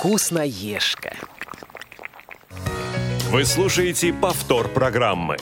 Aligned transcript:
Вкусноежка. 0.00 1.12
Вы 3.28 3.44
слушаете 3.44 4.14
повтор 4.14 4.68
программы. 4.68 5.36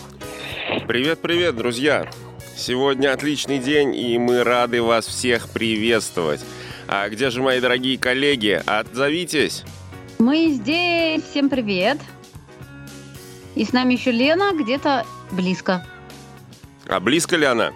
Привет-привет, 0.89 1.55
друзья! 1.55 2.11
Сегодня 2.57 3.13
отличный 3.13 3.61
день, 3.61 3.95
и 3.95 4.19
мы 4.19 4.43
рады 4.43 4.83
вас 4.83 5.07
всех 5.07 5.49
приветствовать. 5.51 6.41
А 6.89 7.09
где 7.09 7.31
же 7.31 7.41
мои 7.41 7.61
дорогие 7.61 7.99
коллеги? 7.99 8.61
Отзовитесь! 8.67 9.63
Мы 10.19 10.49
здесь. 10.49 11.23
Всем 11.23 11.51
привет. 11.51 11.99
И 13.55 13.65
с 13.65 13.73
нами 13.73 13.95
еще 13.95 14.11
Лена 14.11 14.51
где-то 14.61 15.07
близко. 15.31 15.87
А 16.89 16.99
близко 16.99 17.37
ли 17.37 17.45
она? 17.47 17.71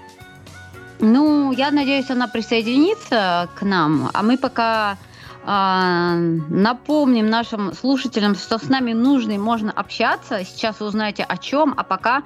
Ну, 0.99 1.53
я 1.53 1.71
надеюсь, 1.71 2.11
она 2.11 2.27
присоединится 2.27 3.49
к 3.55 3.63
нам, 3.63 4.11
а 4.13 4.23
мы 4.25 4.37
пока 4.37 4.99
напомним 5.45 7.29
нашим 7.29 7.73
слушателям, 7.75 8.35
что 8.35 8.59
с 8.59 8.69
нами 8.69 8.93
нужно 8.93 9.33
и 9.33 9.39
можно 9.39 9.73
общаться. 9.73 10.45
Сейчас 10.45 10.81
вы 10.81 10.87
узнаете 10.87 11.25
о 11.25 11.37
чем, 11.37 11.75
а 11.77 11.83
пока 11.83 12.23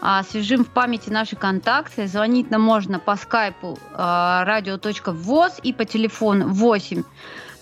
а, 0.00 0.20
освежим 0.20 0.64
в 0.64 0.68
памяти 0.68 1.10
наши 1.10 1.36
контакты. 1.36 2.06
Звонить 2.06 2.50
нам 2.50 2.62
можно 2.62 2.98
по 2.98 3.16
скайпу 3.16 3.78
а, 3.92 4.44
radio.voz 4.46 5.60
и 5.62 5.72
по 5.72 5.84
телефону 5.84 6.48
8 6.48 7.02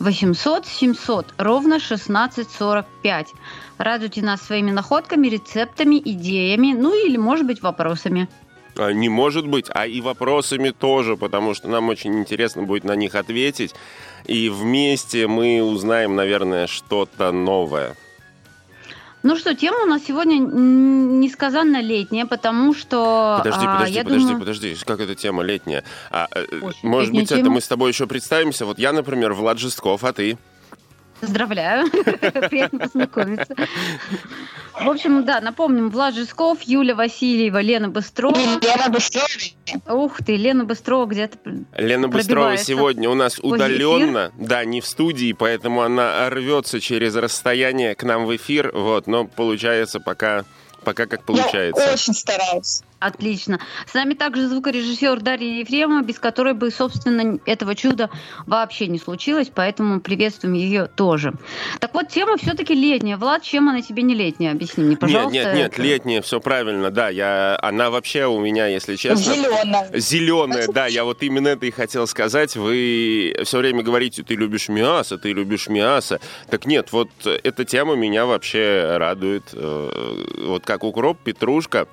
800 0.00 0.66
700 0.66 1.34
ровно 1.38 1.76
1645. 1.76 3.28
Радуйте 3.78 4.22
нас 4.22 4.42
своими 4.42 4.70
находками, 4.70 5.28
рецептами, 5.28 6.00
идеями, 6.04 6.72
ну 6.72 6.94
или, 6.94 7.16
может 7.16 7.46
быть, 7.46 7.62
вопросами. 7.62 8.28
А, 8.76 8.92
не 8.92 9.08
может 9.08 9.46
быть, 9.46 9.66
а 9.68 9.86
и 9.86 10.00
вопросами 10.00 10.70
тоже, 10.70 11.16
потому 11.16 11.54
что 11.54 11.68
нам 11.68 11.88
очень 11.88 12.18
интересно 12.18 12.62
будет 12.64 12.84
на 12.84 12.96
них 12.96 13.14
ответить. 13.14 13.74
И 14.26 14.48
вместе 14.48 15.26
мы 15.26 15.62
узнаем, 15.62 16.16
наверное, 16.16 16.66
что-то 16.66 17.30
новое. 17.32 17.96
Ну 19.22 19.36
что, 19.36 19.54
тема 19.54 19.84
у 19.84 19.86
нас 19.86 20.02
сегодня 20.06 20.36
несказанно 20.36 21.80
летняя, 21.80 22.26
потому 22.26 22.74
что... 22.74 23.36
Подожди, 23.38 23.64
а, 23.66 23.74
подожди, 23.76 23.94
я 23.94 24.04
подожди, 24.04 24.22
думаю... 24.26 24.38
подожди, 24.38 24.76
как 24.84 25.00
эта 25.00 25.14
тема 25.14 25.42
летняя? 25.42 25.82
А, 26.10 26.28
э, 26.34 26.44
Очень 26.60 26.78
может 26.82 27.10
быть, 27.10 27.32
это 27.32 27.36
тема. 27.36 27.54
мы 27.54 27.60
с 27.62 27.66
тобой 27.66 27.90
еще 27.90 28.06
представимся? 28.06 28.66
Вот 28.66 28.78
я, 28.78 28.92
например, 28.92 29.32
Влад 29.32 29.58
Жестков, 29.58 30.04
а 30.04 30.12
ты? 30.12 30.36
Поздравляю, 31.24 31.90
приятно 32.50 32.80
познакомиться. 32.80 33.54
В 34.78 34.90
общем, 34.90 35.24
да, 35.24 35.40
напомним, 35.40 35.88
Влад 35.88 36.14
Жесков, 36.14 36.60
Юля 36.62 36.94
Васильева, 36.94 37.62
Лена 37.62 37.88
Быстрова. 37.88 38.36
Лена 38.36 38.90
Быстрова. 38.90 39.26
Ух 39.88 40.18
ты, 40.18 40.36
Лена 40.36 40.66
Быстрова 40.66 41.06
где-то... 41.06 41.38
Лена 41.78 42.08
Быстрова 42.08 42.58
сегодня 42.58 43.08
у 43.08 43.14
нас 43.14 43.38
удаленно, 43.38 44.32
да, 44.38 44.66
не 44.66 44.82
в 44.82 44.86
студии, 44.86 45.32
поэтому 45.32 45.80
она 45.80 46.28
рвется 46.28 46.78
через 46.78 47.16
расстояние 47.16 47.94
к 47.94 48.02
нам 48.02 48.26
в 48.26 48.36
эфир, 48.36 48.70
вот, 48.74 49.06
но 49.06 49.24
получается 49.24 50.00
пока, 50.00 50.44
пока 50.84 51.06
как 51.06 51.24
получается. 51.24 51.82
Я 51.82 51.92
очень 51.94 52.12
стараюсь. 52.12 52.82
Отлично. 53.00 53.60
С 53.86 53.92
нами 53.92 54.14
также 54.14 54.48
звукорежиссер 54.48 55.20
Дарья 55.20 55.60
Ефремова, 55.60 56.02
без 56.02 56.18
которой 56.18 56.54
бы, 56.54 56.70
собственно, 56.70 57.38
этого 57.44 57.74
чуда 57.74 58.08
вообще 58.46 58.86
не 58.86 58.98
случилось, 58.98 59.50
поэтому 59.54 60.00
приветствуем 60.00 60.54
ее 60.54 60.86
тоже. 60.86 61.34
Так 61.80 61.92
вот, 61.92 62.08
тема 62.08 62.38
все-таки 62.38 62.74
летняя. 62.74 63.18
Влад, 63.18 63.42
чем 63.42 63.68
она 63.68 63.82
тебе 63.82 64.02
не 64.02 64.14
летняя? 64.14 64.52
Объясни 64.52 64.84
мне, 64.84 64.96
пожалуйста. 64.96 65.34
Нет, 65.34 65.46
нет, 65.46 65.54
нет, 65.54 65.72
это. 65.72 65.82
летняя, 65.82 66.22
все 66.22 66.40
правильно, 66.40 66.90
да, 66.90 67.10
я, 67.10 67.58
она 67.60 67.90
вообще 67.90 68.26
у 68.26 68.40
меня, 68.40 68.68
если 68.68 68.96
честно... 68.96 69.34
Зеленая. 69.34 69.90
Зеленая, 69.92 70.68
да, 70.68 70.86
я 70.86 71.04
вот 71.04 71.22
именно 71.22 71.48
это 71.48 71.66
и 71.66 71.70
хотел 71.70 72.06
сказать. 72.06 72.56
Вы 72.56 73.34
все 73.44 73.58
время 73.58 73.82
говорите, 73.82 74.22
ты 74.22 74.34
любишь 74.34 74.68
мясо, 74.68 75.18
ты 75.18 75.32
любишь 75.32 75.68
мясо. 75.68 76.20
Так 76.48 76.64
нет, 76.64 76.90
вот 76.92 77.10
эта 77.24 77.64
тема 77.66 77.96
меня 77.96 78.24
вообще 78.24 78.96
радует. 78.96 79.44
Э, 79.52 79.90
Вот 80.46 80.64
как 80.64 80.84
укроп, 80.84 81.18
петрушка. 81.22 81.86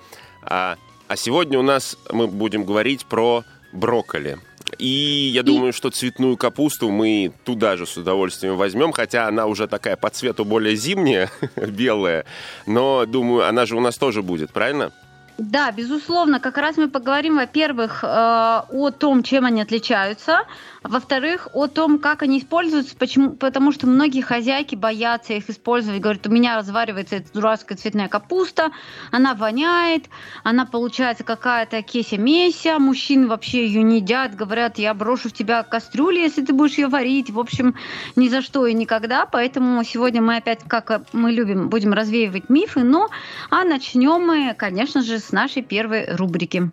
А, 0.43 0.77
а 1.11 1.17
сегодня 1.17 1.59
у 1.59 1.61
нас 1.61 1.97
мы 2.09 2.25
будем 2.27 2.63
говорить 2.63 3.05
про 3.05 3.43
брокколи. 3.73 4.37
И 4.77 5.29
я 5.33 5.43
думаю, 5.43 5.73
что 5.73 5.89
цветную 5.89 6.37
капусту 6.37 6.89
мы 6.89 7.33
туда 7.43 7.75
же 7.75 7.85
с 7.85 7.97
удовольствием 7.97 8.55
возьмем, 8.55 8.93
хотя 8.93 9.27
она 9.27 9.45
уже 9.45 9.67
такая 9.67 9.97
по 9.97 10.09
цвету 10.09 10.45
более 10.45 10.77
зимняя, 10.77 11.29
белая. 11.57 12.23
Но, 12.65 13.05
думаю, 13.05 13.45
она 13.45 13.65
же 13.65 13.75
у 13.75 13.81
нас 13.81 13.97
тоже 13.97 14.21
будет, 14.21 14.53
правильно? 14.53 14.93
Да, 15.41 15.71
безусловно, 15.71 16.39
как 16.39 16.59
раз 16.59 16.77
мы 16.77 16.87
поговорим, 16.87 17.37
во-первых, 17.37 18.03
э, 18.03 18.07
о 18.07 18.91
том, 18.91 19.23
чем 19.23 19.45
они 19.45 19.59
отличаются, 19.59 20.43
во-вторых, 20.83 21.47
о 21.53 21.65
том, 21.65 21.97
как 21.97 22.21
они 22.21 22.37
используются, 22.37 22.95
почему, 22.95 23.31
потому 23.31 23.71
что 23.71 23.87
многие 23.87 24.21
хозяйки 24.21 24.75
боятся 24.75 25.33
их 25.33 25.49
использовать, 25.49 25.99
говорят, 25.99 26.27
у 26.27 26.29
меня 26.29 26.57
разваривается 26.57 27.15
эта 27.15 27.33
дурацкая 27.33 27.75
цветная 27.75 28.07
капуста, 28.07 28.69
она 29.09 29.33
воняет, 29.33 30.05
она 30.43 30.67
получается 30.67 31.23
какая-то 31.23 31.81
кеся-меся, 31.81 32.77
мужчины 32.77 33.25
вообще 33.25 33.65
ее 33.65 33.81
не 33.81 33.97
едят, 33.97 34.35
говорят, 34.35 34.77
я 34.77 34.93
брошу 34.93 35.29
в 35.29 35.33
тебя 35.33 35.63
кастрюлю, 35.63 36.19
если 36.19 36.45
ты 36.45 36.53
будешь 36.53 36.77
ее 36.77 36.87
варить, 36.87 37.31
в 37.31 37.39
общем, 37.39 37.73
ни 38.15 38.27
за 38.27 38.43
что 38.43 38.67
и 38.67 38.75
никогда, 38.75 39.25
поэтому 39.25 39.83
сегодня 39.83 40.21
мы 40.21 40.35
опять, 40.35 40.59
как 40.67 41.01
мы 41.13 41.31
любим, 41.31 41.69
будем 41.69 41.93
развеивать 41.93 42.47
мифы, 42.49 42.83
но 42.83 43.09
а 43.49 43.63
начнем 43.63 44.21
мы, 44.21 44.53
конечно 44.55 45.01
же, 45.01 45.17
с 45.17 45.30
нашей 45.31 45.61
первой 45.61 46.15
рубрики. 46.15 46.71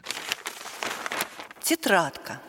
Тетрадка. 1.62 2.40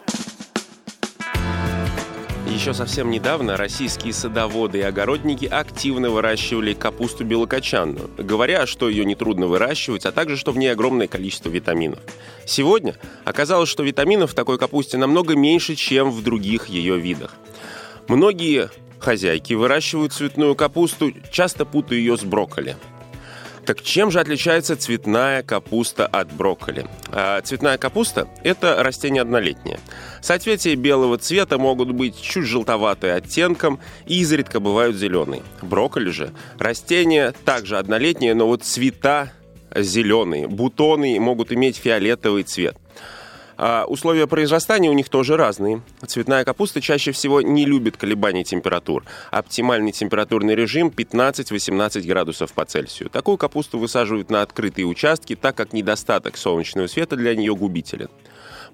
Еще 2.49 2.73
совсем 2.73 3.11
недавно 3.11 3.57
российские 3.57 4.11
садоводы 4.11 4.79
и 4.79 4.81
огородники 4.81 5.45
активно 5.45 6.09
выращивали 6.09 6.73
капусту 6.73 7.23
белокочанную, 7.23 8.09
говоря, 8.17 8.65
что 8.65 8.89
ее 8.89 9.05
нетрудно 9.05 9.45
выращивать, 9.45 10.05
а 10.05 10.11
также, 10.11 10.35
что 10.35 10.51
в 10.51 10.57
ней 10.57 10.69
огромное 10.69 11.07
количество 11.07 11.49
витаминов. 11.49 11.99
Сегодня 12.45 12.95
оказалось, 13.23 13.69
что 13.69 13.83
витаминов 13.83 14.31
в 14.31 14.33
такой 14.33 14.57
капусте 14.57 14.97
намного 14.97 15.35
меньше, 15.35 15.75
чем 15.75 16.09
в 16.09 16.23
других 16.23 16.67
ее 16.69 16.97
видах. 16.97 17.35
Многие 18.07 18.71
хозяйки 18.99 19.53
выращивают 19.53 20.13
цветную 20.13 20.55
капусту, 20.55 21.13
часто 21.31 21.65
путая 21.65 21.99
ее 21.99 22.17
с 22.17 22.23
брокколи. 22.23 22.75
Так 23.69 23.83
чем 23.83 24.09
же 24.09 24.19
отличается 24.19 24.75
цветная 24.75 25.43
капуста 25.43 26.07
от 26.07 26.33
брокколи? 26.33 26.87
А, 27.11 27.39
цветная 27.41 27.77
капуста– 27.77 28.27
это 28.43 28.81
растение 28.83 29.21
однолетнее. 29.21 29.79
Соцветия 30.23 30.75
белого 30.75 31.19
цвета 31.19 31.59
могут 31.59 31.91
быть 31.91 32.19
чуть 32.19 32.45
желтоватые 32.45 33.13
оттенком 33.13 33.79
и 34.07 34.21
изредка 34.21 34.59
бывают 34.59 34.95
зеленые. 34.95 35.43
Брокколи 35.61 36.09
же– 36.09 36.33
растение 36.57 37.31
также 37.45 37.77
однолетнее, 37.77 38.33
но 38.33 38.47
вот 38.47 38.63
цвета 38.63 39.33
зеленые, 39.75 40.47
бутоны 40.47 41.19
могут 41.19 41.51
иметь 41.51 41.77
фиолетовый 41.77 42.41
цвет. 42.41 42.75
А 43.61 43.83
условия 43.85 44.25
произрастания 44.25 44.89
у 44.89 44.93
них 44.93 45.09
тоже 45.09 45.35
разные. 45.35 45.81
Цветная 46.07 46.45
капуста 46.45 46.79
чаще 46.79 47.11
всего 47.11 47.41
не 47.41 47.65
любит 47.65 47.97
колебаний 47.97 48.45
температур. 48.45 49.03
Оптимальный 49.31 49.91
температурный 49.91 50.55
режим 50.55 50.87
15-18 50.87 52.07
градусов 52.07 52.53
по 52.53 52.63
Цельсию. 52.63 53.09
Такую 53.09 53.37
капусту 53.37 53.77
высаживают 53.77 54.29
на 54.29 54.43
открытые 54.43 54.85
участки, 54.85 55.35
так 55.35 55.57
как 55.57 55.73
недостаток 55.73 56.37
солнечного 56.37 56.87
света 56.87 57.17
для 57.17 57.35
нее 57.35 57.53
губителен. 57.53 58.07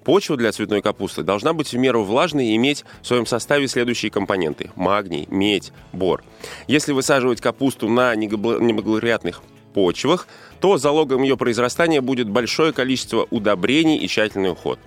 Почва 0.04 0.36
для 0.36 0.52
цветной 0.52 0.82
капусты 0.82 1.24
должна 1.24 1.52
быть 1.52 1.72
в 1.72 1.76
меру 1.76 2.04
влажной 2.04 2.46
и 2.46 2.54
иметь 2.54 2.84
в 3.02 3.08
своем 3.08 3.26
составе 3.26 3.66
следующие 3.66 4.12
компоненты. 4.12 4.70
Магний, 4.76 5.26
медь, 5.28 5.72
бор. 5.92 6.22
Если 6.68 6.92
высаживать 6.92 7.40
капусту 7.40 7.88
на 7.88 8.14
неблагоприятных 8.14 9.42
почвах, 9.76 10.26
то 10.58 10.78
залогом 10.78 11.22
ее 11.22 11.36
произрастания 11.36 12.00
будет 12.00 12.30
большое 12.30 12.72
количество 12.72 13.26
удобрений 13.30 13.98
и 13.98 14.08
тщательный 14.08 14.50
уход. 14.50 14.78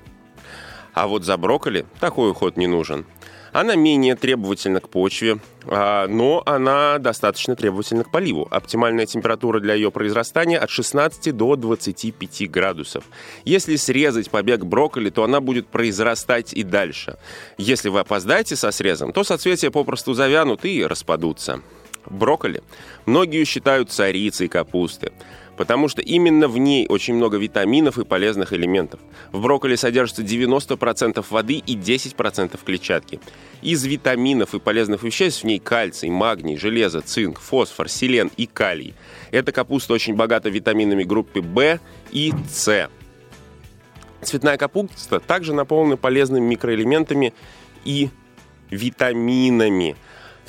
А 0.95 1.07
вот 1.07 1.23
за 1.23 1.37
брокколи 1.37 1.85
такой 1.99 2.31
уход 2.31 2.57
не 2.57 2.65
нужен. 2.65 3.05
Она 3.51 3.75
менее 3.75 4.15
требовательна 4.15 4.79
к 4.79 4.89
почве, 4.89 5.39
а, 5.65 6.07
но 6.07 6.41
она 6.45 6.97
достаточно 6.97 7.55
требовательна 7.55 8.03
к 8.03 8.11
поливу. 8.11 8.47
Оптимальная 8.49 9.05
температура 9.05 9.59
для 9.59 9.75
ее 9.75 9.91
произрастания 9.91 10.59
от 10.59 10.71
16 10.71 11.35
до 11.35 11.55
25 11.55 12.49
градусов. 12.49 13.03
Если 13.45 13.75
срезать 13.75 14.31
побег 14.31 14.65
брокколи, 14.65 15.11
то 15.11 15.23
она 15.23 15.39
будет 15.39 15.67
произрастать 15.67 16.53
и 16.53 16.63
дальше. 16.63 17.17
Если 17.57 17.89
вы 17.89 17.99
опоздаете 17.99 18.55
со 18.55 18.71
срезом, 18.71 19.13
то 19.13 19.23
соцветия 19.23 19.69
попросту 19.69 20.13
завянут 20.13 20.65
и 20.65 20.83
распадутся. 20.83 21.61
Брокколи 22.09 22.63
многие 23.09 23.43
считают 23.43 23.91
царицей 23.91 24.47
капусты, 24.47 25.11
потому 25.57 25.87
что 25.89 26.01
именно 26.01 26.47
в 26.47 26.57
ней 26.57 26.85
очень 26.87 27.15
много 27.15 27.37
витаминов 27.37 27.97
и 27.97 28.05
полезных 28.05 28.53
элементов. 28.53 28.99
В 29.31 29.41
брокколи 29.41 29.75
содержится 29.75 30.21
90% 30.21 31.25
воды 31.29 31.55
и 31.55 31.75
10% 31.75 32.59
клетчатки. 32.63 33.19
Из 33.61 33.83
витаминов 33.83 34.53
и 34.53 34.59
полезных 34.59 35.03
веществ 35.03 35.41
в 35.41 35.45
ней 35.45 35.59
кальций, 35.59 36.09
магний, 36.09 36.55
железо, 36.55 37.01
цинк, 37.01 37.39
фосфор, 37.39 37.89
селен 37.89 38.31
и 38.37 38.45
калий. 38.45 38.93
Эта 39.31 39.51
капуста 39.51 39.93
очень 39.93 40.15
богата 40.15 40.49
витаминами 40.49 41.03
группы 41.03 41.41
В 41.41 41.79
и 42.11 42.31
С. 42.47 42.89
Цветная 44.21 44.57
капуста 44.57 45.19
также 45.19 45.53
наполнена 45.53 45.97
полезными 45.97 46.45
микроэлементами 46.45 47.33
и 47.85 48.09
витаминами. 48.69 49.95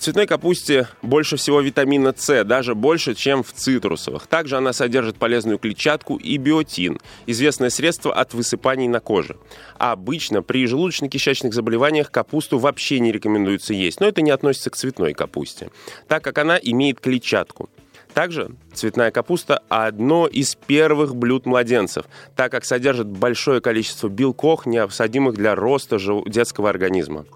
В 0.00 0.02
цветной 0.02 0.26
капусте 0.26 0.88
больше 1.02 1.36
всего 1.36 1.60
витамина 1.60 2.14
С, 2.16 2.42
даже 2.44 2.74
больше, 2.74 3.14
чем 3.14 3.42
в 3.42 3.52
цитрусовых. 3.52 4.28
Также 4.28 4.56
она 4.56 4.72
содержит 4.72 5.18
полезную 5.18 5.58
клетчатку 5.58 6.16
и 6.16 6.38
биотин, 6.38 6.98
известное 7.26 7.68
средство 7.68 8.14
от 8.14 8.32
высыпаний 8.32 8.88
на 8.88 9.00
коже. 9.00 9.36
А 9.76 9.92
обычно 9.92 10.40
при 10.40 10.64
желудочно-кишечных 10.64 11.52
заболеваниях 11.52 12.10
капусту 12.10 12.58
вообще 12.58 12.98
не 12.98 13.12
рекомендуется 13.12 13.74
есть, 13.74 14.00
но 14.00 14.06
это 14.06 14.22
не 14.22 14.30
относится 14.30 14.70
к 14.70 14.76
цветной 14.76 15.12
капусте, 15.12 15.70
так 16.08 16.24
как 16.24 16.38
она 16.38 16.56
имеет 16.56 16.98
клетчатку. 16.98 17.68
Также 18.14 18.52
цветная 18.72 19.10
капуста– 19.10 19.62
одно 19.68 20.26
из 20.26 20.54
первых 20.54 21.14
блюд 21.14 21.44
младенцев, 21.44 22.06
так 22.36 22.50
как 22.50 22.64
содержит 22.64 23.06
большое 23.06 23.60
количество 23.60 24.08
белков, 24.08 24.64
необходимых 24.64 25.34
для 25.34 25.54
роста 25.54 25.98
детского 26.24 26.70
организма 26.70 27.26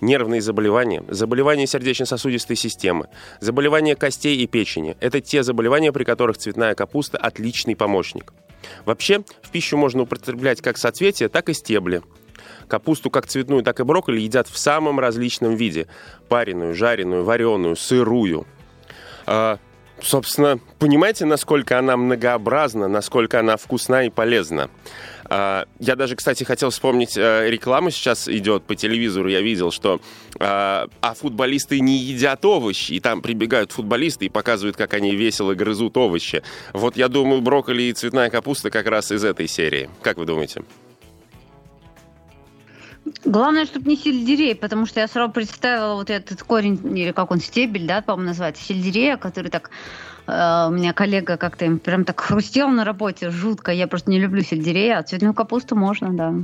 нервные 0.00 0.40
заболевания, 0.40 1.04
заболевания 1.08 1.66
сердечно-сосудистой 1.66 2.56
системы, 2.56 3.08
заболевания 3.40 3.96
костей 3.96 4.36
и 4.38 4.46
печени. 4.46 4.96
Это 5.00 5.20
те 5.20 5.42
заболевания, 5.42 5.92
при 5.92 6.04
которых 6.04 6.38
цветная 6.38 6.74
капуста– 6.74 7.18
отличный 7.18 7.76
помощник. 7.76 8.32
Вообще, 8.84 9.24
в 9.42 9.50
пищу 9.50 9.76
можно 9.76 10.02
употреблять 10.02 10.60
как 10.60 10.78
соцветия, 10.78 11.28
так 11.28 11.48
и 11.48 11.54
стебли. 11.54 12.02
Капусту 12.66 13.10
как 13.10 13.26
цветную, 13.26 13.62
так 13.62 13.80
и 13.80 13.84
брокколи 13.84 14.20
едят 14.20 14.48
в 14.48 14.58
самом 14.58 15.00
различном 15.00 15.56
виде. 15.56 15.86
Пареную, 16.28 16.74
жареную, 16.74 17.24
вареную, 17.24 17.76
сырую. 17.76 18.46
А, 19.26 19.58
собственно, 20.00 20.58
понимаете, 20.78 21.24
насколько 21.24 21.78
она 21.78 21.96
многообразна, 21.96 22.88
насколько 22.88 23.40
она 23.40 23.56
вкусна 23.56 24.04
и 24.04 24.10
полезна. 24.10 24.70
А, 25.28 25.66
я 25.78 25.96
даже, 25.96 26.16
кстати, 26.16 26.44
хотел 26.44 26.70
вспомнить, 26.70 27.16
э, 27.16 27.50
рекламу 27.50 27.90
сейчас 27.90 28.28
идет 28.28 28.64
по 28.64 28.74
телевизору, 28.74 29.28
я 29.28 29.40
видел, 29.40 29.70
что 29.70 30.00
а, 30.40 30.88
а 31.00 31.14
футболисты 31.14 31.80
не 31.80 31.98
едят 31.98 32.44
овощи, 32.44 32.92
и 32.92 33.00
там 33.00 33.20
прибегают 33.20 33.72
футболисты 33.72 34.26
и 34.26 34.28
показывают, 34.28 34.76
как 34.76 34.94
они 34.94 35.14
весело 35.14 35.54
грызут 35.54 35.96
овощи. 35.96 36.42
Вот 36.72 36.96
я 36.96 37.08
думаю, 37.08 37.42
брокколи 37.42 37.82
и 37.82 37.92
цветная 37.92 38.30
капуста 38.30 38.70
как 38.70 38.86
раз 38.86 39.12
из 39.12 39.24
этой 39.24 39.48
серии. 39.48 39.90
Как 40.02 40.16
вы 40.16 40.24
думаете? 40.24 40.62
Главное, 43.24 43.66
чтобы 43.66 43.88
не 43.88 43.96
сельдерей, 43.96 44.54
потому 44.54 44.86
что 44.86 45.00
я 45.00 45.08
сразу 45.08 45.32
представила 45.32 45.94
вот 45.94 46.10
этот 46.10 46.42
корень, 46.42 46.80
или 46.96 47.12
как 47.12 47.30
он, 47.30 47.40
стебель, 47.40 47.86
да, 47.86 48.02
по-моему, 48.02 48.28
называется, 48.28 48.62
сельдерея, 48.62 49.16
который 49.16 49.50
так 49.50 49.70
у 50.28 50.72
меня 50.72 50.92
коллега 50.92 51.38
как-то 51.38 51.64
им 51.64 51.78
прям 51.78 52.04
так 52.04 52.20
хрустел 52.20 52.68
на 52.68 52.84
работе, 52.84 53.30
жутко. 53.30 53.72
Я 53.72 53.86
просто 53.86 54.10
не 54.10 54.18
люблю 54.20 54.42
сельдерей, 54.42 54.94
а 54.94 55.02
цветную 55.02 55.32
капусту 55.32 55.74
можно, 55.74 56.12
да. 56.12 56.34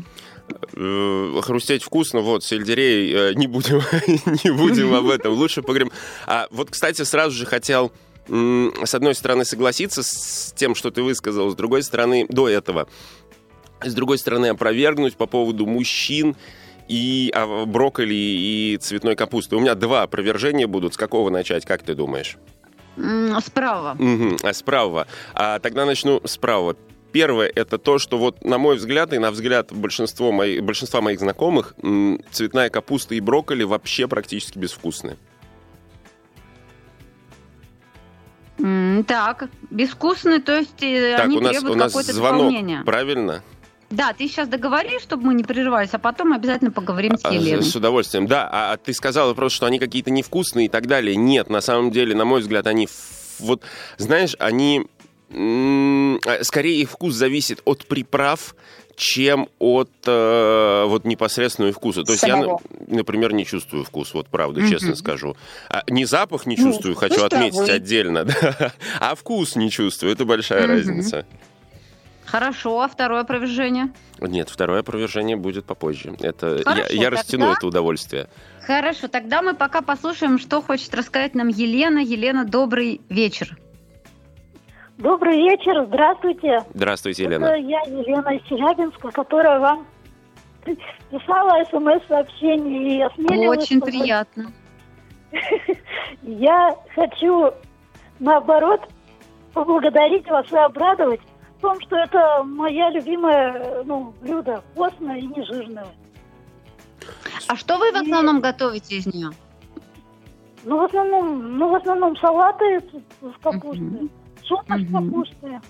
Э, 0.77 1.41
хрустеть 1.43 1.83
вкусно, 1.83 2.21
вот, 2.21 2.45
сельдерей, 2.45 3.13
э, 3.13 3.35
не 3.35 3.47
будем, 3.47 3.83
не 4.45 4.51
будем 4.51 4.95
об 4.95 5.09
этом, 5.09 5.35
лучше 5.35 5.63
поговорим. 5.63 5.91
А 6.27 6.47
вот, 6.51 6.71
кстати, 6.71 7.03
сразу 7.03 7.37
же 7.37 7.47
хотел 7.47 7.93
с 8.27 8.95
одной 8.95 9.15
стороны 9.15 9.45
согласиться 9.45 10.03
с 10.03 10.55
тем, 10.57 10.75
что 10.75 10.91
ты 10.91 11.03
высказал, 11.03 11.51
с 11.51 11.55
другой 11.55 11.83
стороны, 11.83 12.27
до 12.31 12.49
этого, 12.49 12.89
с 13.85 13.93
другой 13.93 14.17
стороны 14.17 14.47
опровергнуть 14.47 15.15
по 15.17 15.27
поводу 15.27 15.67
мужчин 15.67 16.35
и 16.89 17.31
а, 17.35 17.67
брокколи 17.67 18.15
и 18.15 18.79
цветной 18.81 19.15
капусты. 19.15 19.57
У 19.57 19.61
меня 19.61 19.75
два 19.75 20.03
опровержения 20.03 20.67
будут. 20.67 20.95
С 20.95 20.97
какого 20.97 21.29
начать, 21.29 21.67
как 21.67 21.83
ты 21.83 21.95
думаешь? 21.95 22.39
Справа. 23.41 23.97
Угу, 23.99 24.37
а 24.43 24.53
справа. 24.53 25.07
А 25.35 25.59
тогда 25.59 25.85
начну 25.85 26.21
справа. 26.25 26.77
Первое– 27.13 27.51
это 27.55 27.79
то, 27.79 27.99
что 27.99 28.19
вот 28.19 28.45
на 28.45 28.59
мой 28.59 28.77
взгляд 28.77 29.13
и 29.13 29.19
на 29.19 29.31
взгляд 29.31 29.73
большинства 29.73 30.33
моих, 30.33 30.65
большинства 30.65 31.01
моих 31.01 31.21
знакомых 31.21 31.75
цветная 32.33 32.71
капуста 32.71 33.15
и 33.15 33.21
брокколи 33.21 33.63
вообще 33.63 34.09
практически 34.09 34.59
безвкусные. 34.59 35.17
Так, 39.07 39.49
безвкусные, 39.71 40.41
то 40.41 40.57
есть 40.57 40.81
э, 40.83 41.17
так, 41.17 41.27
они 41.27 41.39
у 41.39 41.41
нас, 41.41 41.53
требуют 41.53 41.77
у 41.77 41.79
нас 41.79 41.93
звонок, 41.93 42.39
дополнения. 42.39 42.83
правильно? 42.85 43.43
Да, 43.91 44.13
ты 44.13 44.29
сейчас 44.29 44.49
договори, 44.49 44.99
чтобы 45.01 45.27
мы 45.27 45.35
не 45.35 45.45
прерывались, 45.45 45.91
а 45.93 45.99
потом 45.99 46.33
обязательно 46.33 46.71
поговорим 46.71 47.17
с 47.17 47.25
а, 47.25 47.33
Еленой. 47.33 47.63
С 47.63 47.77
удовольствием, 47.77 48.27
да. 48.27 48.49
А, 48.51 48.73
а 48.73 48.77
ты 48.77 48.93
сказала 48.93 49.35
просто, 49.35 49.57
что 49.57 49.67
они 49.67 49.79
какие-то 49.79 50.11
невкусные 50.11 50.67
и 50.67 50.69
так 50.69 50.87
далее. 50.87 51.17
Нет, 51.17 51.51
на 51.51 51.61
самом 51.61 51.91
деле, 51.91 52.15
на 52.15 52.25
мой 52.25 52.41
взгляд, 52.41 52.67
они... 52.67 52.89
Вот, 53.39 53.63
знаешь, 53.97 54.35
они... 54.39 54.87
А, 55.31 56.39
скорее, 56.43 56.81
их 56.81 56.91
вкус 56.91 57.15
зависит 57.15 57.61
от 57.65 57.87
приправ, 57.87 58.55
чем 58.97 59.49
от 59.59 59.91
э, 60.07 60.85
вот 60.87 61.05
непосредственного 61.05 61.73
вкуса. 61.73 62.05
То 62.05 62.13
есть 62.13 62.23
Самого. 62.23 62.61
я, 62.89 62.97
например, 62.97 63.33
не 63.33 63.45
чувствую 63.45 63.85
вкус, 63.85 64.15
вот 64.15 64.29
правда, 64.29 64.61
mm-hmm. 64.61 64.71
честно 64.71 64.95
скажу. 64.95 65.37
А, 65.69 65.83
не 65.89 66.05
запах 66.05 66.47
не 66.47 66.57
ну, 66.57 66.65
чувствую, 66.65 66.95
ну, 66.95 67.01
хочу 67.01 67.25
отметить 67.25 67.69
отдельно, 67.69 68.25
да, 68.25 68.73
а 69.01 69.15
вкус 69.15 69.57
не 69.57 69.71
чувствую, 69.71 70.13
это 70.13 70.25
большая 70.25 70.65
mm-hmm. 70.65 70.67
разница. 70.67 71.27
Хорошо, 72.35 72.81
а 72.81 72.89
второе 72.89 73.21
опровержение? 73.21 73.93
Нет, 74.19 74.49
второе 74.49 74.81
опровержение 74.81 75.37
будет 75.37 75.67
попозже. 75.67 76.17
Это 76.21 76.65
Хорошо, 76.65 76.93
я, 76.93 77.03
я 77.03 77.11
растяну 77.11 77.53
это 77.53 77.65
удовольствие. 77.65 78.27
Хорошо, 78.67 79.07
тогда 79.07 79.41
мы 79.41 79.55
пока 79.55 79.83
послушаем, 79.83 80.41
что 80.41 80.61
хочет 80.61 80.93
рассказать 80.97 81.37
нам 81.37 81.47
Елена. 81.47 82.01
Елена, 82.01 82.45
добрый 82.45 83.01
вечер. 83.09 83.57
Добрый 84.99 85.37
вечер, 85.37 85.87
здравствуйте. 85.87 86.65
Здравствуйте, 86.75 87.23
Елена. 87.23 87.45
Это 87.45 87.55
я, 87.55 87.81
Елена 87.83 88.29
из 88.31 88.43
Челябинска, 88.49 89.13
которая 89.13 89.61
вам 89.61 89.87
писала 90.65 91.65
смс-сообщение 91.71 92.99
и 92.99 93.03
осмелилась... 93.03 93.63
Очень 93.63 93.81
приятно. 93.81 94.51
Я 96.23 96.75
хочу, 96.97 97.53
наоборот, 98.19 98.81
поблагодарить 99.53 100.27
вас 100.27 100.51
и 100.51 100.57
обрадовать 100.57 101.21
том, 101.65 101.81
что 101.81 101.97
это 101.97 102.43
моя 102.45 102.91
любимая 102.91 103.83
ну, 103.85 104.15
блюдо, 104.21 104.63
постное 104.75 105.17
и 105.17 105.27
не 105.27 105.43
жирное. 105.47 105.87
А 107.49 107.57
что 107.57 107.79
вы 107.79 107.91
в 107.91 107.97
основном 107.97 108.39
и... 108.39 108.41
готовите 108.43 108.97
из 108.97 109.07
нее? 109.07 109.31
Ну, 110.65 110.79
в 110.79 110.85
основном, 110.85 111.59
ну, 111.59 111.71
в 111.71 111.75
основном 111.75 112.17
салаты 112.19 112.81
с 113.21 113.43
капустой, 113.43 113.79
uh-huh. 113.79 114.11
суп 114.43 114.61
uh-huh. 114.69 114.89
с 114.89 114.93
капустой. 114.93 115.61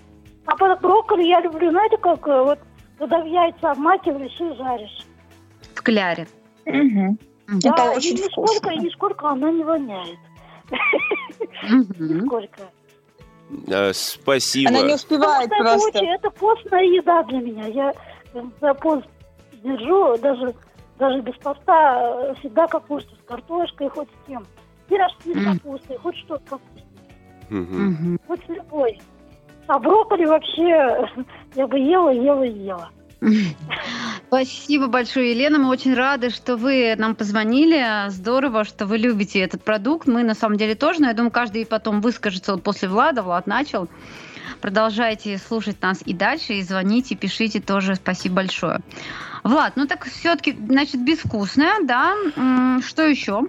А 0.45 0.55
под 0.57 0.81
брокколи 0.81 1.27
я 1.27 1.41
люблю, 1.41 1.71
знаете, 1.71 1.97
как 1.97 2.27
э, 2.27 2.43
вот, 2.43 2.59
когда 2.99 3.21
в 3.21 3.25
яйца 3.25 3.71
обмакиваешь 3.71 4.39
и 4.39 4.53
жаришь. 4.55 5.05
В 5.73 5.81
кляре. 5.81 6.27
Угу. 6.65 7.17
Да, 7.47 7.69
это 7.69 7.91
очень 7.91 8.17
и 8.17 8.21
нисколько, 8.21 8.53
вкусно. 8.53 8.69
И 8.69 8.77
нисколько 8.79 9.29
она 9.29 9.51
не 9.51 9.63
воняет. 9.63 10.19
Нисколько. 11.99 12.69
Э, 13.67 13.93
спасибо. 13.93 14.69
Она 14.69 14.81
не 14.81 14.93
успевает 14.95 15.51
это 15.51 15.63
просто. 15.63 15.99
Очень, 15.99 16.09
это 16.09 16.29
постная 16.31 16.83
еда 16.83 17.23
для 17.23 17.39
меня. 17.39 17.67
Я 17.67 17.93
за 18.61 18.73
пост 18.73 19.05
держу, 19.63 20.17
даже, 20.17 20.53
даже 20.97 21.21
без 21.21 21.35
поста 21.35 22.29
э, 22.29 22.35
всегда 22.39 22.67
капуста 22.67 23.15
с 23.15 23.27
картошкой, 23.27 23.89
хоть 23.89 24.09
с 24.09 24.27
кем. 24.27 24.45
Пирожки 24.87 25.33
с 25.33 25.43
капустой, 25.43 25.97
хоть 25.97 26.17
что 26.17 26.37
с 26.37 26.41
капустой. 26.49 28.19
Хоть 28.27 28.45
с 28.45 28.49
любой. 28.49 28.99
А 29.67 29.79
брокколи 29.79 30.25
вообще 30.25 31.09
я 31.55 31.67
бы 31.67 31.79
ела, 31.79 32.09
ела, 32.09 32.43
ела. 32.43 32.89
Спасибо 34.35 34.87
большое, 34.87 35.31
Елена. 35.31 35.59
Мы 35.59 35.69
очень 35.69 35.93
рады, 35.93 36.29
что 36.29 36.57
вы 36.57 36.93
нам 36.97 37.15
позвонили. 37.15 38.09
Здорово, 38.09 38.65
что 38.65 38.85
вы 38.85 38.97
любите 38.97 39.39
этот 39.39 39.63
продукт. 39.63 40.07
Мы 40.07 40.23
на 40.23 40.33
самом 40.33 40.57
деле 40.57 40.75
тоже, 40.75 40.99
но 40.99 41.07
я 41.07 41.13
думаю, 41.13 41.31
каждый 41.31 41.65
потом 41.65 42.01
выскажется 42.01 42.51
вот 42.51 42.61
после 42.61 42.89
Влада. 42.89 43.23
Влад 43.23 43.47
начал. 43.47 43.87
Продолжайте 44.59 45.37
слушать 45.37 45.81
нас 45.81 46.01
и 46.05 46.13
дальше, 46.13 46.55
и 46.55 46.63
звоните, 46.63 47.15
пишите 47.15 47.61
тоже. 47.61 47.95
Спасибо 47.95 48.35
большое. 48.35 48.81
Влад, 49.45 49.77
ну 49.77 49.87
так 49.87 50.03
все-таки, 50.03 50.51
значит, 50.51 51.01
безвкусная, 51.01 51.83
да? 51.83 52.13
Что 52.85 53.03
еще? 53.03 53.43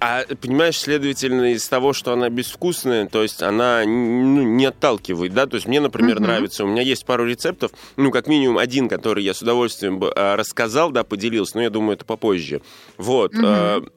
А 0.00 0.24
понимаешь, 0.40 0.78
следовательно, 0.78 1.52
из 1.52 1.68
того, 1.68 1.92
что 1.92 2.12
она 2.12 2.28
безвкусная, 2.28 3.06
то 3.06 3.22
есть 3.22 3.42
она 3.42 3.82
ну, 3.84 4.42
не 4.42 4.66
отталкивает, 4.66 5.34
да, 5.34 5.46
то 5.46 5.56
есть 5.56 5.66
мне, 5.66 5.80
например, 5.80 6.18
uh-huh. 6.18 6.22
нравится, 6.22 6.64
у 6.64 6.68
меня 6.68 6.82
есть 6.82 7.04
пару 7.04 7.26
рецептов, 7.26 7.72
ну, 7.96 8.10
как 8.10 8.28
минимум 8.28 8.58
один, 8.58 8.88
который 8.88 9.24
я 9.24 9.34
с 9.34 9.42
удовольствием 9.42 9.98
бы 9.98 10.12
а, 10.14 10.36
рассказал, 10.36 10.92
да, 10.92 11.02
поделился, 11.02 11.56
но 11.56 11.62
я 11.62 11.70
думаю, 11.70 11.96
это 11.96 12.04
попозже. 12.04 12.62
Вот. 12.96 13.34
Uh-huh 13.34 13.88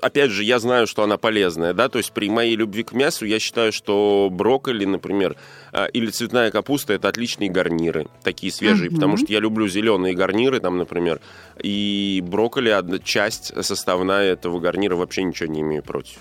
опять 0.00 0.30
же, 0.30 0.44
я 0.44 0.58
знаю, 0.58 0.86
что 0.86 1.02
она 1.02 1.16
полезная, 1.16 1.74
да, 1.74 1.88
то 1.88 1.98
есть 1.98 2.12
при 2.12 2.28
моей 2.30 2.56
любви 2.56 2.82
к 2.82 2.92
мясу 2.92 3.26
я 3.26 3.38
считаю, 3.38 3.72
что 3.72 4.28
брокколи, 4.30 4.84
например, 4.84 5.36
а, 5.72 5.86
или 5.86 6.10
цветная 6.10 6.50
капуста 6.50 6.92
это 6.94 7.08
отличные 7.08 7.50
гарниры, 7.50 8.06
такие 8.22 8.52
свежие, 8.52 8.90
mm-hmm. 8.90 8.94
потому 8.94 9.16
что 9.16 9.32
я 9.32 9.40
люблю 9.40 9.68
зеленые 9.68 10.14
гарниры, 10.14 10.60
там, 10.60 10.78
например, 10.78 11.20
и 11.62 12.22
брокколи 12.26 12.70
одна 12.70 12.98
часть 12.98 13.52
составная 13.64 14.32
этого 14.32 14.60
гарнира 14.60 14.96
вообще 14.96 15.22
ничего 15.22 15.52
не 15.52 15.60
имею 15.60 15.82
против. 15.82 16.18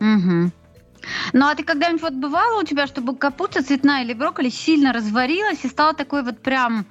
Mm-hmm. 0.00 0.50
Ну, 1.32 1.46
а 1.46 1.54
ты 1.54 1.64
когда-нибудь 1.64 2.02
вот 2.02 2.12
бывало 2.14 2.60
у 2.60 2.64
тебя, 2.64 2.86
чтобы 2.86 3.16
капуста 3.16 3.62
цветная 3.62 4.04
или 4.04 4.12
брокколи 4.12 4.50
сильно 4.50 4.92
разварилась 4.92 5.64
и 5.64 5.68
стала 5.68 5.94
такой 5.94 6.22
вот 6.22 6.40
прям 6.40 6.86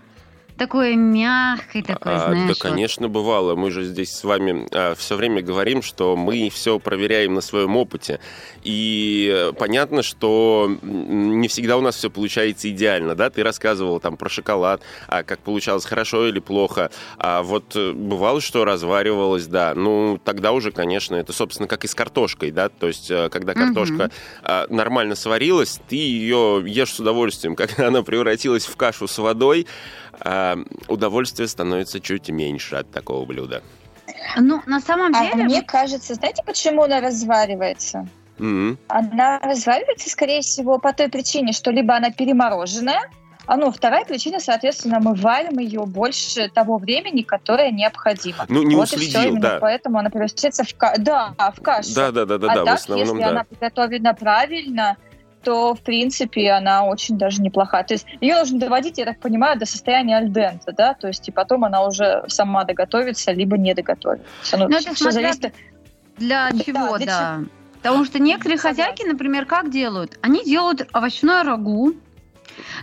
такое 0.60 0.96
мягкое, 0.96 1.82
такое, 1.82 2.16
А, 2.16 2.20
знаешь. 2.28 2.42
да, 2.42 2.48
вот. 2.50 2.60
конечно, 2.60 3.08
бывало. 3.08 3.56
Мы 3.56 3.72
же 3.72 3.84
здесь 3.84 4.12
с 4.12 4.24
вами 4.24 4.68
все 4.96 5.16
время 5.16 5.42
говорим, 5.42 5.82
что 5.82 6.16
мы 6.16 6.50
все 6.50 6.80
проверяем 6.80 7.34
на 7.34 7.42
своем 7.42 7.76
опыте. 7.78 8.20
И 8.64 9.32
э, 9.34 9.54
понятно, 9.54 10.04
что 10.04 10.70
не 10.82 11.48
всегда 11.48 11.78
у 11.78 11.82
нас 11.82 11.96
все 11.96 12.10
получается 12.10 12.70
идеально, 12.70 13.16
да? 13.16 13.30
Ты 13.30 13.44
рассказывал 13.44 14.00
там 14.00 14.18
про 14.18 14.30
шоколад, 14.30 14.82
а 15.08 15.24
как 15.24 15.40
получалось 15.40 15.86
хорошо 15.86 16.28
или 16.28 16.40
плохо. 16.40 16.92
А 17.18 17.42
вот 17.42 17.76
э, 17.76 17.94
бывало, 17.94 18.42
что 18.42 18.66
разваривалось, 18.66 19.48
да. 19.48 19.74
Ну, 19.76 20.20
тогда 20.24 20.52
уже, 20.52 20.72
конечно, 20.72 21.16
это, 21.16 21.32
собственно, 21.34 21.68
как 21.68 21.86
и 21.86 21.88
с 21.88 21.96
картошкой, 21.96 22.52
да? 22.52 22.70
То 22.70 22.88
есть, 22.88 23.10
э, 23.10 23.30
когда 23.30 23.54
картошка 23.54 24.12
а, 24.44 24.68
нормально 24.70 25.16
сварилась, 25.16 25.80
ты 25.88 25.96
ее 25.96 26.64
ешь 26.66 26.94
с 26.94 27.00
удовольствием. 27.00 27.56
Когда 27.60 27.88
она 27.88 28.04
превратилась 28.04 28.66
в 28.66 28.76
кашу 28.76 29.08
с 29.08 29.18
водой, 29.18 29.68
а, 30.09 30.09
удовольствие 30.88 31.48
становится 31.48 32.00
чуть 32.00 32.30
меньше 32.30 32.76
от 32.76 32.92
такого 32.92 33.26
блюда. 33.26 33.62
Ну, 34.38 34.62
на 34.66 34.80
самом 34.80 35.14
А 35.16 35.22
деле, 35.22 35.44
мне 35.46 35.62
кажется, 35.62 36.14
знаете, 36.16 36.44
почему 36.46 36.84
она 36.84 37.00
разваривается? 37.00 38.08
М. 38.40 38.78
Она 38.88 39.40
разваливается, 39.40 40.10
скорее 40.10 40.42
всего, 40.42 40.80
по 40.80 40.94
той 40.94 41.10
причине, 41.10 41.54
что 41.54 41.72
либо 41.72 41.96
она 41.96 42.10
перемороженная, 42.12 43.10
а 43.46 43.58
ну, 43.58 43.72
вторая 43.72 44.06
причина, 44.06 44.40
соответственно, 44.40 45.00
мы 45.00 45.16
варим 45.16 45.58
ее 45.58 45.86
больше 45.86 46.50
того 46.50 46.78
времени, 46.78 47.24
которое 47.24 47.72
необходимо. 47.72 48.46
Ну, 48.48 48.62
не 48.62 48.76
вот 48.76 48.94
и 48.94 48.98
все, 48.98 49.08
уследил, 49.08 49.32
именно 49.32 49.42
да. 49.42 49.58
поэтому 49.60 49.98
она 49.98 50.12
превращается 50.12 50.64
в, 50.64 50.76
ка- 50.76 50.96
да, 51.00 51.34
в 51.56 51.62
кашу. 51.62 51.96
Да, 51.96 52.12
да, 52.12 52.26
да, 52.26 52.38
да, 52.38 52.52
а 52.52 52.56
да, 52.56 52.62
в 52.62 52.66
так, 52.66 52.76
основном, 52.76 53.08
если 53.08 53.24
да. 53.24 53.30
она 53.30 53.44
приготовлена 53.46 54.14
правильно, 54.14 54.98
то, 55.44 55.74
в 55.74 55.82
принципе, 55.82 56.52
она 56.52 56.86
очень 56.86 57.18
даже 57.18 57.42
неплохая. 57.42 57.84
То 57.84 57.94
есть 57.94 58.06
ее 58.22 58.36
нужно 58.36 58.60
доводить, 58.60 58.98
я 58.98 59.06
так 59.06 59.20
понимаю, 59.20 59.58
до 59.58 59.66
состояния 59.66 60.18
альдента, 60.18 60.72
да, 60.74 60.94
то 60.94 61.08
есть 61.08 61.28
и 61.28 61.32
потом 61.32 61.66
она 61.66 61.86
уже 61.86 62.24
сама 62.28 62.64
доготовится, 62.66 63.32
либо 63.32 63.58
не 63.58 63.74
доготовится. 63.74 64.58
Ну, 64.58 64.68
Ну, 64.68 64.78
это 64.78 64.96
смотря 64.96 65.12
зависит 65.34 65.54
для 66.18 66.52
Да, 66.52 66.64
чего, 66.64 66.98
для 66.98 67.06
да. 67.06 67.40
Потому 67.82 68.04
что 68.04 68.20
некоторые 68.20 68.58
хозяйки, 68.58 69.08
например, 69.08 69.46
как 69.46 69.72
делают? 69.72 70.18
Они 70.22 70.44
делают 70.44 70.88
овощное 70.94 71.44
рагу, 71.44 71.94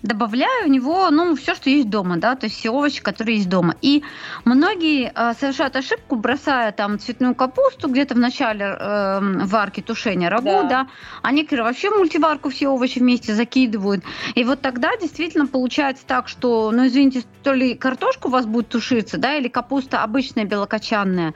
добавляя 0.02 0.64
в 0.64 0.68
него, 0.68 1.10
ну, 1.10 1.34
все, 1.34 1.54
что 1.54 1.70
есть 1.70 1.88
дома, 1.88 2.16
да, 2.16 2.34
то 2.36 2.46
есть 2.46 2.58
все 2.58 2.70
овощи, 2.70 3.02
которые 3.02 3.36
есть 3.36 3.48
дома. 3.48 3.74
И 3.82 4.02
многие 4.44 5.12
э, 5.14 5.32
совершают 5.38 5.76
ошибку, 5.76 6.16
бросая 6.16 6.72
там 6.72 6.98
цветную 6.98 7.34
капусту 7.34 7.88
где-то 7.88 8.14
в 8.14 8.18
начале 8.18 8.64
э, 8.64 9.20
варки, 9.44 9.80
тушения 9.80 10.30
рагу, 10.30 10.44
Да. 10.44 10.62
да. 10.62 10.88
а 11.22 11.32
некоторые 11.32 11.64
вообще 11.64 11.90
в 11.90 11.96
мультиварку 11.98 12.50
все 12.50 12.68
овощи 12.68 12.98
вместе 12.98 13.34
закидывают. 13.34 14.04
И 14.34 14.44
вот 14.44 14.60
тогда 14.60 14.96
действительно 14.96 15.46
получается 15.46 16.04
так, 16.06 16.28
что, 16.28 16.70
ну, 16.70 16.86
извините, 16.86 17.22
то 17.42 17.52
ли 17.52 17.74
картошка 17.74 18.26
у 18.28 18.30
вас 18.30 18.46
будет 18.46 18.68
тушиться, 18.68 19.18
да, 19.18 19.36
или 19.36 19.48
капуста 19.48 20.02
обычная 20.02 20.44
белокочанная, 20.44 21.34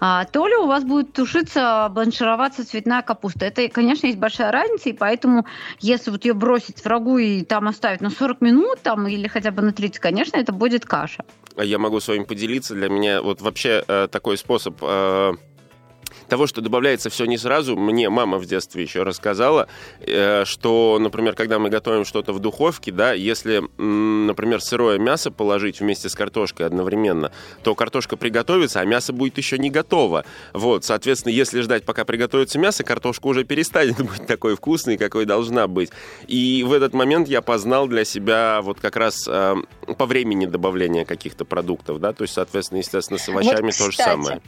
а, 0.00 0.24
то 0.24 0.46
ли 0.46 0.54
у 0.56 0.66
вас 0.66 0.84
будет 0.84 1.12
тушиться, 1.12 1.88
бланшироваться 1.90 2.66
цветная 2.66 3.02
капуста. 3.02 3.44
Это, 3.46 3.68
конечно, 3.68 4.06
есть 4.06 4.18
большая 4.18 4.50
разница, 4.50 4.88
и 4.88 4.92
поэтому, 4.92 5.46
если 5.80 6.10
вот 6.10 6.24
ее 6.24 6.34
бросить 6.34 6.80
в 6.80 6.86
рагу 6.86 7.18
и 7.18 7.42
там 7.42 7.68
оставить 7.68 7.81
на 8.00 8.10
40 8.10 8.40
минут 8.40 8.80
там, 8.82 9.06
или 9.08 9.28
хотя 9.28 9.50
бы 9.50 9.62
на 9.62 9.72
30, 9.72 9.98
конечно, 9.98 10.36
это 10.36 10.52
будет 10.52 10.84
каша. 10.84 11.24
А 11.56 11.64
Я 11.64 11.78
могу 11.78 12.00
с 12.00 12.08
вами 12.08 12.24
поделиться. 12.24 12.74
Для 12.74 12.88
меня 12.88 13.22
вот 13.22 13.40
вообще 13.40 13.84
э, 13.86 14.08
такой 14.10 14.38
способ 14.38 14.78
э, 14.80 15.32
того, 16.32 16.46
что 16.46 16.62
добавляется 16.62 17.10
все 17.10 17.26
не 17.26 17.36
сразу. 17.36 17.76
Мне 17.76 18.08
мама 18.08 18.38
в 18.38 18.46
детстве 18.46 18.82
еще 18.82 19.02
рассказала, 19.02 19.68
э, 20.00 20.46
что, 20.46 20.96
например, 20.98 21.34
когда 21.34 21.58
мы 21.58 21.68
готовим 21.68 22.06
что-то 22.06 22.32
в 22.32 22.38
духовке, 22.38 22.90
да, 22.90 23.12
если, 23.12 23.62
например, 23.76 24.62
сырое 24.62 24.98
мясо 24.98 25.30
положить 25.30 25.80
вместе 25.80 26.08
с 26.08 26.14
картошкой 26.14 26.64
одновременно, 26.64 27.32
то 27.62 27.74
картошка 27.74 28.16
приготовится, 28.16 28.80
а 28.80 28.86
мясо 28.86 29.12
будет 29.12 29.36
еще 29.36 29.58
не 29.58 29.68
готово. 29.68 30.24
Вот, 30.54 30.86
соответственно, 30.86 31.34
если 31.34 31.60
ждать, 31.60 31.84
пока 31.84 32.06
приготовится 32.06 32.58
мясо, 32.58 32.82
картошка 32.82 33.26
уже 33.26 33.44
перестанет 33.44 33.98
быть 33.98 34.26
такой 34.26 34.56
вкусной, 34.56 34.96
какой 34.96 35.26
должна 35.26 35.68
быть. 35.68 35.90
И 36.28 36.64
в 36.66 36.72
этот 36.72 36.94
момент 36.94 37.28
я 37.28 37.42
познал 37.42 37.88
для 37.88 38.06
себя 38.06 38.60
вот 38.62 38.80
как 38.80 38.96
раз 38.96 39.28
э, 39.28 39.56
по 39.98 40.06
времени 40.06 40.46
добавления 40.46 41.04
каких-то 41.04 41.44
продуктов, 41.44 42.00
да, 42.00 42.14
то 42.14 42.22
есть, 42.22 42.32
соответственно, 42.32 42.78
естественно, 42.78 43.18
с 43.18 43.28
овощами 43.28 43.70
то 43.70 43.90
же 43.90 43.96
самое. 43.98 44.40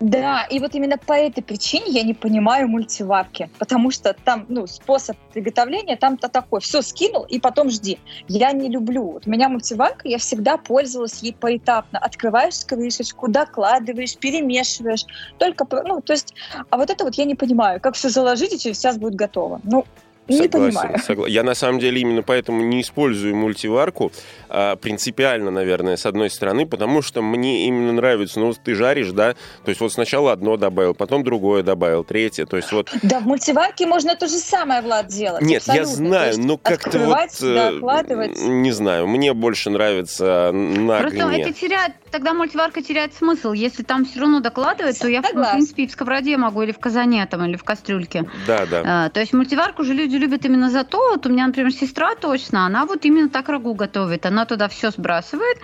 Да, 0.00 0.44
и 0.44 0.60
вот 0.60 0.74
именно 0.74 0.96
по 0.96 1.12
этой 1.12 1.42
причине 1.42 1.86
я 1.88 2.02
не 2.04 2.14
понимаю 2.14 2.68
мультиварки, 2.68 3.50
потому 3.58 3.90
что 3.90 4.14
там, 4.14 4.46
ну, 4.48 4.66
способ 4.66 5.16
приготовления 5.32 5.96
там-то 5.96 6.28
такой, 6.28 6.60
все 6.60 6.82
скинул 6.82 7.24
и 7.24 7.40
потом 7.40 7.68
жди. 7.68 7.98
Я 8.28 8.52
не 8.52 8.68
люблю. 8.68 9.12
Вот 9.12 9.26
у 9.26 9.30
меня 9.30 9.48
мультиварка, 9.48 10.08
я 10.08 10.18
всегда 10.18 10.56
пользовалась 10.56 11.20
ей 11.22 11.34
поэтапно. 11.34 11.98
Открываешь 11.98 12.64
крышечку, 12.64 13.28
докладываешь, 13.28 14.16
перемешиваешь. 14.16 15.04
Только, 15.38 15.66
ну, 15.84 16.00
то 16.00 16.12
есть, 16.12 16.34
а 16.70 16.76
вот 16.76 16.90
это 16.90 17.04
вот 17.04 17.14
я 17.14 17.24
не 17.24 17.34
понимаю, 17.34 17.80
как 17.80 17.94
все 17.94 18.08
заложить 18.08 18.52
и 18.52 18.58
через 18.58 18.78
час 18.80 18.98
будет 18.98 19.16
готово. 19.16 19.60
Ну, 19.64 19.84
не 20.28 20.48
понимаю. 20.48 20.96
согла- 21.06 21.28
Я 21.28 21.42
на 21.42 21.54
самом 21.54 21.78
деле 21.78 22.00
именно 22.00 22.22
поэтому 22.22 22.62
не 22.62 22.80
использую 22.82 23.34
мультиварку 23.36 24.12
а, 24.48 24.76
принципиально, 24.76 25.50
наверное, 25.50 25.96
с 25.96 26.06
одной 26.06 26.30
стороны, 26.30 26.66
потому 26.66 27.02
что 27.02 27.22
мне 27.22 27.66
именно 27.66 27.92
нравится, 27.92 28.40
ну, 28.40 28.46
вот 28.48 28.58
ты 28.64 28.74
жаришь, 28.74 29.10
да, 29.10 29.34
то 29.64 29.68
есть 29.68 29.80
вот 29.80 29.92
сначала 29.92 30.32
одно 30.32 30.56
добавил, 30.56 30.94
потом 30.94 31.24
другое 31.24 31.62
добавил, 31.62 32.04
третье, 32.04 32.46
то 32.46 32.56
есть 32.56 32.72
вот 32.72 32.90
Да, 33.02 33.20
в 33.20 33.26
мультиварке 33.26 33.86
можно 33.86 34.14
то 34.16 34.26
же 34.26 34.36
самое, 34.38 34.80
Влад, 34.82 35.06
делать. 35.08 35.42
Нет, 35.42 35.62
я 35.66 35.82
абсолютно. 35.82 35.94
То 36.04 36.08
знаю, 36.08 36.34
но 36.40 36.56
как-то 36.58 36.98
вот... 36.98 37.16
э, 37.42 37.72
докладывать. 37.72 38.40
Не 38.42 38.72
знаю, 38.72 39.06
мне 39.06 39.32
больше 39.34 39.70
нравится 39.70 40.50
на 40.52 40.98
Просто 40.98 41.24
огне. 41.26 41.42
это 41.42 41.52
теряет, 41.52 41.92
тогда 42.10 42.32
мультиварка 42.34 42.82
теряет 42.82 43.14
смысл. 43.14 43.52
Если 43.52 43.82
там 43.82 44.04
все 44.04 44.20
равно 44.20 44.40
докладывать, 44.40 44.98
то 44.98 45.08
я, 45.08 45.22
в 45.22 45.26
Согласна. 45.26 45.52
принципе, 45.54 45.82
и 45.84 45.86
в 45.86 45.90
сковороде 45.92 46.36
могу, 46.36 46.62
или 46.62 46.72
в 46.72 46.78
казане 46.78 47.26
там, 47.26 47.44
или 47.44 47.56
в 47.56 47.64
кастрюльке. 47.64 48.24
Да, 48.46 48.66
да. 48.66 48.82
А, 48.84 49.08
то 49.10 49.20
есть 49.20 49.32
мультиварку 49.32 49.84
же 49.84 49.94
люди 49.94 50.16
любят 50.18 50.44
именно 50.44 50.70
за 50.70 50.84
то, 50.84 50.98
вот 51.10 51.26
у 51.26 51.28
меня, 51.30 51.46
например, 51.46 51.72
сестра 51.72 52.14
точно, 52.14 52.66
она 52.66 52.84
вот 52.86 53.04
именно 53.04 53.28
так 53.28 53.48
рагу 53.48 53.74
готовит. 53.74 54.26
Она 54.26 54.44
туда 54.44 54.68
все 54.68 54.90
сбрасывает, 54.90 55.58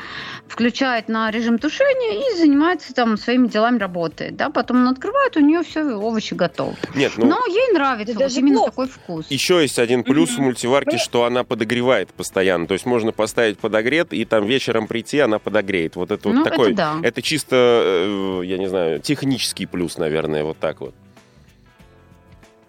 включает 0.48 1.08
на 1.08 1.30
режим 1.30 1.58
тушения 1.58 2.30
и 2.32 2.36
занимается 2.36 2.94
там 2.94 3.16
своими 3.16 3.48
делами, 3.48 3.78
работает. 3.78 4.36
Да? 4.36 4.50
Потом 4.50 4.78
она 4.78 4.90
открывает, 4.90 5.36
у 5.36 5.40
нее 5.40 5.62
все 5.62 5.82
овощи 5.84 6.34
готовы. 6.34 6.76
Нет, 6.94 7.12
ну... 7.16 7.26
Но 7.26 7.38
ей 7.46 7.72
нравится 7.72 8.14
вот 8.14 8.20
даже 8.20 8.40
именно 8.40 8.56
плов. 8.58 8.70
такой 8.70 8.88
вкус. 8.88 9.26
Еще 9.30 9.60
есть 9.62 9.78
один 9.78 10.04
плюс 10.04 10.30
в 10.30 10.34
Мгм. 10.34 10.44
мультиварке, 10.44 10.98
что 10.98 11.24
она 11.24 11.44
подогревает 11.44 12.08
постоянно. 12.12 12.66
То 12.66 12.74
есть 12.74 12.86
можно 12.86 13.12
поставить 13.12 13.58
подогрет, 13.58 14.12
и 14.12 14.24
там 14.24 14.46
вечером 14.46 14.86
прийти, 14.86 15.18
она 15.18 15.38
подогреет. 15.38 15.96
Вот 15.96 16.10
это 16.10 16.28
вот 16.28 16.34
Ну, 16.36 16.44
такой... 16.44 16.68
это 16.68 16.76
да. 16.76 16.94
Это 17.02 17.22
чисто, 17.22 17.56
э, 17.56 18.40
я 18.44 18.58
не 18.58 18.68
знаю, 18.68 19.00
технический 19.00 19.66
плюс, 19.66 19.98
наверное, 19.98 20.44
вот 20.44 20.58
так 20.58 20.80
вот. 20.80 20.94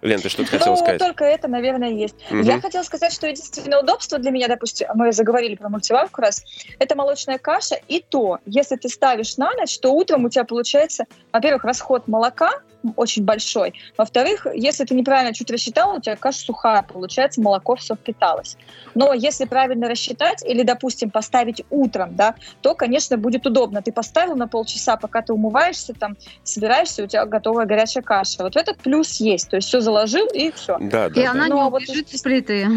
Лен, 0.05 0.21
ты 0.21 0.29
что-то 0.29 0.49
хотела 0.51 0.75
ну, 0.75 0.77
сказать? 0.77 0.99
только 0.99 1.25
это, 1.25 1.47
наверное, 1.47 1.89
есть. 1.89 2.15
Мгм. 2.29 2.41
Я 2.41 2.61
хотела 2.61 2.83
сказать, 2.83 3.11
что 3.11 3.27
единственное 3.27 3.79
удобство 3.79 4.19
для 4.19 4.31
меня, 4.31 4.47
допустим, 4.47 4.87
мы 4.93 5.11
заговорили 5.11 5.55
про 5.55 5.69
мультиварку 5.69 6.21
раз, 6.21 6.43
это 6.79 6.95
молочная 6.95 7.39
каша, 7.39 7.75
и 7.87 8.03
то, 8.07 8.39
если 8.45 8.75
ты 8.75 8.87
ставишь 8.87 9.37
на 9.37 9.51
ночь, 9.53 9.79
то 9.79 9.91
утром 9.91 10.25
у 10.25 10.29
тебя 10.29 10.43
получается, 10.43 11.05
во-первых, 11.33 11.63
расход 11.63 12.07
молока 12.07 12.51
очень 12.95 13.23
большой, 13.23 13.73
во-вторых, 13.97 14.47
если 14.53 14.85
ты 14.85 14.93
неправильно 14.95 15.33
чуть 15.33 15.49
рассчитал, 15.51 15.95
у 15.97 16.01
тебя 16.01 16.15
каша 16.15 16.39
сухая, 16.39 16.81
получается, 16.83 17.41
молоко 17.41 17.75
все 17.75 17.95
впиталось. 17.95 18.57
Но 18.93 19.13
если 19.13 19.45
правильно 19.45 19.87
рассчитать 19.89 20.43
или, 20.45 20.63
допустим, 20.63 21.09
поставить 21.09 21.63
утром, 21.69 22.15
да, 22.15 22.35
то, 22.61 22.75
конечно, 22.75 23.17
будет 23.17 23.45
удобно. 23.45 23.81
Ты 23.81 23.91
поставил 23.91 24.35
на 24.35 24.47
полчаса, 24.47 24.97
пока 24.97 25.21
ты 25.21 25.33
умываешься, 25.33 25.93
там, 25.93 26.15
собираешься, 26.43 27.03
у 27.03 27.07
тебя 27.07 27.25
готовая 27.25 27.65
горячая 27.65 28.03
каша. 28.03 28.43
Вот 28.43 28.55
этот 28.55 28.77
плюс 28.77 29.19
есть, 29.19 29.49
то 29.49 29.55
есть 29.57 29.67
все 29.67 29.81
заложил 29.81 30.27
и 30.27 30.51
все. 30.51 30.77
Да, 30.79 31.07
И 31.07 31.09
да, 31.13 31.21
да. 31.23 31.31
она 31.31 31.47
Но 31.47 31.63
не 31.65 31.69
вот 31.69 31.81
убежит 31.83 32.09
с 32.09 32.21
плиты. 32.21 32.67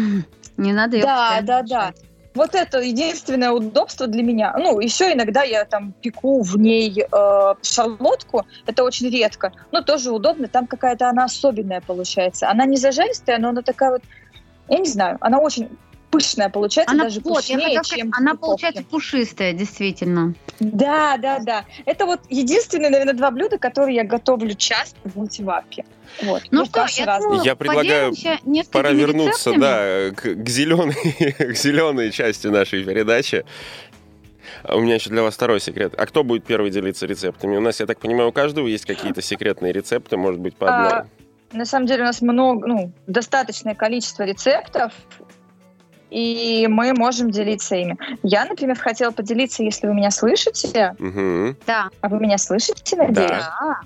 Не 0.57 0.73
надо 0.73 0.97
ее 0.97 1.03
Да, 1.03 1.39
да, 1.41 1.61
да. 1.61 1.87
мешать. 1.87 2.08
Вот 2.39 2.55
это 2.55 2.79
единственное 2.79 3.51
удобство 3.51 4.07
для 4.07 4.23
меня. 4.23 4.55
Ну, 4.57 4.79
еще 4.79 5.11
иногда 5.11 5.43
я 5.43 5.65
там 5.65 5.91
пеку 5.91 6.41
в 6.41 6.57
ней 6.57 7.03
э, 7.03 7.55
шарлотку, 7.61 8.45
это 8.65 8.85
очень 8.85 9.09
редко, 9.09 9.51
но 9.73 9.81
тоже 9.81 10.09
удобно, 10.09 10.47
там 10.47 10.65
какая-то 10.65 11.09
она 11.09 11.25
особенная 11.25 11.81
получается. 11.81 12.49
Она 12.49 12.63
не 12.65 12.77
зажаристая, 12.77 13.39
но 13.39 13.49
она 13.49 13.61
такая 13.61 13.91
вот, 13.91 14.03
я 14.69 14.79
не 14.79 14.87
знаю, 14.87 15.17
она 15.19 15.39
очень 15.39 15.67
пышная 16.11 16.49
получается, 16.49 16.93
Она, 16.93 17.05
даже 17.05 17.21
я 17.23 17.33
пышнее, 17.33 17.59
сказать, 17.81 17.87
чем 17.87 18.11
она 18.15 18.33
в 18.33 18.35
духовке. 18.35 18.45
получается 18.65 18.83
пушистая, 18.89 19.53
действительно. 19.53 20.33
Да, 20.59 21.17
да, 21.17 21.39
да. 21.39 21.65
Это 21.85 22.05
вот 22.05 22.21
единственные, 22.29 22.89
наверное, 22.89 23.13
два 23.13 23.31
блюда, 23.31 23.57
которые 23.57 23.95
я 23.95 24.03
готовлю 24.03 24.53
часто 24.55 24.97
в 25.03 25.15
мультиварке. 25.15 25.85
Вот. 26.23 26.43
Ну, 26.51 26.65
что, 26.65 26.73
каши 26.73 27.01
я 27.01 27.19
думаю, 27.19 27.41
Я 27.43 27.55
предлагаю 27.55 28.13
Пора 28.71 28.91
вернуться, 28.91 29.51
рецептами. 29.51 29.59
да, 29.59 30.15
к, 30.15 30.43
к 30.43 30.49
зеленой, 30.49 30.95
к 31.37 31.55
зеленой 31.55 32.11
части 32.11 32.47
нашей 32.47 32.83
передачи. 32.83 33.45
А 34.63 34.75
У 34.75 34.81
меня 34.81 34.95
еще 34.95 35.09
для 35.09 35.21
вас 35.21 35.35
второй 35.35 35.59
секрет. 35.61 35.93
А 35.97 36.05
кто 36.05 36.23
будет 36.23 36.43
первый 36.43 36.71
делиться 36.71 37.05
рецептами? 37.05 37.55
У 37.55 37.61
нас, 37.61 37.79
я 37.79 37.85
так 37.85 37.99
понимаю, 37.99 38.29
у 38.29 38.31
каждого 38.31 38.67
есть 38.67 38.85
какие-то 38.85 39.21
секретные 39.21 39.71
рецепты, 39.71 40.17
может 40.17 40.39
быть, 40.41 40.55
по 40.55 40.67
одной. 40.67 40.99
А, 40.99 41.07
На 41.57 41.65
самом 41.65 41.85
деле 41.85 42.01
у 42.01 42.05
нас 42.05 42.21
много, 42.21 42.67
ну, 42.67 42.91
достаточное 43.07 43.75
количество 43.75 44.23
рецептов. 44.23 44.91
И 46.09 46.67
мы 46.69 46.93
можем 46.93 47.29
делиться 47.31 47.75
ими. 47.75 47.97
Я, 48.23 48.45
например, 48.45 48.77
хотела 48.77 49.11
поделиться, 49.11 49.63
если 49.63 49.87
вы 49.87 49.93
меня 49.93 50.11
слышите. 50.11 50.95
Мгм. 50.99 51.55
Да. 51.67 51.89
А 52.01 52.09
вы 52.09 52.19
меня 52.19 52.37
слышите, 52.37 52.95
надеюсь? 52.95 53.29
Да. 53.29 53.79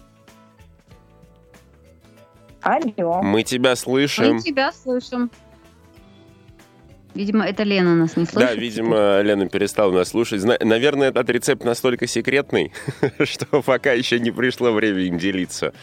Алло. 2.61 3.21
Мы 3.21 3.43
тебя 3.43 3.75
слышим. 3.75 4.35
Мы 4.35 4.41
тебя 4.41 4.71
слышим. 4.71 5.29
Видимо, 7.13 7.45
это 7.45 7.63
Лена 7.63 7.93
нас 7.95 8.15
не 8.17 8.25
слышит. 8.25 8.49
Да, 8.49 8.55
видимо, 8.55 9.21
Лена 9.21 9.47
перестала 9.47 9.91
нас 9.91 10.09
слушать. 10.09 10.41
Зна- 10.41 10.57
Наверное, 10.59 11.09
этот 11.09 11.29
рецепт 11.29 11.63
настолько 11.63 12.07
секретный, 12.07 12.71
что 13.23 13.61
пока 13.61 13.91
еще 13.91 14.19
не 14.19 14.31
пришло 14.31 14.71
время 14.71 15.01
им 15.01 15.17
делиться. 15.19 15.73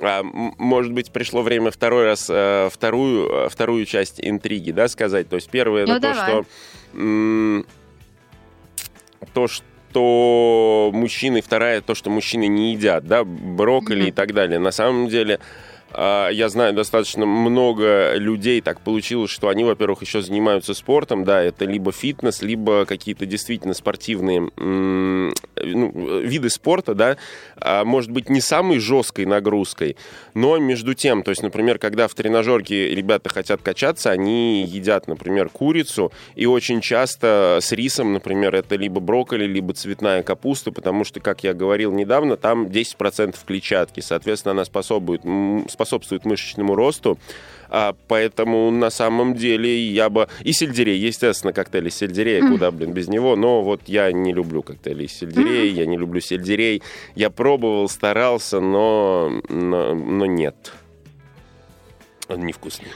А, 0.00 0.22
может 0.22 0.92
быть, 0.92 1.10
пришло 1.10 1.42
время 1.42 1.70
второй 1.70 2.04
раз, 2.04 2.28
а, 2.30 2.68
вторую, 2.70 3.46
а, 3.46 3.48
вторую 3.48 3.84
часть 3.86 4.20
интриги, 4.22 4.70
да, 4.70 4.88
сказать? 4.88 5.28
То 5.28 5.36
есть 5.36 5.48
первое, 5.50 5.86
Ну, 5.86 5.92
это 5.94 6.08
то, 6.08 6.14
давай. 6.14 6.30
что... 6.30 6.46
м, 6.94 7.66
То, 9.34 9.48
что 9.48 10.90
мужчины, 10.92 11.40
вторая, 11.42 11.80
то, 11.80 11.94
что 11.94 12.10
мужчины 12.10 12.46
не 12.46 12.72
едят, 12.74 13.06
да, 13.06 13.24
брокколи 13.24 14.00
Мгм. 14.00 14.08
и 14.08 14.12
так 14.12 14.32
далее. 14.32 14.58
На 14.58 14.70
самом 14.70 15.08
деле, 15.08 15.40
я 15.92 16.48
знаю 16.48 16.74
достаточно 16.74 17.24
много 17.24 18.14
людей, 18.14 18.60
так 18.60 18.80
получилось, 18.80 19.30
что 19.30 19.48
они, 19.48 19.64
во-первых, 19.64 20.02
еще 20.02 20.20
занимаются 20.20 20.74
спортом, 20.74 21.24
да, 21.24 21.42
это 21.42 21.64
либо 21.64 21.92
фитнес, 21.92 22.42
либо 22.42 22.84
какие-то 22.84 23.26
действительно 23.26 23.74
спортивные 23.74 24.50
ну, 24.56 26.20
виды 26.20 26.50
спорта, 26.50 26.94
да, 26.94 27.16
а, 27.56 27.84
может 27.84 28.10
быть, 28.10 28.28
не 28.28 28.40
самой 28.40 28.78
жесткой 28.78 29.24
нагрузкой, 29.24 29.96
но 30.34 30.58
между 30.58 30.94
тем, 30.94 31.22
то 31.22 31.30
есть, 31.30 31.42
например, 31.42 31.78
когда 31.78 32.06
в 32.08 32.14
тренажерке 32.14 32.94
ребята 32.94 33.28
хотят 33.30 33.62
качаться, 33.62 34.10
они 34.10 34.64
едят, 34.64 35.08
например, 35.08 35.48
курицу, 35.48 36.12
и 36.34 36.46
очень 36.46 36.80
часто 36.80 37.58
с 37.60 37.72
рисом, 37.72 38.12
например, 38.12 38.54
это 38.54 38.76
либо 38.76 39.00
брокколи, 39.00 39.46
либо 39.46 39.72
цветная 39.72 40.22
капуста, 40.22 40.70
потому 40.70 41.04
что, 41.04 41.20
как 41.20 41.44
я 41.44 41.54
говорил 41.54 41.92
недавно, 41.92 42.36
там 42.36 42.66
10% 42.66 43.36
клетчатки, 43.46 44.00
соответственно, 44.00 44.52
она 44.52 44.64
способствует, 44.64 45.22
способствует 45.78 46.24
мышечному 46.24 46.74
росту, 46.74 47.18
а, 47.70 47.94
поэтому 48.08 48.70
на 48.72 48.90
самом 48.90 49.34
деле 49.34 49.78
я 49.90 50.08
бы... 50.10 50.26
И 50.42 50.52
сельдерей, 50.52 50.98
естественно, 50.98 51.52
коктейль 51.52 51.86
из 51.86 51.94
сельдерея, 51.94 52.42
Мгм. 52.42 52.52
куда, 52.52 52.70
блин, 52.72 52.92
без 52.92 53.06
него, 53.08 53.36
но 53.36 53.62
вот 53.62 53.82
я 53.86 54.10
не 54.10 54.32
люблю 54.32 54.62
коктейли 54.62 55.04
из 55.04 55.12
сельдерея, 55.12 55.70
я 55.72 55.86
не 55.86 55.96
люблю 55.96 56.20
сельдерей. 56.20 56.82
Я 57.14 57.30
пробовал, 57.30 57.88
старался, 57.88 58.58
но, 58.60 59.30
но, 59.48 59.94
но 59.94 60.26
нет. 60.26 60.72
Он 62.28 62.40
невкусный. 62.44 62.88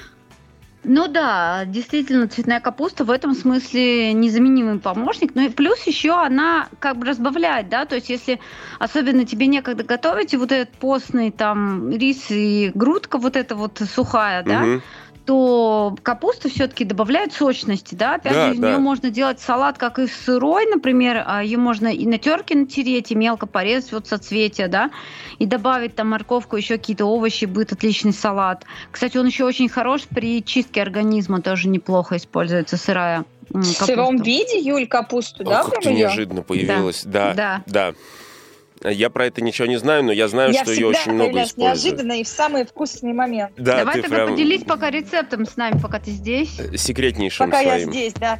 Ну 0.84 1.06
да, 1.06 1.64
действительно, 1.64 2.26
цветная 2.26 2.60
капуста 2.60 3.04
в 3.04 3.10
этом 3.10 3.34
смысле 3.34 4.12
незаменимый 4.12 4.80
помощник. 4.80 5.32
Ну 5.34 5.46
и 5.46 5.48
плюс 5.48 5.80
еще 5.86 6.12
она 6.12 6.68
как 6.80 6.96
бы 6.96 7.06
разбавляет, 7.06 7.68
да, 7.68 7.84
то 7.84 7.94
есть 7.94 8.08
если 8.08 8.40
особенно 8.80 9.24
тебе 9.24 9.46
некогда 9.46 9.84
готовить, 9.84 10.34
и 10.34 10.36
вот 10.36 10.50
этот 10.50 10.74
постный 10.74 11.30
там 11.30 11.90
рис 11.90 12.26
и 12.30 12.72
грудка 12.74 13.18
вот 13.18 13.36
эта 13.36 13.54
вот 13.54 13.80
сухая, 13.94 14.42
да, 14.42 14.62
Мгм. 14.62 14.82
То 15.24 15.96
капуста 16.02 16.48
все-таки 16.48 16.84
добавляет 16.84 17.32
сочности, 17.32 17.94
да. 17.94 18.14
Опять 18.16 18.32
Да, 18.32 18.48
же, 18.48 18.54
из 18.54 18.58
да. 18.58 18.68
нее 18.70 18.78
можно 18.78 19.10
делать 19.10 19.40
салат, 19.40 19.78
как 19.78 19.98
и 19.98 20.06
сырой, 20.06 20.66
например, 20.66 21.22
а 21.26 21.42
ее 21.42 21.58
можно 21.58 21.86
и 21.88 22.06
на 22.06 22.18
терке 22.18 22.56
натереть, 22.56 23.12
и 23.12 23.14
мелко 23.14 23.46
порезать 23.46 23.92
вот 23.92 24.08
соцветия, 24.08 24.68
да, 24.68 24.90
и 25.38 25.46
добавить 25.46 25.94
там 25.94 26.10
морковку, 26.10 26.56
еще 26.56 26.76
какие-то 26.78 27.04
овощи, 27.04 27.44
будет 27.44 27.72
отличный 27.72 28.12
салат. 28.12 28.64
Кстати, 28.90 29.16
он 29.16 29.26
еще 29.26 29.44
очень 29.44 29.68
хорош 29.68 30.02
при 30.08 30.44
чистке 30.44 30.82
организма, 30.82 31.40
тоже 31.40 31.68
неплохо 31.68 32.16
используется 32.16 32.76
сырая 32.76 33.24
В 33.50 33.62
сыром 33.64 34.16
виде, 34.16 34.58
Юль, 34.58 34.86
капусту, 34.86 35.42
О, 35.42 35.46
да, 35.46 35.62
как 35.64 35.74
ты 35.74 35.80
прям 35.82 35.94
её? 35.94 36.06
неожиданно 36.08 36.42
появилась. 36.42 37.04
Да, 37.04 37.34
да. 37.34 37.62
Да. 37.66 37.92
Я 38.84 39.10
про 39.10 39.26
это 39.26 39.40
ничего 39.42 39.66
не 39.66 39.76
знаю, 39.78 40.04
но 40.04 40.12
я 40.12 40.28
знаю, 40.28 40.52
Я 40.52 40.62
что 40.62 40.72
ее 40.72 40.86
очень 40.88 41.12
много 41.12 41.42
используют. 41.42 41.56
неожиданно 41.58 42.12
и 42.20 42.24
в 42.24 42.28
самый 42.28 42.64
вкусный 42.64 43.12
момент. 43.12 43.52
Да, 43.56 43.78
Давай 43.78 43.94
ты 43.94 44.02
тогда 44.02 44.16
прям 44.16 44.30
поделись 44.30 44.64
пока 44.64 44.90
рецептом 44.90 45.46
с 45.46 45.56
нами, 45.56 45.78
пока 45.80 45.98
ты 45.98 46.10
здесь. 46.10 46.60
секретнейшим 46.76 47.46
Пока 47.46 47.60
я 47.60 47.70
своим. 47.74 47.92
здесь, 47.92 48.14
да. 48.14 48.38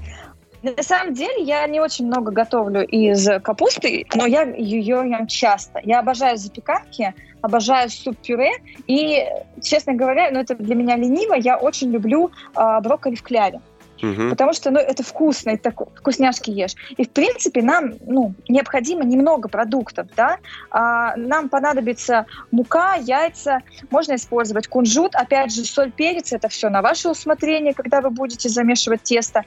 На 0.62 0.82
самом 0.82 1.12
деле 1.14 1.42
я 1.42 1.66
не 1.66 1.80
очень 1.80 2.06
много 2.06 2.30
готовлю 2.30 2.82
из 2.86 3.26
капусты, 3.42 4.06
но 4.14 4.26
я 4.26 4.42
ее 4.42 5.02
ем 5.04 5.26
часто. 5.26 5.80
Я 5.82 5.98
обожаю 5.98 6.36
запеканки, 6.36 7.12
обожаю 7.40 7.90
суп-пюре, 7.90 8.52
и, 8.86 9.24
честно 9.60 9.94
говоря, 9.94 10.30
ну 10.30 10.38
это 10.38 10.54
для 10.54 10.76
меня 10.76 10.96
лениво, 10.96 11.34
я 11.34 11.56
очень 11.56 11.90
люблю 11.90 12.30
а, 12.54 12.80
брокколи 12.80 13.16
в 13.16 13.22
кляре. 13.24 13.60
Мгм. 14.02 14.30
Потому 14.30 14.52
что 14.52 14.70
ну, 14.70 14.80
это 14.80 15.04
вкусно, 15.04 15.50
это 15.50 15.70
вкусняшки 15.70 16.50
ешь. 16.50 16.74
И, 16.96 17.04
в 17.04 17.10
принципе, 17.10 17.62
нам 17.62 17.94
ну, 18.04 18.34
необходимо 18.48 19.04
немного 19.04 19.48
продуктов. 19.48 20.08
Да? 20.16 20.38
А, 20.70 21.16
нам 21.16 21.48
понадобится 21.48 22.26
мука, 22.50 22.96
яйца, 22.96 23.60
можно 23.90 24.16
использовать 24.16 24.66
кунжут. 24.66 25.14
Опять 25.14 25.54
же, 25.54 25.64
соль, 25.64 25.92
перец, 25.92 26.32
это 26.32 26.48
все 26.48 26.68
на 26.68 26.82
ваше 26.82 27.08
усмотрение, 27.08 27.74
когда 27.74 28.00
вы 28.00 28.10
будете 28.10 28.48
замешивать 28.48 29.04
тесто. 29.04 29.44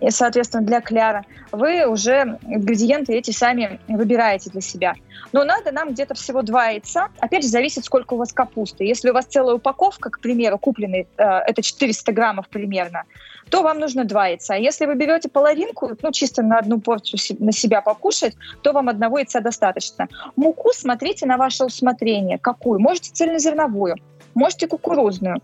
И, 0.00 0.10
соответственно, 0.10 0.64
для 0.64 0.80
кляра 0.80 1.26
вы 1.52 1.86
уже 1.86 2.38
ингредиенты 2.46 3.12
эти 3.12 3.32
сами 3.32 3.80
выбираете 3.86 4.48
для 4.48 4.62
себя. 4.62 4.94
Но 5.32 5.44
надо 5.44 5.72
нам 5.72 5.90
где-то 5.90 6.14
всего 6.14 6.40
два 6.40 6.68
яйца. 6.68 7.08
Опять 7.18 7.42
же, 7.42 7.50
зависит, 7.50 7.84
сколько 7.84 8.14
у 8.14 8.16
вас 8.16 8.32
капусты. 8.32 8.84
Если 8.84 9.10
у 9.10 9.12
вас 9.12 9.26
целая 9.26 9.56
упаковка, 9.56 10.08
к 10.08 10.20
примеру, 10.20 10.58
купленной, 10.58 11.06
э, 11.18 11.22
это 11.22 11.60
400 11.60 12.12
граммов 12.12 12.48
примерно, 12.48 13.04
то 13.50 13.62
вам 13.62 13.78
нужно 13.78 14.04
два 14.04 14.28
яйца. 14.28 14.54
Если 14.54 14.86
вы 14.86 14.94
берете 14.94 15.28
половинку, 15.28 15.90
ну, 16.02 16.12
чисто 16.12 16.42
на 16.42 16.58
одну 16.58 16.80
порцию 16.80 17.18
на 17.40 17.52
себя 17.52 17.80
покушать, 17.82 18.36
то 18.62 18.72
вам 18.72 18.88
одного 18.88 19.18
яйца 19.18 19.40
достаточно. 19.40 20.08
Муку 20.36 20.70
смотрите 20.72 21.26
на 21.26 21.36
ваше 21.36 21.64
усмотрение. 21.64 22.38
Какую? 22.38 22.80
Можете 22.80 23.10
цельнозерновую, 23.12 23.96
можете 24.34 24.66
кукурузную, 24.68 25.42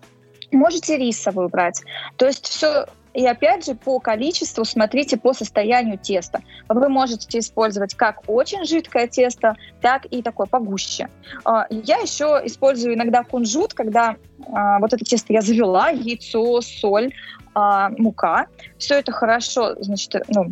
можете 0.52 0.96
рисовую 0.96 1.48
брать. 1.48 1.82
То 2.16 2.26
есть 2.26 2.46
все 2.46 2.86
и 3.16 3.26
опять 3.26 3.64
же, 3.64 3.74
по 3.74 3.98
количеству 3.98 4.64
смотрите 4.66 5.16
по 5.16 5.32
состоянию 5.32 5.96
теста. 5.98 6.42
Вы 6.68 6.88
можете 6.90 7.38
использовать 7.38 7.94
как 7.94 8.20
очень 8.26 8.66
жидкое 8.66 9.06
тесто, 9.06 9.56
так 9.80 10.04
и 10.10 10.20
такое 10.20 10.46
погуще. 10.46 11.08
А, 11.42 11.66
Я 11.70 11.96
еще 11.96 12.42
использую 12.44 12.94
иногда 12.94 13.24
кунжут, 13.24 13.72
когда 13.72 14.16
а, 14.52 14.78
вот 14.80 14.92
это 14.92 15.02
тесто 15.02 15.32
я 15.32 15.40
завела, 15.40 15.88
яйцо, 15.88 16.60
соль, 16.60 17.14
а, 17.54 17.88
мука. 17.96 18.48
Все 18.76 18.96
это 18.98 19.12
хорошо, 19.12 19.76
значит, 19.80 20.14
ну, 20.28 20.50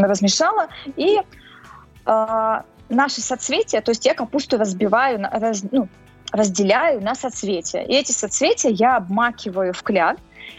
размешала. 0.00 0.68
И 0.96 1.18
наши 2.90 3.22
соцветия, 3.22 3.80
то 3.80 3.92
есть 3.92 4.04
я 4.04 4.12
капусту 4.12 4.58
разбиваю, 4.58 5.26
раз- 5.32 5.64
ну, 5.72 5.88
разделяю 6.32 7.00
на 7.00 7.14
соцветия. 7.14 7.82
И 7.84 7.94
эти 7.94 8.12
соцветия 8.12 8.70
я 8.72 8.96
обмакиваю 8.96 9.72
в 9.72 9.82
кляр 9.82 10.16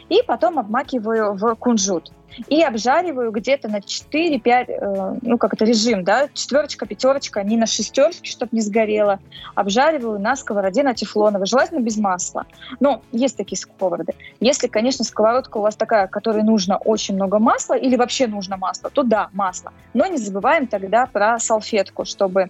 и 0.10 0.22
потом 0.26 0.60
обмакиваю 0.60 1.34
в 1.34 1.56
кунжут. 1.56 2.12
И 2.50 2.62
обжариваю 2.62 3.32
где-то 3.32 3.70
на 3.70 3.78
4-5, 3.78 4.66
э, 4.68 5.20
ну 5.22 5.38
как 5.38 5.54
это 5.54 5.64
режим, 5.64 6.04
да, 6.04 6.28
четверочка, 6.34 6.86
пятерочка, 6.86 7.42
не 7.44 7.56
на 7.56 7.66
шестерочке, 7.66 8.30
чтобы 8.30 8.50
не 8.52 8.62
сгорело. 8.62 9.20
Обжариваю 9.56 10.20
на 10.20 10.36
сковороде 10.36 10.84
на 10.84 10.94
тефлоновой, 10.94 11.48
желательно 11.48 11.80
без 11.80 11.98
масла. 11.98 12.46
Но 12.80 13.02
есть 13.12 13.38
такие 13.38 13.58
сковороды. 13.58 14.14
Если, 14.40 14.68
конечно, 14.68 15.06
сковородка 15.06 15.58
у 15.58 15.62
вас 15.62 15.76
такая, 15.76 16.08
которой 16.08 16.44
нужно 16.44 16.78
очень 16.78 17.16
много 17.16 17.40
масла 17.40 17.76
или 17.76 17.96
вообще 17.96 18.28
нужно 18.28 18.58
масло, 18.58 18.90
то 18.90 19.04
да, 19.04 19.30
масло. 19.32 19.72
Но 19.94 20.06
не 20.06 20.18
забываем 20.18 20.68
тогда 20.68 21.06
про 21.06 21.40
салфетку, 21.40 22.04
чтобы 22.04 22.50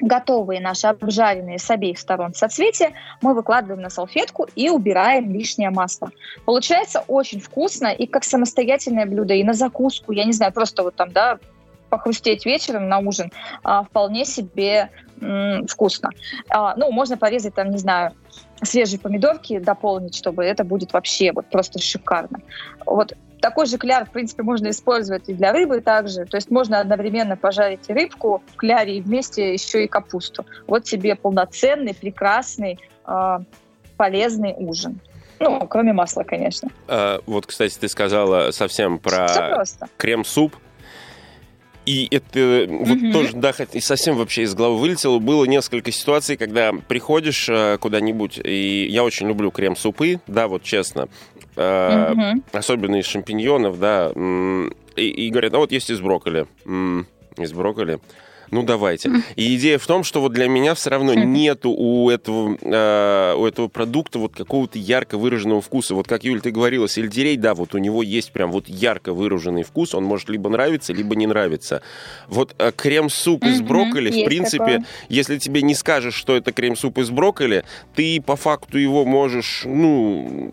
готовые 0.00 0.60
наши 0.60 0.86
обжаренные 0.86 1.58
с 1.58 1.70
обеих 1.70 1.98
сторон 1.98 2.34
соцветия 2.34 2.92
мы 3.22 3.34
выкладываем 3.34 3.80
на 3.80 3.90
салфетку 3.90 4.46
и 4.54 4.68
убираем 4.68 5.32
лишнее 5.32 5.70
масло. 5.70 6.10
Получается 6.44 7.04
очень 7.06 7.40
вкусно 7.40 7.88
и 7.88 8.06
как 8.06 8.24
самостоятельное 8.24 9.06
блюдо, 9.06 9.34
и 9.34 9.44
на 9.44 9.52
закуску, 9.52 10.12
я 10.12 10.24
не 10.24 10.32
знаю, 10.32 10.52
просто 10.52 10.82
вот 10.82 10.94
там, 10.96 11.12
да, 11.12 11.38
похрустеть 11.90 12.44
вечером 12.44 12.88
на 12.88 12.98
ужин, 12.98 13.30
а, 13.62 13.84
вполне 13.84 14.24
себе 14.24 14.90
м, 15.20 15.66
вкусно. 15.66 16.10
А, 16.48 16.74
ну, 16.76 16.90
можно 16.90 17.16
порезать 17.16 17.54
там, 17.54 17.70
не 17.70 17.78
знаю, 17.78 18.12
свежие 18.62 18.98
помидорки, 18.98 19.58
дополнить, 19.58 20.16
чтобы 20.16 20.44
это 20.44 20.64
будет 20.64 20.92
вообще 20.92 21.30
вот 21.32 21.46
просто 21.46 21.78
шикарно. 21.78 22.40
Вот 22.84 23.14
такой 23.44 23.66
же 23.66 23.76
кляр, 23.76 24.06
в 24.06 24.10
принципе, 24.10 24.42
можно 24.42 24.70
использовать 24.70 25.28
и 25.28 25.34
для 25.34 25.52
рыбы 25.52 25.82
также. 25.82 26.24
То 26.24 26.38
есть 26.38 26.50
можно 26.50 26.80
одновременно 26.80 27.36
пожарить 27.36 27.80
и 27.88 27.92
рыбку 27.92 28.42
в 28.54 28.56
кляре, 28.56 28.96
и 28.96 29.02
вместе 29.02 29.52
еще 29.52 29.84
и 29.84 29.86
капусту. 29.86 30.46
Вот 30.66 30.84
тебе 30.84 31.14
полноценный, 31.14 31.94
прекрасный, 31.94 32.78
э, 33.06 33.38
полезный 33.98 34.54
ужин. 34.56 34.98
Ну, 35.40 35.66
кроме 35.68 35.92
масла, 35.92 36.22
конечно. 36.22 36.70
А, 36.88 37.20
вот, 37.26 37.44
кстати, 37.44 37.76
ты 37.78 37.86
сказала 37.90 38.50
совсем 38.50 38.98
Все 38.98 39.10
про 39.10 39.64
крем-суп. 39.98 40.56
И 41.86 42.08
это 42.10 42.66
вот 42.66 42.96
Мгм. 42.96 43.12
тоже, 43.12 43.36
да, 43.36 43.52
совсем 43.80 44.16
вообще 44.16 44.42
из 44.42 44.54
головы 44.54 44.78
вылетело. 44.78 45.18
Было 45.18 45.44
несколько 45.44 45.92
ситуаций, 45.92 46.38
когда 46.38 46.72
приходишь 46.72 47.46
э, 47.50 47.76
куда-нибудь, 47.78 48.40
и 48.42 48.86
я 48.88 49.04
очень 49.04 49.28
люблю 49.28 49.50
крем-супы, 49.50 50.20
да, 50.26 50.48
вот 50.48 50.62
честно. 50.62 51.08
Э, 51.56 52.34
особенно 52.52 52.96
из 52.96 53.06
шампиньонов, 53.06 53.78
да, 53.78 54.10
и, 54.14 55.08
и 55.08 55.30
говорят, 55.30 55.54
а 55.54 55.58
вот 55.58 55.72
есть 55.72 55.90
из 55.90 56.00
брокколи. 56.00 56.46
Из 57.36 57.52
брокколи 57.52 57.98
ну 58.54 58.62
давайте. 58.62 59.10
И 59.34 59.56
идея 59.56 59.78
в 59.78 59.86
том, 59.86 60.04
что 60.04 60.20
вот 60.20 60.32
для 60.32 60.46
меня 60.46 60.74
все 60.74 60.90
равно 60.90 61.12
нету 61.12 61.70
у 61.70 62.08
этого, 62.08 62.56
э, 62.60 63.34
у 63.36 63.44
этого 63.44 63.66
продукта 63.66 64.20
вот 64.20 64.34
какого-то 64.36 64.78
ярко 64.78 65.18
выраженного 65.18 65.60
вкуса. 65.60 65.96
Вот 65.96 66.06
как, 66.06 66.22
Юль, 66.22 66.40
ты 66.40 66.52
говорила, 66.52 66.88
сельдерей, 66.88 67.36
да, 67.36 67.54
вот 67.54 67.74
у 67.74 67.78
него 67.78 68.04
есть 68.04 68.30
прям 68.30 68.52
вот 68.52 68.68
ярко 68.68 69.12
выраженный 69.12 69.64
вкус, 69.64 69.92
он 69.92 70.04
может 70.04 70.28
либо 70.28 70.48
нравиться, 70.48 70.92
либо 70.92 71.16
не 71.16 71.26
нравиться. 71.26 71.82
Вот 72.28 72.54
э, 72.58 72.70
крем-суп 72.70 73.44
из 73.44 73.60
брокколи, 73.60 74.22
в 74.22 74.24
принципе, 74.24 74.58
такое. 74.58 74.84
если 75.08 75.36
тебе 75.38 75.62
не 75.62 75.74
скажешь, 75.74 76.14
что 76.14 76.36
это 76.36 76.52
крем-суп 76.52 76.98
из 76.98 77.10
брокколи, 77.10 77.64
ты 77.96 78.22
по 78.22 78.36
факту 78.36 78.78
его 78.78 79.04
можешь, 79.04 79.62
ну, 79.64 80.50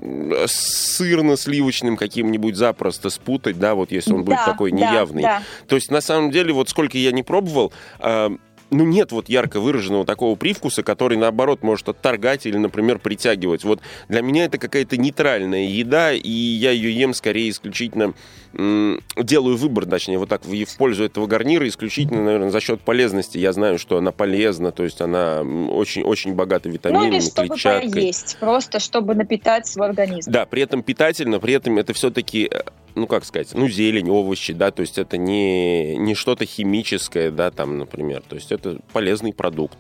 сырно-сливочным 0.48 1.98
каким-нибудь 1.98 2.56
запросто 2.56 3.12
спутать, 3.12 3.60
да, 3.60 3.76
вот 3.76 3.92
если 3.92 4.14
он 4.14 4.24
да, 4.24 4.32
будет 4.32 4.46
такой 4.46 4.72
неявный. 4.72 5.22
Да, 5.22 5.38
да. 5.38 5.44
То 5.68 5.76
есть, 5.76 5.92
на 5.92 6.02
самом 6.02 6.32
деле, 6.32 6.52
вот 6.52 6.68
сколько 6.68 6.98
я 6.98 7.12
не 7.12 7.22
пробовал, 7.22 7.72
ну, 8.00 8.86
нет 8.86 9.12
вот 9.12 9.28
ярко 9.28 9.60
выраженного 9.60 10.06
такого 10.06 10.36
привкуса, 10.36 10.82
который, 10.82 11.18
наоборот, 11.18 11.62
может 11.62 11.90
отторгать 11.90 12.46
или, 12.46 12.58
например, 12.58 13.00
притягивать. 13.00 13.66
Вот 13.66 13.82
для 14.08 14.22
меня 14.22 14.46
это 14.46 14.58
какая-то 14.58 14.96
нейтральная 14.96 15.66
еда, 15.66 16.14
и 16.14 16.30
я 16.30 16.72
ее 16.72 16.98
ем 16.98 17.14
скорее 17.14 17.50
исключительно, 17.50 18.14
делаю 18.54 19.58
выбор, 19.58 19.86
точнее, 19.86 20.18
вот 20.18 20.30
так, 20.30 20.46
в, 20.46 20.78
пользу 20.78 21.04
этого 21.04 21.26
гарнира, 21.28 21.68
исключительно, 21.68 22.24
наверное, 22.24 22.50
за 22.50 22.60
счет 22.60 22.82
полезности. 22.82 23.38
Я 23.38 23.54
знаю, 23.54 23.80
что 23.80 23.98
она 23.98 24.12
полезна, 24.12 24.72
то 24.72 24.84
есть 24.84 25.02
она 25.02 25.42
очень-очень 25.42 26.34
богата 26.34 26.70
витаминами, 26.70 27.08
ну, 27.08 27.14
или 27.14 27.22
чтобы 27.22 27.48
клетчаткой. 27.48 27.92
поесть, 27.92 28.38
просто 28.40 28.80
чтобы 28.80 29.16
напитать 29.16 29.68
свой 29.68 29.88
организм. 29.88 30.32
Да, 30.32 30.46
при 30.46 30.62
этом 30.62 30.84
питательно, 30.84 31.40
при 31.40 31.54
этом 31.54 31.78
это 31.78 31.94
все-таки 31.94 32.50
э, 32.52 32.62
ну, 32.96 33.08
как 33.08 33.26
сказать, 33.26 33.50
ну, 33.54 33.70
зелень, 33.70 34.10
овощи, 34.10 34.54
да, 34.54 34.72
то 34.72 34.82
есть 34.82 34.98
это 34.98 35.18
не, 35.18 35.96
не 35.96 36.16
что-то 36.16 36.46
химическое, 36.46 37.32
да, 37.32 37.52
там, 37.52 37.78
например, 37.78 38.22
то 38.28 38.36
есть 38.36 38.52
это 38.52 38.80
полезный 38.92 39.34
продукт. 39.34 39.78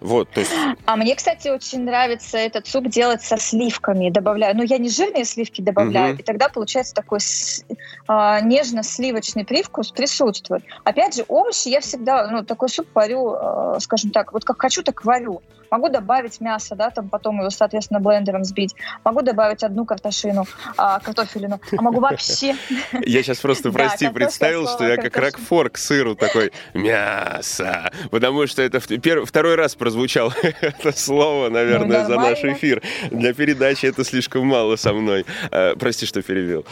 Вот, 0.00 0.30
то 0.30 0.40
есть... 0.40 0.52
А 0.86 0.96
мне, 0.96 1.14
кстати, 1.14 1.48
очень 1.48 1.84
нравится 1.84 2.38
этот 2.38 2.66
суп 2.66 2.88
делать 2.88 3.22
со 3.22 3.36
сливками, 3.36 4.08
добавляю. 4.10 4.56
Ну, 4.56 4.62
я 4.62 4.78
не 4.78 4.88
жирные 4.88 5.24
сливки 5.24 5.60
добавляю, 5.60 6.14
угу. 6.14 6.20
и 6.20 6.22
тогда 6.22 6.48
получается 6.48 6.94
такой 6.94 7.20
с, 7.20 7.64
а, 8.08 8.40
нежно-сливочный 8.40 9.44
привкус 9.44 9.92
присутствует. 9.92 10.64
Опять 10.84 11.16
же, 11.16 11.24
овощи 11.28 11.68
я 11.68 11.80
всегда, 11.80 12.28
ну, 12.28 12.44
такой 12.44 12.70
суп 12.70 12.86
варю, 12.94 13.34
а, 13.34 13.78
скажем 13.80 14.10
так, 14.10 14.32
вот 14.32 14.44
как 14.44 14.60
хочу, 14.60 14.82
так 14.82 15.04
варю. 15.04 15.42
Могу 15.70 15.88
добавить 15.88 16.40
мясо, 16.40 16.74
да, 16.74 16.90
там 16.90 17.08
потом 17.08 17.38
его, 17.38 17.50
соответственно, 17.50 18.00
блендером 18.00 18.44
сбить. 18.44 18.74
Могу 19.04 19.22
добавить 19.22 19.62
одну 19.62 19.84
картошину, 19.84 20.46
а, 20.76 20.98
картофелину. 21.00 21.60
А 21.76 21.82
могу 21.82 22.00
вообще... 22.00 22.56
Я 23.04 23.22
сейчас 23.22 23.38
просто, 23.38 23.70
прости, 23.70 24.08
представил, 24.08 24.66
что 24.66 24.86
я 24.86 24.96
как 24.96 25.16
ракфор 25.16 25.70
к 25.70 25.78
сыру 25.78 26.14
такой 26.14 26.52
мясо. 26.74 27.90
Потому 28.10 28.46
что 28.46 28.62
это 28.62 28.80
второй 28.80 29.54
раз 29.54 29.74
прозвучало 29.74 30.34
это 30.42 30.92
слово, 30.92 31.48
наверное, 31.48 32.04
за 32.04 32.16
наш 32.16 32.42
эфир. 32.44 32.82
Для 33.10 33.32
передачи 33.32 33.86
это 33.86 34.04
слишком 34.04 34.46
мало 34.46 34.76
со 34.76 34.92
мной. 34.92 35.24
Э, 35.50 35.74
прости, 35.76 36.06
что 36.06 36.22
перевел. 36.22 36.64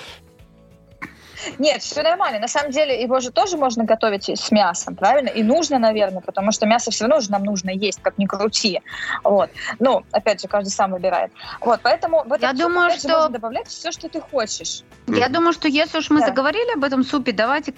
Нет, 1.58 1.82
все 1.82 2.02
нормально. 2.02 2.40
На 2.40 2.48
самом 2.48 2.70
деле 2.70 3.00
его 3.00 3.20
же 3.20 3.30
тоже 3.30 3.56
можно 3.56 3.84
готовить 3.84 4.28
с 4.28 4.50
мясом, 4.50 4.96
правильно? 4.96 5.28
И 5.28 5.42
нужно, 5.42 5.78
наверное, 5.78 6.20
потому 6.20 6.52
что 6.52 6.66
мясо 6.66 6.90
все 6.90 7.04
равно 7.04 7.20
же 7.20 7.30
нам 7.30 7.44
нужно 7.44 7.70
есть, 7.70 8.00
как 8.02 8.18
ни 8.18 8.26
крути. 8.26 8.80
Вот. 9.24 9.50
Ну, 9.78 10.04
опять 10.12 10.40
же, 10.40 10.48
каждый 10.48 10.70
сам 10.70 10.92
выбирает. 10.92 11.32
Вот, 11.60 11.80
поэтому 11.82 12.24
в 12.24 12.40
Я 12.40 12.52
думаю, 12.52 12.90
суп, 12.90 13.00
что... 13.00 13.08
можно 13.08 13.28
добавлять 13.30 13.68
все, 13.68 13.92
что 13.92 14.08
ты 14.08 14.20
хочешь. 14.20 14.82
Я 15.06 15.28
думаю, 15.28 15.52
что 15.52 15.68
если 15.68 15.98
уж 15.98 16.10
мы 16.10 16.20
да. 16.20 16.26
заговорили 16.26 16.74
об 16.74 16.84
этом 16.84 17.02
супе, 17.02 17.32
давайте 17.32 17.72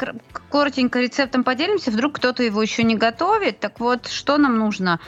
коротенько 0.50 1.00
рецептом 1.00 1.44
поделимся. 1.44 1.90
Вдруг 1.90 2.16
кто-то 2.16 2.42
его 2.42 2.60
еще 2.62 2.82
не 2.82 2.96
готовит. 2.96 3.60
Так 3.60 3.80
вот, 3.80 4.08
что 4.08 4.36
нам 4.36 4.58
нужно? 4.58 5.00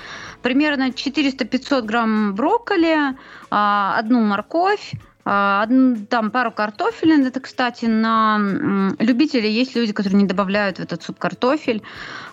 Примерно 0.42 0.90
400-500 0.90 1.82
грамм 1.82 2.34
брокколи, 2.34 3.16
а, 3.50 3.98
одну 3.98 4.20
морковь, 4.20 4.92
там 5.24 6.30
пару 6.32 6.50
картофелин. 6.50 7.24
Это, 7.26 7.40
кстати, 7.40 7.84
на 7.84 8.92
любителей 8.98 9.50
есть 9.52 9.76
люди, 9.76 9.92
которые 9.92 10.20
не 10.20 10.26
добавляют 10.26 10.78
в 10.78 10.80
этот 10.80 11.02
суп 11.02 11.18
картофель. 11.18 11.82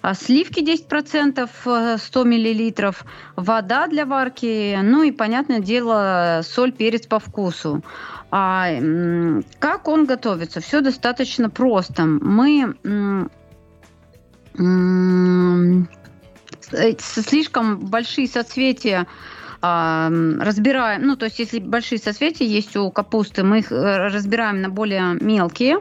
А, 0.02 0.16
сливки 0.16 0.60
10%, 0.62 1.98
100 1.98 2.26
мл. 2.26 2.94
Вода 3.36 3.88
для 3.88 4.06
варки. 4.06 4.80
Ну 4.82 5.04
и, 5.04 5.12
понятное 5.12 5.60
дело, 5.60 6.42
соль, 6.44 6.72
перец 6.72 7.06
по 7.06 7.20
вкусу. 7.20 7.84
А, 8.32 8.70
как 9.60 9.88
он 9.88 10.06
готовится? 10.06 10.60
Все 10.60 10.82
достаточно 10.82 11.50
просто. 11.50 12.06
Мы 12.06 12.76
слишком 17.00 17.78
большие 17.78 18.28
соцветия 18.28 19.08
разбираем, 19.62 21.04
ну, 21.06 21.16
то 21.18 21.26
есть 21.26 21.40
если 21.40 21.60
большие 21.60 22.00
соцветия 22.00 22.48
есть 22.48 22.76
у 22.78 22.90
капусты, 22.92 23.44
мы 23.44 23.60
их 23.60 23.72
э, 23.72 24.08
разбираем 24.08 24.62
на 24.62 24.70
более 24.70 25.16
мелкие. 25.20 25.80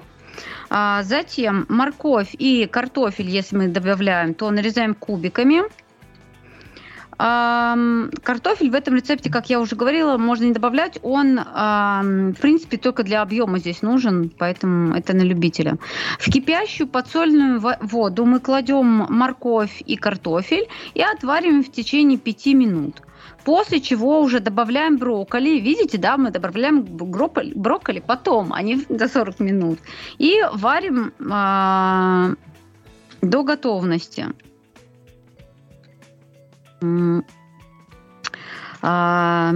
А, 0.70 1.02
затем 1.02 1.64
морковь 1.68 2.34
и 2.38 2.66
картофель, 2.66 3.28
если 3.28 3.56
мы 3.56 3.68
добавляем, 3.68 4.34
то 4.34 4.50
нарезаем 4.50 4.94
кубиками. 4.94 5.62
Картофель 7.18 8.70
в 8.70 8.74
этом 8.74 8.94
рецепте, 8.94 9.28
как 9.28 9.50
я 9.50 9.58
уже 9.58 9.74
говорила, 9.74 10.16
можно 10.18 10.44
не 10.44 10.52
добавлять. 10.52 11.00
Он, 11.02 11.36
в 11.36 12.36
принципе, 12.40 12.76
только 12.76 13.02
для 13.02 13.22
объема 13.22 13.58
здесь 13.58 13.82
нужен, 13.82 14.30
поэтому 14.38 14.94
это 14.94 15.16
на 15.16 15.22
любителя. 15.22 15.78
В 16.20 16.30
кипящую 16.30 16.86
подсольную 16.86 17.60
воду 17.80 18.24
мы 18.24 18.38
кладем 18.38 19.06
морковь 19.08 19.82
и 19.84 19.96
картофель 19.96 20.68
и 20.94 21.02
отвариваем 21.02 21.64
в 21.64 21.72
течение 21.72 22.18
5 22.18 22.46
минут. 22.54 23.02
После 23.48 23.80
чего 23.80 24.20
уже 24.20 24.40
добавляем 24.40 24.98
брокколи. 24.98 25.58
Видите, 25.58 25.96
да, 25.96 26.18
мы 26.18 26.30
добавляем 26.30 26.82
брокколи 26.82 28.00
потом, 28.06 28.52
а 28.52 28.60
не 28.60 28.76
до 28.90 29.08
40 29.08 29.40
минут. 29.40 29.78
И 30.18 30.34
варим 30.52 31.14
э, 31.18 32.34
до 33.22 33.42
готовности. 33.44 34.26
А, 38.82 39.52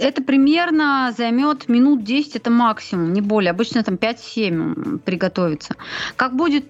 это 0.00 0.22
примерно 0.22 1.14
займет 1.16 1.68
минут 1.68 2.02
10, 2.02 2.34
это 2.34 2.50
максимум, 2.50 3.12
не 3.12 3.20
более. 3.20 3.52
Обычно 3.52 3.84
там 3.84 3.94
5-7 3.94 4.98
приготовится. 4.98 5.76
Как 6.16 6.34
будет, 6.34 6.64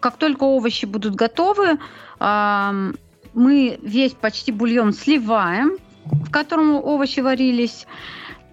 как 0.00 0.16
только 0.16 0.42
овощи 0.42 0.84
будут 0.84 1.14
готовы, 1.14 1.78
мы 2.18 3.78
весь 3.82 4.14
почти 4.14 4.50
бульон 4.50 4.92
сливаем, 4.92 5.78
в 6.10 6.30
котором 6.30 6.74
овощи 6.76 7.20
варились, 7.20 7.86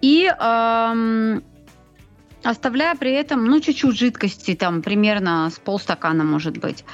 и 0.02 0.28
оставляя 2.44 2.94
при 2.94 3.12
этом, 3.12 3.44
ну, 3.46 3.60
чуть-чуть 3.60 3.96
жидкости, 3.98 4.54
там, 4.54 4.82
примерно 4.82 5.50
с 5.50 5.58
полстакана, 5.58 6.24
может 6.24 6.58
быть. 6.58 6.84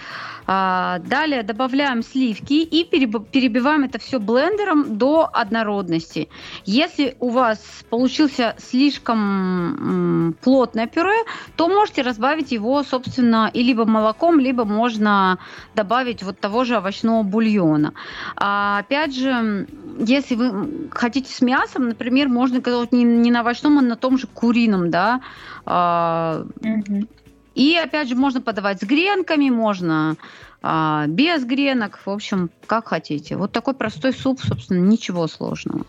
А, 0.47 0.99
далее 0.99 1.43
добавляем 1.43 2.03
сливки 2.03 2.55
и 2.55 2.85
перебиваем 2.85 3.85
это 3.85 3.99
все 3.99 4.19
блендером 4.19 4.99
до 4.99 5.29
однородности. 5.33 6.29
Если 6.65 7.17
у 7.21 7.31
вас 7.31 7.61
получился 7.91 8.55
слишком 8.59 10.35
плотное 10.41 10.87
пюре, 10.87 11.25
то 11.57 11.69
можете 11.69 12.03
разбавить 12.03 12.53
его, 12.53 12.83
собственно, 12.83 13.51
и 13.53 13.63
либо 13.63 13.85
молоком, 13.85 14.41
либо 14.41 14.65
можно 14.65 15.39
добавить 15.75 16.23
вот 16.23 16.41
того 16.41 16.65
же 16.65 16.77
овощного 16.77 17.23
бульона. 17.23 17.95
А, 18.37 18.79
опять 18.81 19.15
же, 19.15 19.67
если 19.99 20.35
вы 20.35 20.89
хотите 20.91 21.33
с 21.33 21.41
мясом, 21.41 21.89
например, 21.89 22.29
можно 22.29 22.61
готовить 22.61 22.93
не, 22.93 23.05
не 23.05 23.31
на 23.31 23.41
овощном, 23.41 23.79
а 23.79 23.83
на 23.83 23.97
том 23.97 24.19
же 24.19 24.27
курином, 24.27 24.91
да, 24.91 25.21
mm-hmm 25.65 27.07
и 27.55 27.77
опять 27.77 28.09
же, 28.09 28.15
можно 28.15 28.41
подавать 28.41 28.81
с 28.81 28.85
гренками, 28.85 29.51
можно 29.51 30.17
а, 30.63 31.07
без 31.07 31.45
гренок, 31.45 31.99
в 32.05 32.11
общем, 32.11 32.51
как 32.67 32.89
хотите. 32.89 33.37
Вот 33.37 33.53
такой 33.53 33.75
простой 33.75 34.13
суп, 34.13 34.41
собственно, 34.43 34.79
ничего 34.79 35.27
сложного. 35.27 35.85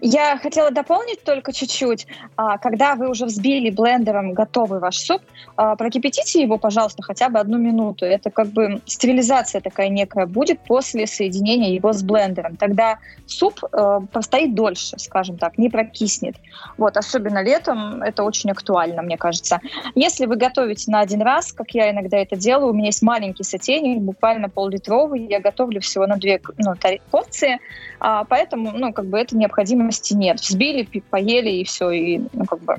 Я 0.00 0.38
хотела 0.38 0.70
дополнить 0.70 1.22
только 1.22 1.52
чуть-чуть. 1.52 2.06
А, 2.36 2.58
когда 2.58 2.94
вы 2.94 3.08
уже 3.08 3.26
взбили 3.26 3.70
блендером 3.70 4.32
готовый 4.32 4.80
ваш 4.80 4.98
суп, 4.98 5.22
а, 5.56 5.76
прокипятите 5.76 6.42
его, 6.42 6.58
пожалуйста, 6.58 7.02
хотя 7.02 7.28
бы 7.28 7.38
одну 7.38 7.58
минуту. 7.58 8.04
Это 8.04 8.30
как 8.30 8.48
бы 8.48 8.80
стерилизация 8.86 9.60
такая 9.60 9.88
некая 9.88 10.26
будет 10.26 10.60
после 10.60 11.06
соединения 11.06 11.74
его 11.74 11.92
с 11.92 12.02
блендером. 12.02 12.56
Тогда 12.56 12.98
суп 13.26 13.62
э, 13.72 14.00
простоит 14.12 14.54
дольше, 14.54 14.98
скажем 14.98 15.38
так, 15.38 15.58
не 15.58 15.68
прокиснет. 15.68 16.36
Вот, 16.76 16.96
особенно 16.96 17.42
летом 17.42 18.02
это 18.02 18.24
очень 18.24 18.50
актуально, 18.50 19.02
мне 19.02 19.16
кажется. 19.16 19.60
Если 19.94 20.26
вы 20.26 20.36
готовите 20.36 20.90
на 20.90 21.00
один 21.00 21.22
раз, 21.22 21.52
как 21.52 21.70
я 21.70 21.90
иногда 21.90 22.18
это 22.18 22.36
делаю, 22.36 22.70
у 22.70 22.74
меня 22.74 22.86
есть 22.86 23.02
маленький 23.02 23.44
сотейник, 23.44 24.00
буквально 24.00 24.48
пол-литровый, 24.48 25.26
я 25.26 25.40
готовлю 25.40 25.80
всего 25.80 26.06
на 26.06 26.16
две 26.16 26.40
ну, 26.58 26.74
порции, 27.10 27.58
поэтому, 27.98 28.72
ну, 28.72 28.92
как 28.92 29.06
бы 29.06 29.18
это 29.18 29.36
необходимо 29.36 29.59
необходимости 29.60 30.14
нет. 30.14 30.40
Взбили, 30.40 30.88
поели 31.10 31.50
и 31.50 31.64
все, 31.64 31.90
и 31.90 32.20
ну, 32.32 32.44
как 32.46 32.60
бы 32.60 32.76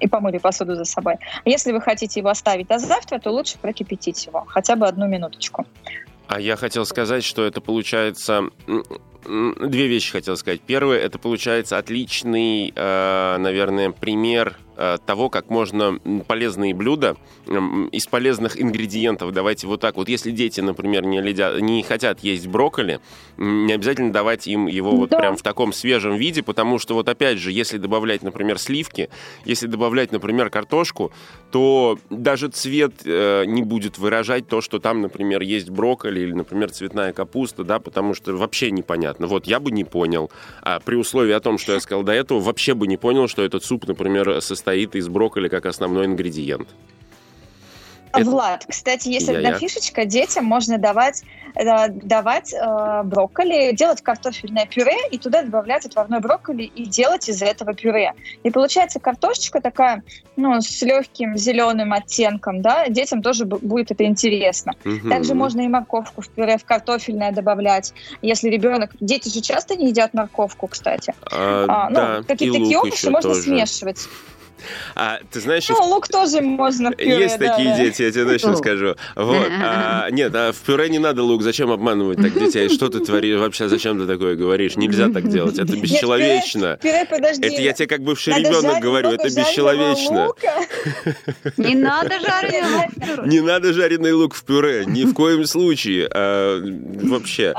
и 0.00 0.08
помыли 0.08 0.38
посуду 0.38 0.74
за 0.74 0.84
собой. 0.84 1.14
Если 1.44 1.72
вы 1.72 1.80
хотите 1.80 2.20
его 2.20 2.30
оставить 2.30 2.68
до 2.68 2.78
завтра, 2.78 3.18
то 3.18 3.30
лучше 3.30 3.58
прокипятить 3.58 4.26
его 4.26 4.44
хотя 4.48 4.76
бы 4.76 4.86
одну 4.86 5.06
минуточку. 5.06 5.66
А 6.26 6.40
я 6.40 6.56
хотел 6.56 6.84
сказать, 6.84 7.24
что 7.24 7.44
это 7.44 7.60
получается 7.60 8.50
две 9.24 9.88
вещи 9.88 10.12
хотел 10.12 10.36
сказать. 10.36 10.60
Первое, 10.60 10.98
это 10.98 11.18
получается 11.18 11.78
отличный, 11.78 12.72
э, 12.74 13.36
наверное, 13.38 13.90
пример 13.90 14.56
того, 15.06 15.28
как 15.28 15.50
можно 15.50 15.98
полезные 16.26 16.72
блюда 16.72 17.16
из 17.90 18.06
полезных 18.06 18.60
ингредиентов, 18.60 19.32
давайте 19.32 19.66
вот 19.66 19.80
так 19.80 19.96
вот, 19.96 20.08
если 20.08 20.30
дети, 20.30 20.60
например, 20.60 21.04
не, 21.04 21.20
ледят, 21.20 21.60
не 21.60 21.82
хотят 21.82 22.20
есть 22.20 22.46
брокколи, 22.46 23.00
не 23.36 23.72
обязательно 23.72 24.12
давать 24.12 24.46
им 24.46 24.68
его 24.68 24.92
вот 24.92 25.10
да. 25.10 25.18
прям 25.18 25.36
в 25.36 25.42
таком 25.42 25.72
свежем 25.72 26.16
виде, 26.16 26.42
потому 26.42 26.78
что 26.78 26.94
вот 26.94 27.08
опять 27.08 27.38
же, 27.38 27.50
если 27.50 27.78
добавлять, 27.78 28.22
например, 28.22 28.58
сливки, 28.58 29.10
если 29.44 29.66
добавлять, 29.66 30.12
например, 30.12 30.48
картошку, 30.50 31.12
то 31.50 31.98
даже 32.08 32.48
цвет 32.48 32.92
э, 33.04 33.44
не 33.46 33.62
будет 33.62 33.98
выражать 33.98 34.46
то, 34.46 34.60
что 34.60 34.78
там, 34.78 35.02
например, 35.02 35.42
есть 35.42 35.70
брокколи 35.70 36.20
или, 36.20 36.32
например, 36.32 36.70
цветная 36.70 37.12
капуста, 37.12 37.64
да, 37.64 37.80
потому 37.80 38.14
что 38.14 38.36
вообще 38.36 38.70
непонятно. 38.70 39.26
Вот 39.26 39.46
я 39.46 39.58
бы 39.58 39.72
не 39.72 39.84
понял, 39.84 40.30
а 40.62 40.78
при 40.78 40.94
условии 40.94 41.32
о 41.32 41.40
том, 41.40 41.58
что 41.58 41.72
я 41.72 41.80
сказал 41.80 42.04
до 42.04 42.12
этого, 42.12 42.38
вообще 42.38 42.74
бы 42.74 42.86
не 42.86 42.96
понял, 42.96 43.26
что 43.26 43.42
этот 43.42 43.64
суп, 43.64 43.88
например, 43.88 44.40
состоит 44.40 44.67
состоит 44.68 44.94
из 44.96 45.08
брокколи 45.08 45.48
как 45.48 45.64
основной 45.64 46.04
ингредиент. 46.04 46.68
Это... 48.12 48.30
Влад, 48.30 48.64
кстати, 48.68 49.08
есть 49.08 49.28
я, 49.28 49.36
одна 49.36 49.50
я. 49.50 49.58
фишечка. 49.58 50.04
Детям 50.04 50.44
можно 50.44 50.78
давать, 50.78 51.22
э, 51.54 51.88
давать 51.88 52.52
э, 52.54 53.02
брокколи, 53.04 53.74
делать 53.74 54.02
картофельное 54.02 54.66
пюре 54.66 54.96
и 55.10 55.18
туда 55.18 55.42
добавлять 55.42 55.86
отварной 55.86 56.20
брокколи 56.20 56.62
и 56.62 56.86
делать 56.86 57.28
из 57.28 57.42
этого 57.42 57.74
пюре. 57.74 58.14
И 58.42 58.50
получается 58.50 58.98
картошечка 58.98 59.60
такая, 59.60 60.02
ну, 60.36 60.60
с 60.60 60.82
легким 60.82 61.36
зеленым 61.36 61.92
оттенком, 61.92 62.62
да, 62.62 62.88
детям 62.88 63.22
тоже 63.22 63.44
будет 63.44 63.90
это 63.90 64.04
интересно. 64.04 64.74
Угу. 64.84 65.08
Также 65.08 65.34
можно 65.34 65.60
и 65.60 65.68
морковку 65.68 66.22
в 66.22 66.28
пюре 66.30 66.58
в 66.58 66.64
картофельное 66.64 67.32
добавлять. 67.32 67.92
Если 68.22 68.48
ребенок... 68.48 68.90
Дети 69.00 69.28
же 69.28 69.40
часто 69.40 69.76
не 69.76 69.88
едят 69.88 70.14
морковку, 70.14 70.66
кстати. 70.66 71.14
А, 71.30 71.66
а, 71.68 71.88
ну, 71.88 71.94
да, 71.94 72.22
какие-то 72.26 72.78
овощи 72.78 73.06
можно 73.06 73.30
тоже. 73.30 73.42
смешивать. 73.42 74.08
А, 74.94 75.18
ты 75.30 75.40
знаешь... 75.40 75.68
Ну, 75.68 75.82
лук 75.84 76.08
тоже 76.08 76.40
можно 76.40 76.90
в 76.90 76.96
пюре, 76.96 77.20
Есть 77.20 77.38
да, 77.38 77.48
такие 77.48 77.70
да. 77.70 77.76
дети, 77.76 78.02
я 78.02 78.10
тебе 78.10 78.24
точно 78.24 78.56
скажу. 78.56 78.96
Вот. 79.14 79.48
А, 79.62 80.08
нет, 80.10 80.34
а 80.34 80.52
в 80.52 80.56
пюре 80.56 80.88
не 80.88 80.98
надо 80.98 81.22
лук. 81.22 81.42
Зачем 81.42 81.70
обманывать 81.70 82.18
так 82.18 82.32
детей? 82.32 82.68
Что 82.68 82.88
ты 82.88 83.00
творишь? 83.00 83.38
Вообще, 83.38 83.68
зачем 83.68 83.98
ты 83.98 84.06
такое 84.06 84.36
говоришь? 84.36 84.76
Нельзя 84.76 85.08
так 85.08 85.28
делать. 85.28 85.58
Это 85.58 85.76
бесчеловечно. 85.76 86.78
Пюре, 86.82 87.06
подожди. 87.08 87.46
Это 87.46 87.62
я 87.62 87.72
тебе 87.72 87.88
как 87.88 88.02
бывший 88.02 88.34
ребенок 88.34 88.80
говорю. 88.80 89.10
Это 89.10 89.28
бесчеловечно. 89.28 90.28
Не 91.56 91.74
надо 91.74 92.18
жареный 92.20 92.68
лук 92.70 92.92
в 92.96 93.00
пюре. 93.00 93.28
Не 93.28 93.40
надо 93.40 93.72
жареный 93.72 94.12
лук 94.12 94.34
в 94.34 94.44
пюре. 94.44 94.84
Ни 94.86 95.04
в 95.04 95.14
коем 95.14 95.44
случае. 95.46 96.08
А, 96.12 96.60
вообще. 97.02 97.54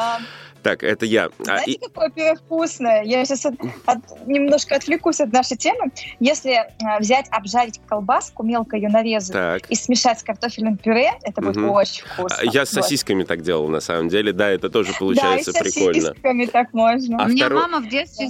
Так, 0.70 0.84
это 0.84 1.08
я. 1.08 1.26
А, 1.26 1.44
Знаете, 1.44 1.64
а, 1.66 1.72
и... 1.72 1.78
какое 1.80 2.10
пюре 2.12 2.36
вкусное? 2.36 3.04
Я 3.04 3.26
сейчас 3.26 3.44
от, 3.48 3.56
от, 3.88 4.28
немножко 4.28 4.76
отвлекусь 4.76 5.20
от 5.20 5.34
нашей 5.34 5.58
темы. 5.58 5.92
Если 6.20 6.54
а, 6.84 7.00
взять, 7.00 7.26
обжарить 7.32 7.82
колбаску, 7.88 8.44
мелко 8.44 8.76
ее 8.76 8.90
нарезать 8.90 9.34
так. 9.34 9.66
и 9.68 9.74
смешать 9.74 10.20
с 10.20 10.24
картофельным 10.24 10.78
пюре, 10.78 11.14
это 11.24 11.42
будет 11.42 11.58
угу. 11.58 11.72
очень 11.72 12.04
вкусно. 12.06 12.38
Я 12.44 12.68
с 12.68 12.70
сосисками 12.70 13.22
вот. 13.22 13.30
так 13.30 13.42
делал, 13.42 13.68
на 13.68 13.80
самом 13.80 14.10
деле. 14.10 14.32
Да, 14.32 14.48
это 14.48 14.70
тоже 14.70 14.94
получается 15.00 15.54
да, 15.54 15.60
и 15.60 15.64
прикольно. 15.64 16.02
с 16.02 16.04
сосисками 16.06 16.46
так 16.54 16.72
можно. 16.74 17.18
А 17.20 17.26
У 17.26 17.30
меня 17.30 17.46
второй... 17.46 17.62
мама 17.64 17.80
в 17.80 17.90
детстве 17.90 18.30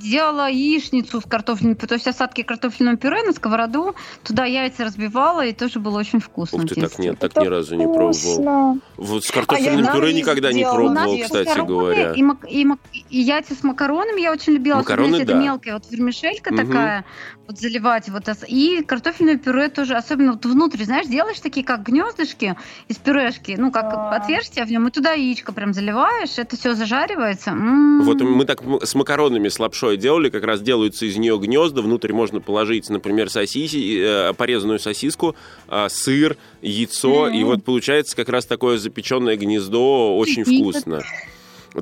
делала 0.00 0.48
яичницу 0.48 1.20
с 1.20 1.24
картофельным 1.24 1.74
пюре, 1.74 1.88
то 1.88 1.94
есть 1.94 2.06
осадки 2.06 2.42
картофельного 2.42 2.98
пюре 2.98 3.24
на 3.24 3.32
сковороду, 3.32 3.96
туда 4.22 4.44
яйца 4.44 4.84
разбивала, 4.84 5.44
и 5.44 5.52
тоже 5.52 5.80
было 5.80 5.98
очень 5.98 6.20
вкусно. 6.20 6.62
Ух 6.62 6.68
ты, 6.68 6.80
так 6.80 7.00
нет, 7.00 7.18
так 7.18 7.36
ни 7.36 7.46
разу 7.46 7.74
не 7.74 7.86
пробовал. 7.86 8.78
Вот 8.96 9.24
с 9.24 9.30
картофельным 9.32 9.88
а 9.88 9.92
пюре 9.92 10.12
никогда 10.12 10.52
не 10.52 10.62
пробовал, 10.62 11.18
кстати 11.18 11.58
говоря. 11.66 11.79
И, 12.14 12.22
мак, 12.22 12.38
и, 12.48 12.64
мак, 12.64 12.78
и 12.92 13.20
яйца 13.20 13.54
с 13.54 13.62
макаронами 13.62 14.20
я 14.20 14.32
очень 14.32 14.54
любила. 14.54 14.76
Макароны, 14.76 15.08
особенно, 15.08 15.26
да. 15.26 15.32
это 15.32 15.42
мелкая 15.42 15.74
вот 15.74 15.90
вермишелька 15.90 16.48
угу. 16.48 16.56
такая, 16.56 17.04
вот 17.50 17.58
заливать 17.58 18.08
вот 18.08 18.22
и 18.46 18.82
картофельное 18.84 19.36
пюре 19.36 19.68
тоже, 19.68 19.94
особенно 19.94 20.32
вот 20.32 20.44
внутрь, 20.44 20.84
знаешь, 20.84 21.06
делаешь 21.06 21.40
такие 21.40 21.66
как 21.66 21.82
гнездышки 21.82 22.56
из 22.86 22.96
пюрешки, 22.96 23.56
ну 23.58 23.72
как 23.72 23.86
а. 23.92 24.14
отверстие 24.14 24.64
в 24.64 24.70
нем, 24.70 24.86
и 24.86 24.90
туда 24.90 25.12
яичко 25.12 25.52
прям 25.52 25.74
заливаешь, 25.74 26.38
это 26.38 26.56
все 26.56 26.74
зажаривается. 26.74 27.50
М-м-м. 27.50 28.02
Вот 28.04 28.20
мы 28.20 28.44
так 28.44 28.62
с 28.82 28.94
макаронами 28.94 29.48
с 29.48 29.58
лапшой 29.58 29.96
делали, 29.96 30.30
как 30.30 30.44
раз 30.44 30.60
делаются 30.60 31.06
из 31.06 31.16
нее 31.16 31.38
гнезда, 31.38 31.82
внутрь 31.82 32.12
можно 32.12 32.40
положить, 32.40 32.88
например, 32.88 33.28
сосиси, 33.28 34.00
э, 34.00 34.34
порезанную 34.34 34.78
сосиску, 34.78 35.34
э, 35.68 35.88
сыр, 35.88 36.36
яйцо, 36.62 37.28
mm-hmm. 37.28 37.36
и 37.36 37.44
вот 37.44 37.64
получается 37.64 38.14
как 38.14 38.28
раз 38.28 38.46
такое 38.46 38.78
запеченное 38.78 39.36
гнездо, 39.36 40.16
очень 40.16 40.44
вкусно. 40.44 41.02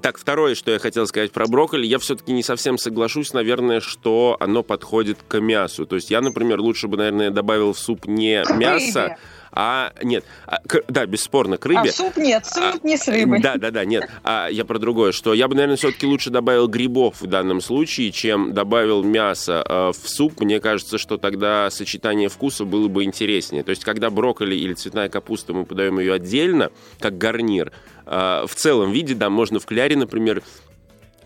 Так, 0.02 0.18
второе, 0.18 0.54
что 0.54 0.70
я 0.70 0.78
хотел 0.78 1.06
сказать 1.06 1.32
про 1.32 1.46
брокколи, 1.46 1.86
я 1.86 1.98
все-таки 1.98 2.32
не 2.32 2.42
совсем 2.42 2.76
соглашусь, 2.76 3.32
наверное, 3.32 3.80
что 3.80 4.36
оно 4.38 4.62
подходит 4.62 5.18
к 5.26 5.40
мясу. 5.40 5.86
То 5.86 5.96
есть 5.96 6.10
я, 6.10 6.20
например, 6.20 6.60
лучше 6.60 6.88
бы, 6.88 6.96
наверное, 6.96 7.30
добавил 7.30 7.72
в 7.72 7.78
суп 7.78 8.06
не 8.06 8.44
мясо, 8.56 9.16
а 9.60 9.92
нет, 10.04 10.24
а, 10.46 10.60
к, 10.64 10.84
да, 10.86 11.04
бесспорно, 11.04 11.56
к 11.56 11.66
рыбе. 11.66 11.90
А 11.90 11.92
суп 11.92 12.16
нет, 12.16 12.46
суп 12.46 12.62
а, 12.62 12.86
не 12.86 12.96
с 12.96 13.08
рыбой. 13.08 13.42
Да, 13.42 13.56
да, 13.56 13.72
да, 13.72 13.84
нет. 13.84 14.08
А 14.22 14.46
я 14.46 14.64
про 14.64 14.78
другое, 14.78 15.10
что 15.10 15.34
я 15.34 15.48
бы, 15.48 15.56
наверное, 15.56 15.76
все-таки 15.76 16.06
лучше 16.06 16.30
добавил 16.30 16.68
грибов 16.68 17.20
в 17.20 17.26
данном 17.26 17.60
случае, 17.60 18.12
чем 18.12 18.54
добавил 18.54 19.02
мясо 19.02 19.64
а, 19.68 19.90
в 19.90 20.08
суп. 20.08 20.40
Мне 20.40 20.60
кажется, 20.60 20.96
что 20.96 21.16
тогда 21.16 21.70
сочетание 21.70 22.28
вкуса 22.28 22.64
было 22.64 22.86
бы 22.86 23.02
интереснее. 23.02 23.64
То 23.64 23.70
есть, 23.70 23.82
когда 23.82 24.10
брокколи 24.10 24.54
или 24.54 24.74
цветная 24.74 25.08
капуста, 25.08 25.52
мы 25.52 25.64
подаем 25.64 25.98
ее 25.98 26.12
отдельно, 26.12 26.70
как 27.00 27.18
гарнир, 27.18 27.72
а, 28.06 28.46
в 28.46 28.54
целом 28.54 28.92
виде, 28.92 29.14
да, 29.14 29.28
можно 29.28 29.58
в 29.58 29.66
кляре, 29.66 29.96
например, 29.96 30.44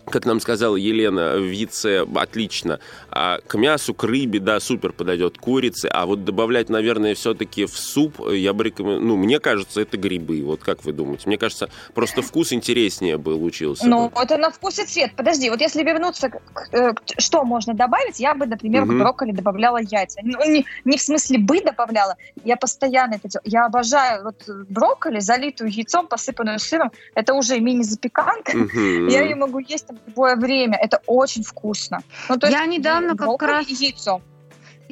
как 0.05 0.25
нам 0.25 0.39
сказала 0.39 0.75
Елена, 0.75 1.35
в 1.37 1.51
яйце 1.51 2.05
отлично. 2.15 2.79
А 3.09 3.39
к 3.45 3.55
мясу, 3.55 3.93
к 3.93 4.03
рыбе, 4.03 4.39
да, 4.39 4.59
супер 4.59 4.91
подойдет 4.93 5.37
курицы. 5.37 5.87
А 5.91 6.05
вот 6.05 6.23
добавлять, 6.23 6.69
наверное, 6.69 7.15
все-таки 7.15 7.65
в 7.65 7.77
суп, 7.77 8.19
я 8.31 8.53
бы 8.53 8.65
рекомендовал... 8.65 9.01
Ну, 9.03 9.17
мне 9.17 9.39
кажется, 9.39 9.81
это 9.81 9.97
грибы. 9.97 10.43
Вот 10.43 10.61
как 10.61 10.83
вы 10.83 10.93
думаете? 10.93 11.23
Мне 11.27 11.37
кажется, 11.37 11.69
просто 11.93 12.21
вкус 12.21 12.53
интереснее 12.53 13.17
бы 13.17 13.35
получился. 13.35 13.87
Ну, 13.87 14.11
это 14.15 14.37
на 14.37 14.51
вкус 14.51 14.79
и 14.79 14.85
цвет. 14.85 15.11
Подожди, 15.15 15.49
вот 15.49 15.61
если 15.61 15.83
вернуться, 15.83 16.29
к, 16.29 16.41
к, 16.53 16.73
э, 16.73 16.93
что 17.17 17.43
можно 17.43 17.73
добавить, 17.73 18.19
я 18.19 18.33
бы, 18.35 18.45
например, 18.45 18.83
угу. 18.83 18.93
к 18.93 18.95
брокколи 18.95 19.31
добавляла 19.31 19.79
яйца. 19.81 20.19
Ну, 20.23 20.43
не, 20.49 20.65
не 20.85 20.97
в 20.97 21.01
смысле 21.01 21.39
бы 21.39 21.61
добавляла, 21.61 22.15
я 22.43 22.57
постоянно 22.57 23.15
это 23.15 23.27
делаю. 23.27 23.43
Я 23.45 23.65
обожаю 23.65 24.23
вот 24.23 24.43
брокколи, 24.69 25.19
залитую 25.19 25.71
яйцом, 25.71 26.07
посыпанную 26.07 26.59
сыром. 26.59 26.91
Это 27.15 27.33
уже 27.33 27.59
мини-запеканка. 27.59 28.55
Угу. 28.55 29.09
Я 29.09 29.23
ее 29.23 29.35
могу 29.35 29.59
есть 29.59 29.92
любое 30.07 30.35
время. 30.35 30.77
Это 30.81 31.01
очень 31.07 31.43
вкусно. 31.43 32.01
Ну, 32.29 32.37
то 32.37 32.47
есть, 32.47 32.57
я 32.57 32.65
недавно 32.65 33.15
как 33.15 33.41
раз... 33.41 33.67
яйцо. 33.67 34.21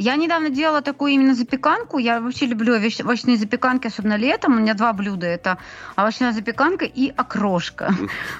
Я 0.01 0.15
недавно 0.15 0.49
делала 0.49 0.81
такую 0.81 1.11
именно 1.11 1.35
запеканку. 1.35 1.99
Я 1.99 2.21
вообще 2.21 2.47
люблю 2.47 2.73
овощные 2.73 3.37
запеканки, 3.37 3.85
особенно 3.85 4.15
летом. 4.15 4.55
У 4.55 4.59
меня 4.59 4.73
два 4.73 4.93
блюда. 4.93 5.27
Это 5.27 5.59
овощная 5.95 6.31
запеканка 6.31 6.85
и 6.85 7.13
окрошка. 7.15 7.93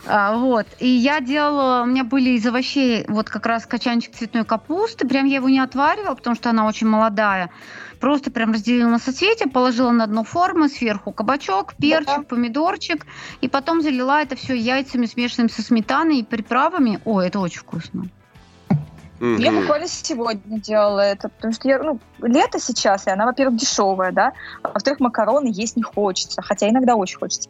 А, 0.07 0.35
вот. 0.35 0.65
И 0.79 0.87
я 0.87 1.19
делала... 1.19 1.83
У 1.83 1.85
меня 1.85 2.03
были 2.03 2.31
из 2.31 2.47
овощей 2.47 3.05
вот 3.07 3.29
как 3.29 3.45
раз 3.45 3.67
качанчик 3.67 4.15
цветной 4.15 4.43
капусты. 4.43 5.07
Прям 5.07 5.27
я 5.27 5.35
его 5.35 5.49
не 5.49 5.59
отваривала, 5.59 6.15
потому 6.15 6.35
что 6.35 6.49
она 6.49 6.65
очень 6.65 6.87
молодая. 6.87 7.51
Просто 7.99 8.31
прям 8.31 8.53
разделила 8.53 8.89
на 8.89 8.97
соцветия, 8.97 9.45
положила 9.45 9.91
на 9.91 10.07
дно 10.07 10.23
формы, 10.23 10.67
сверху 10.67 11.11
кабачок, 11.11 11.75
перчик, 11.75 12.25
помидорчик. 12.25 13.05
И 13.41 13.47
потом 13.47 13.83
залила 13.83 14.19
это 14.19 14.35
все 14.35 14.55
яйцами, 14.55 15.05
смешанными 15.05 15.49
со 15.49 15.61
сметаной 15.61 16.21
и 16.21 16.23
приправами. 16.23 16.99
О, 17.05 17.21
это 17.21 17.39
очень 17.39 17.59
вкусно. 17.59 18.09
Mm-hmm. 19.21 19.39
Я 19.39 19.51
буквально 19.51 19.87
сегодня 19.87 20.59
делала 20.59 21.01
это, 21.01 21.29
потому 21.29 21.53
что 21.53 21.67
я, 21.67 21.77
ну, 21.77 21.99
лето 22.23 22.59
сейчас, 22.59 23.05
и 23.05 23.11
она, 23.11 23.27
во-первых, 23.27 23.55
дешевая, 23.55 24.11
да, 24.11 24.33
а 24.63 24.69
во-вторых, 24.69 24.99
макароны 24.99 25.47
есть 25.53 25.77
не 25.77 25.83
хочется, 25.83 26.41
хотя 26.41 26.67
иногда 26.67 26.95
очень 26.95 27.19
хочется. 27.19 27.47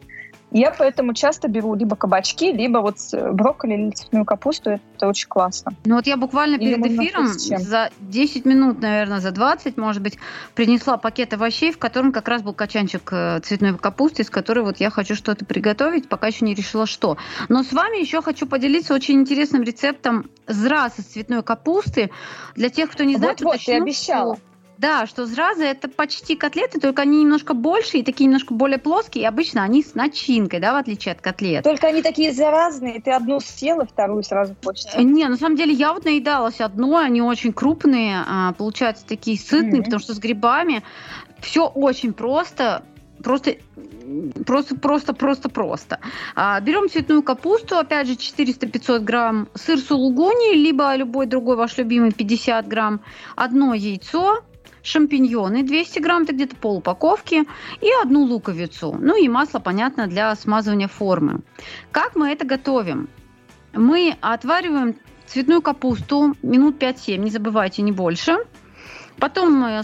Я 0.52 0.70
поэтому 0.70 1.14
часто 1.14 1.48
беру 1.48 1.74
либо 1.74 1.96
кабачки, 1.96 2.52
либо 2.52 2.78
вот 2.78 2.96
брокколи 3.12 3.74
или 3.74 3.90
цветную 3.90 4.24
капусту. 4.24 4.80
Это 4.96 5.08
очень 5.08 5.28
классно. 5.28 5.72
Ну 5.84 5.96
вот 5.96 6.06
я 6.06 6.16
буквально 6.16 6.58
перед 6.58 6.78
эфиром 6.86 7.26
за 7.28 7.90
10 8.00 8.44
минут, 8.44 8.80
наверное, 8.80 9.20
за 9.20 9.30
20, 9.30 9.76
может 9.78 10.02
быть, 10.02 10.18
принесла 10.54 10.98
пакет 10.98 11.32
овощей, 11.32 11.72
в 11.72 11.78
котором 11.78 12.12
как 12.12 12.28
раз 12.28 12.42
был 12.42 12.52
качанчик 12.52 13.08
э, 13.12 13.40
цветной 13.40 13.78
капусты, 13.78 14.22
из 14.22 14.30
которой 14.30 14.60
вот 14.60 14.78
я 14.78 14.90
хочу 14.90 15.14
что-то 15.14 15.44
приготовить, 15.46 16.08
пока 16.08 16.26
еще 16.26 16.44
не 16.44 16.54
решила, 16.54 16.86
что. 16.86 17.16
Но 17.48 17.62
с 17.62 17.72
вами 17.72 18.00
еще 18.00 18.20
хочу 18.20 18.46
поделиться 18.46 18.94
очень 18.94 19.20
интересным 19.20 19.62
рецептом 19.62 20.30
зраса 20.46 21.02
цветной 21.02 21.42
капусты. 21.42 22.10
Для 22.56 22.68
тех, 22.68 22.90
кто 22.90 23.04
не 23.04 23.16
знает, 23.16 23.40
вот, 23.40 23.54
вот, 23.54 23.64
ты 23.64 23.72
обещала. 23.74 24.36
Да, 24.82 25.06
что 25.06 25.26
зразы 25.26 25.64
это 25.64 25.88
почти 25.88 26.34
котлеты, 26.34 26.80
только 26.80 27.02
они 27.02 27.22
немножко 27.22 27.54
больше 27.54 27.98
и 27.98 28.02
такие 28.02 28.24
немножко 28.26 28.52
более 28.52 28.78
плоские, 28.78 29.22
и 29.22 29.26
обычно 29.28 29.62
они 29.62 29.84
с 29.84 29.94
начинкой, 29.94 30.58
да, 30.58 30.72
в 30.72 30.76
отличие 30.76 31.12
от 31.12 31.20
котлет. 31.20 31.62
Только 31.62 31.86
они 31.86 32.02
такие 32.02 32.32
заразные, 32.32 33.00
ты 33.00 33.12
одну 33.12 33.38
съела, 33.38 33.86
вторую 33.86 34.24
сразу 34.24 34.56
хочется. 34.64 35.00
Не, 35.00 35.28
на 35.28 35.36
самом 35.36 35.54
деле 35.54 35.72
я 35.72 35.92
вот 35.92 36.04
наедалась 36.04 36.60
одной, 36.60 37.06
они 37.06 37.22
очень 37.22 37.52
крупные, 37.52 38.24
а, 38.26 38.54
получаются 38.54 39.06
такие 39.06 39.38
сытные, 39.38 39.82
mm-hmm. 39.82 39.84
потому 39.84 40.00
что 40.00 40.14
с 40.14 40.18
грибами 40.18 40.82
все 41.38 41.68
очень 41.68 42.12
просто, 42.12 42.82
просто 43.22 43.54
просто, 44.44 44.74
просто, 44.74 45.14
просто, 45.14 45.48
просто. 45.48 46.00
А, 46.34 46.58
берем 46.58 46.90
цветную 46.90 47.22
капусту, 47.22 47.76
опять 47.76 48.08
же, 48.08 48.14
400-500 48.14 48.98
грамм, 48.98 49.48
сыр 49.54 49.78
сулугуни, 49.78 50.56
либо 50.56 50.92
любой 50.96 51.26
другой 51.26 51.54
ваш 51.54 51.78
любимый 51.78 52.10
50 52.10 52.66
грамм, 52.66 53.00
одно 53.36 53.74
яйцо, 53.74 54.42
шампиньоны 54.82 55.62
200 55.62 55.98
грамм, 56.00 56.22
это 56.22 56.32
где-то 56.32 56.56
пол 56.56 56.78
упаковки, 56.78 57.44
и 57.80 57.90
одну 58.02 58.24
луковицу. 58.24 58.96
Ну 59.00 59.16
и 59.16 59.28
масло, 59.28 59.58
понятно, 59.58 60.06
для 60.06 60.34
смазывания 60.34 60.88
формы. 60.88 61.40
Как 61.90 62.16
мы 62.16 62.30
это 62.30 62.44
готовим? 62.44 63.08
Мы 63.72 64.16
отвариваем 64.20 64.96
цветную 65.26 65.62
капусту 65.62 66.34
минут 66.42 66.82
5-7, 66.82 67.16
не 67.16 67.30
забывайте, 67.30 67.82
не 67.82 67.92
больше. 67.92 68.36
Потом 69.18 69.52
мы 69.52 69.82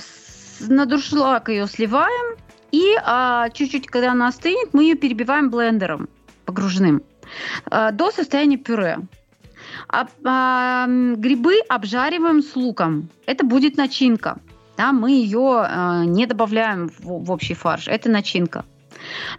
на 0.60 0.86
дуршлаг 0.86 1.48
ее 1.48 1.66
сливаем, 1.66 2.36
и 2.70 2.94
а, 3.02 3.48
чуть-чуть, 3.50 3.86
когда 3.86 4.12
она 4.12 4.28
остынет, 4.28 4.74
мы 4.74 4.82
ее 4.82 4.94
перебиваем 4.94 5.48
блендером 5.50 6.08
погруженным 6.44 7.02
а, 7.66 7.92
до 7.92 8.10
состояния 8.10 8.58
пюре. 8.58 8.98
А, 9.88 10.06
а, 10.24 10.86
грибы 11.16 11.60
обжариваем 11.68 12.42
с 12.42 12.56
луком. 12.56 13.08
Это 13.26 13.44
будет 13.44 13.76
начинка. 13.76 14.38
Да, 14.78 14.92
мы 14.92 15.10
ее 15.10 15.64
а, 15.66 16.04
не 16.04 16.24
добавляем 16.26 16.88
в, 16.88 17.24
в 17.24 17.30
общий 17.32 17.54
фарш. 17.54 17.88
Это 17.88 18.08
начинка. 18.08 18.64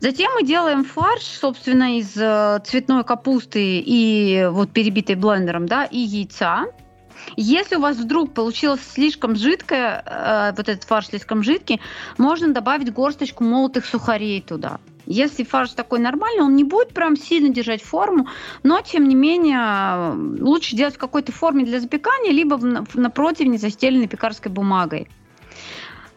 Затем 0.01 0.29
мы 0.35 0.43
делаем 0.45 0.83
фарш, 0.83 1.23
собственно, 1.23 1.97
из 1.97 2.15
э, 2.17 2.59
цветной 2.65 3.05
капусты 3.05 3.79
и 3.79 4.47
вот 4.51 4.71
перебитой 4.71 5.15
блендером, 5.15 5.65
да, 5.65 5.85
и 5.85 5.97
яйца. 5.97 6.65
Если 7.37 7.77
у 7.77 7.79
вас 7.79 7.95
вдруг 7.95 8.33
получилось 8.33 8.81
слишком 8.81 9.35
жидкое, 9.37 10.03
э, 10.05 10.53
вот 10.57 10.67
этот 10.67 10.83
фарш 10.83 11.07
слишком 11.07 11.41
жидкий, 11.41 11.79
можно 12.17 12.53
добавить 12.53 12.91
горсточку 12.91 13.45
молотых 13.45 13.85
сухарей 13.85 14.41
туда. 14.41 14.79
Если 15.05 15.45
фарш 15.45 15.71
такой 15.71 15.99
нормальный, 15.99 16.43
он 16.43 16.55
не 16.55 16.65
будет 16.65 16.89
прям 16.89 17.15
сильно 17.15 17.49
держать 17.49 17.81
форму, 17.81 18.27
но 18.63 18.81
тем 18.81 19.07
не 19.07 19.15
менее 19.15 20.13
лучше 20.41 20.75
делать 20.75 20.95
в 20.95 20.99
какой-то 20.99 21.31
форме 21.31 21.63
для 21.63 21.79
запекания, 21.79 22.31
либо 22.31 22.57
на 22.57 23.09
противне 23.09 23.57
застеленной 23.57 24.07
пекарской 24.07 24.51
бумагой. 24.51 25.07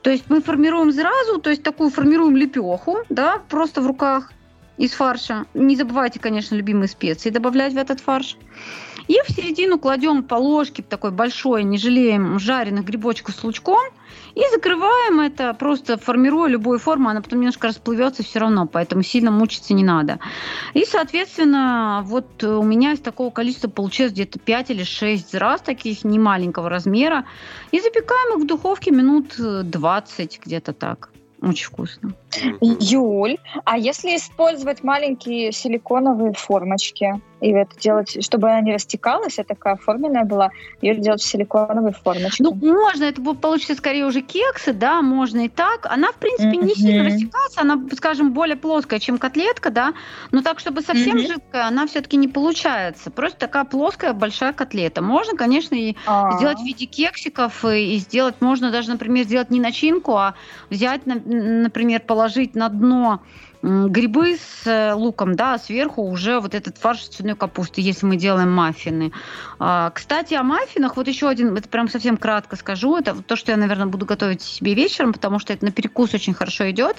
То 0.02 0.10
есть 0.10 0.24
мы 0.28 0.40
формируем 0.40 0.92
сразу, 0.92 1.40
то 1.40 1.50
есть 1.50 1.62
такую 1.62 1.90
формируем 1.90 2.36
лепеху, 2.36 2.98
да, 3.08 3.40
просто 3.48 3.80
в 3.80 3.86
руках 3.86 4.32
из 4.76 4.92
фарша. 4.92 5.46
Не 5.54 5.76
забывайте, 5.76 6.18
конечно, 6.18 6.56
любимые 6.56 6.88
специи 6.88 7.30
добавлять 7.30 7.72
в 7.72 7.76
этот 7.76 8.00
фарш. 8.00 8.36
И 9.06 9.16
в 9.24 9.30
середину 9.30 9.78
кладем 9.78 10.22
по 10.24 10.34
ложке 10.34 10.82
такой 10.82 11.12
большой, 11.12 11.62
не 11.64 11.78
жалеем, 11.78 12.38
жареных 12.38 12.84
грибочков 12.84 13.34
с 13.34 13.44
лучком. 13.44 13.80
И 14.35 14.42
закрываем 14.53 15.21
это, 15.21 15.55
просто 15.55 15.99
формируя 15.99 16.49
любую 16.49 16.79
форму, 16.79 17.09
она 17.09 17.21
потом 17.21 17.40
немножко 17.40 17.66
расплывется 17.66 18.23
все 18.23 18.38
равно, 18.38 18.66
поэтому 18.66 19.03
сильно 19.03 19.31
мучиться 19.31 19.75
не 19.75 19.85
надо. 19.85 20.18
И, 20.75 20.85
соответственно, 20.85 22.03
вот 22.05 22.42
у 22.42 22.62
меня 22.62 22.92
из 22.92 23.01
такого 23.01 23.31
количества 23.31 23.68
получилось 23.68 24.12
где-то 24.12 24.38
5 24.38 24.71
или 24.71 24.85
6 24.85 25.35
раз 25.35 25.61
таких 25.61 26.05
не 26.05 26.18
маленького 26.18 26.68
размера. 26.68 27.25
И 27.71 27.81
запекаем 27.81 28.38
их 28.38 28.45
в 28.45 28.47
духовке 28.47 28.90
минут 28.90 29.35
20, 29.38 30.40
где-то 30.45 30.73
так. 30.73 31.11
Очень 31.40 31.66
вкусно. 31.66 32.14
Юль, 32.61 33.37
а 33.64 33.79
если 33.79 34.16
использовать 34.16 34.83
маленькие 34.83 35.53
силиконовые 35.53 36.33
формочки 36.33 37.21
и 37.40 37.51
это 37.51 37.77
делать, 37.79 38.25
чтобы 38.25 38.49
она 38.51 38.61
не 38.61 38.73
растекалась, 38.73 39.38
а 39.38 39.45
такая 39.45 39.75
форменная 39.75 40.25
была, 40.25 40.51
ее 40.81 40.95
делать 40.95 41.21
в 41.21 41.27
силиконовой 41.27 41.92
формочке? 41.92 42.42
Ну, 42.45 42.55
можно, 42.55 43.05
это 43.05 43.21
получится 43.35 43.75
скорее 43.75 44.07
уже 44.07 44.21
кексы, 44.21 44.73
да, 44.73 45.03
можно 45.03 45.47
и 45.47 45.49
так. 45.49 45.87
Она, 45.87 46.12
в 46.12 46.16
принципе, 46.16 46.51
mm-hmm. 46.51 46.64
не 46.64 46.75
сильно 46.75 47.05
растекается, 47.05 47.61
она, 47.61 47.81
скажем, 47.97 48.33
более 48.33 48.57
плоская, 48.57 49.01
чем 49.01 49.18
котлетка, 49.18 49.71
да, 49.71 49.92
но 50.31 50.42
так, 50.42 50.61
чтобы 50.61 50.83
совсем 50.83 51.16
mm-hmm. 51.16 51.27
жидкая, 51.27 51.66
она 51.66 51.88
все-таки 51.88 52.16
не 52.16 52.29
получается. 52.29 53.11
Просто 53.11 53.40
такая 53.40 53.64
плоская 53.64 54.12
большая 54.12 54.53
котлета. 54.53 55.03
Можно, 55.03 55.37
конечно, 55.37 55.75
и 55.75 55.97
А-а-а. 56.07 56.37
сделать 56.37 56.61
в 56.61 56.64
виде 56.64 56.87
кексиков, 56.87 57.64
и, 57.64 57.97
сделать, 57.97 58.37
можно 58.40 58.71
даже, 58.71 58.88
например, 58.90 59.25
сделать 59.25 59.51
не 59.51 59.59
начинку, 59.59 60.14
а 60.14 60.35
взять, 60.71 61.03
например, 61.07 62.03
положить 62.22 62.54
на 62.54 62.68
дно 62.68 63.20
грибы 63.62 64.37
с 64.37 64.66
э, 64.66 64.92
луком, 64.92 65.35
да, 65.35 65.54
а 65.54 65.58
сверху 65.58 66.02
уже 66.02 66.40
вот 66.40 66.54
этот 66.54 66.78
фарш 66.78 67.08
цветной 67.08 67.37
капусты, 67.37 67.80
если 67.80 68.06
мы 68.06 68.16
делаем 68.16 68.50
маффины. 68.52 69.12
А, 69.61 69.90
кстати, 69.90 70.35
о 70.35 70.42
маффинах, 70.42 70.96
вот 70.96 71.06
еще 71.06 71.28
один, 71.28 71.56
это 71.56 71.68
прям 71.68 71.88
совсем 71.88 72.16
кратко 72.16 72.56
скажу, 72.56 72.96
это 72.96 73.20
то, 73.22 73.37
что 73.37 73.52
я, 73.52 73.56
наверное, 73.56 73.87
буду 73.87 74.04
готовить 74.04 74.42
себе 74.42 74.74
вечером, 74.74 75.12
потому 75.12 75.38
что 75.38 75.52
это 75.52 75.64
на 75.64 75.70
перекус 75.72 76.14
очень 76.14 76.35
хорошо 76.35 76.70
идет. 76.70 76.96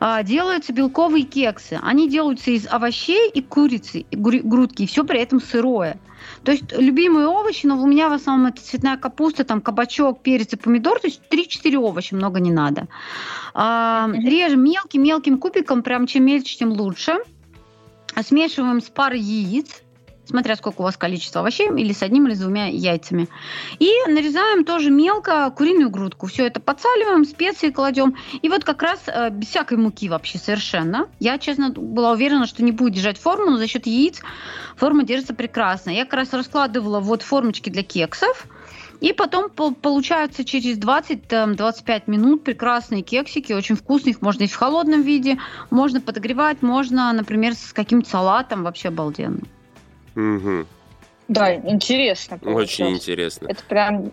А, 0.00 0.22
делаются 0.22 0.72
белковые 0.72 1.24
кексы. 1.24 1.78
Они 1.82 2.08
делаются 2.08 2.50
из 2.50 2.66
овощей 2.66 3.30
и 3.30 3.42
курицы, 3.42 4.00
и 4.00 4.16
грудки, 4.16 4.82
и 4.82 4.86
все 4.86 5.04
при 5.04 5.20
этом 5.20 5.40
сырое. 5.40 5.98
То 6.44 6.52
есть 6.52 6.72
любимые 6.76 7.28
овощи, 7.28 7.66
но 7.66 7.80
у 7.80 7.86
меня 7.86 8.08
в 8.08 8.12
основном 8.12 8.48
это 8.48 8.60
цветная 8.60 8.96
капуста, 8.96 9.44
там 9.44 9.60
кабачок, 9.60 10.22
перец 10.22 10.52
и 10.52 10.56
помидор, 10.56 10.98
то 10.98 11.06
есть 11.06 11.22
3-4 11.30 11.76
овоща, 11.76 12.16
много 12.16 12.40
не 12.40 12.50
надо. 12.50 12.88
А, 13.54 14.10
режем 14.12 14.64
мелким-мелким 14.64 15.38
кубиком, 15.38 15.82
прям 15.82 16.06
чем 16.06 16.24
мельче, 16.24 16.58
тем 16.58 16.72
лучше. 16.72 17.18
Смешиваем 18.20 18.80
с 18.80 18.90
парой 18.90 19.20
яиц, 19.20 19.82
смотря 20.24 20.56
сколько 20.56 20.80
у 20.80 20.84
вас 20.84 20.96
количество 20.96 21.40
овощей, 21.40 21.68
или 21.68 21.92
с 21.92 22.02
одним 22.02 22.26
или 22.26 22.34
с 22.34 22.40
двумя 22.40 22.66
яйцами. 22.66 23.28
И 23.78 23.90
нарезаем 24.08 24.64
тоже 24.64 24.90
мелко 24.90 25.50
куриную 25.50 25.90
грудку. 25.90 26.26
Все 26.26 26.46
это 26.46 26.60
подсаливаем, 26.60 27.24
специи 27.24 27.70
кладем. 27.70 28.16
И 28.40 28.48
вот 28.48 28.64
как 28.64 28.82
раз 28.82 29.00
э, 29.06 29.30
без 29.30 29.48
всякой 29.48 29.78
муки 29.78 30.08
вообще 30.08 30.38
совершенно. 30.38 31.08
Я, 31.18 31.38
честно, 31.38 31.70
была 31.70 32.12
уверена, 32.12 32.46
что 32.46 32.62
не 32.62 32.72
будет 32.72 32.94
держать 32.94 33.18
форму, 33.18 33.50
но 33.50 33.56
за 33.56 33.66
счет 33.66 33.86
яиц 33.86 34.20
форма 34.76 35.04
держится 35.04 35.34
прекрасно. 35.34 35.90
Я 35.90 36.04
как 36.04 36.14
раз 36.14 36.32
раскладывала 36.32 37.00
вот 37.00 37.22
формочки 37.22 37.70
для 37.70 37.82
кексов. 37.82 38.46
И 39.00 39.12
потом 39.12 39.50
получаются 39.50 40.44
через 40.44 40.78
20-25 40.78 42.02
минут 42.06 42.44
прекрасные 42.44 43.02
кексики, 43.02 43.52
очень 43.52 43.74
вкусные. 43.74 44.12
Их 44.12 44.22
можно 44.22 44.44
и 44.44 44.46
в 44.46 44.54
холодном 44.54 45.02
виде, 45.02 45.38
можно 45.70 46.00
подогревать, 46.00 46.62
можно, 46.62 47.12
например, 47.12 47.54
с 47.54 47.72
каким-то 47.72 48.08
салатом, 48.08 48.62
вообще 48.62 48.88
обалденно. 48.88 49.40
Угу. 50.14 50.66
Да, 51.28 51.54
интересно. 51.54 52.38
Очень 52.42 52.90
интересно. 52.90 53.46
Это 53.48 53.62
прям 53.64 54.12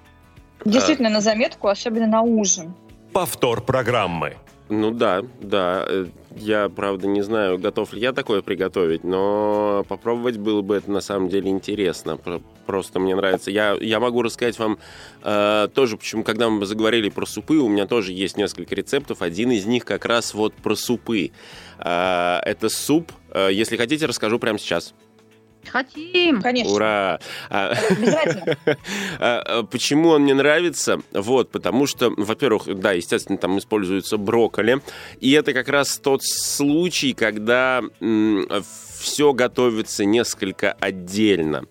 действительно 0.66 1.10
а... 1.10 1.14
на 1.14 1.22
заметку, 1.22 1.68
особенно 1.68 2.08
на 2.08 2.22
ужин. 2.22 2.74
Повтор 3.14 3.62
программы. 3.62 4.36
Ну 4.70 4.92
да, 4.92 5.24
да. 5.42 5.84
Э, 5.88 6.06
я, 6.36 6.70
правда, 6.70 7.08
не 7.08 7.24
знаю, 7.24 7.58
готов 7.58 7.92
ли 7.92 8.02
я 8.02 8.14
такое 8.14 8.44
приготовить, 8.44 9.04
но 9.04 9.84
попробовать 9.90 10.38
было 10.38 10.62
бы 10.62 10.76
это 10.76 10.92
на 10.92 11.02
самом 11.02 11.28
деле 11.28 11.50
интересно. 11.50 12.20
Просто 12.68 13.00
мне 13.00 13.16
нравится. 13.16 13.50
Я, 13.50 13.76
я 13.82 14.00
могу 14.00 14.22
рассказать 14.22 14.60
вам 14.60 14.78
э, 15.24 15.70
тоже, 15.74 15.98
почему, 15.98 16.24
когда 16.24 16.50
мы 16.50 16.68
заговорили 16.68 17.10
про 17.10 17.26
супы, 17.26 17.56
у 17.56 17.68
меня 17.68 17.88
тоже 17.88 18.14
есть 18.14 18.38
несколько 18.38 18.76
рецептов. 18.76 19.24
Один 19.24 19.52
из 19.52 19.66
них 19.66 19.86
как 19.86 20.06
раз 20.06 20.36
вот 20.36 20.54
про 20.54 20.76
супы. 20.76 21.32
Э, 21.80 22.40
это 22.46 22.70
суп. 22.70 23.12
Э, 23.32 23.50
если 23.52 23.76
хотите, 23.76 24.06
расскажу 24.06 24.38
прямо 24.38 24.60
сейчас. 24.60 24.94
Хотим. 25.68 26.42
Конечно. 26.42 26.74
Ура! 26.74 27.20
А, 27.50 27.74
Обязательно. 27.90 28.58
А, 29.20 29.42
а, 29.46 29.64
почему 29.64 30.10
он 30.10 30.24
мне 30.24 30.34
нравится? 30.34 31.00
Вот, 31.12 31.52
потому 31.52 31.88
что, 31.88 32.12
во-первых, 32.16 32.80
да, 32.80 32.94
естественно, 32.94 33.38
там 33.38 33.58
используется 33.58 34.18
брокколи. 34.18 34.82
И 35.20 35.32
это 35.32 35.54
как 35.54 35.68
раз 35.68 35.98
тот 35.98 36.24
случай, 36.24 37.14
когда 37.14 37.82
все 38.00 39.34
готовится 39.34 40.06
несколько 40.06 40.74
отдельно. 40.74 41.64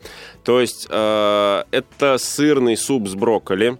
То 0.45 0.61
есть 0.61 0.87
э, 0.89 1.63
это 1.71 2.19
сырный 2.19 2.77
суп 2.77 3.09
с 3.09 3.15
брокколи, 3.15 3.79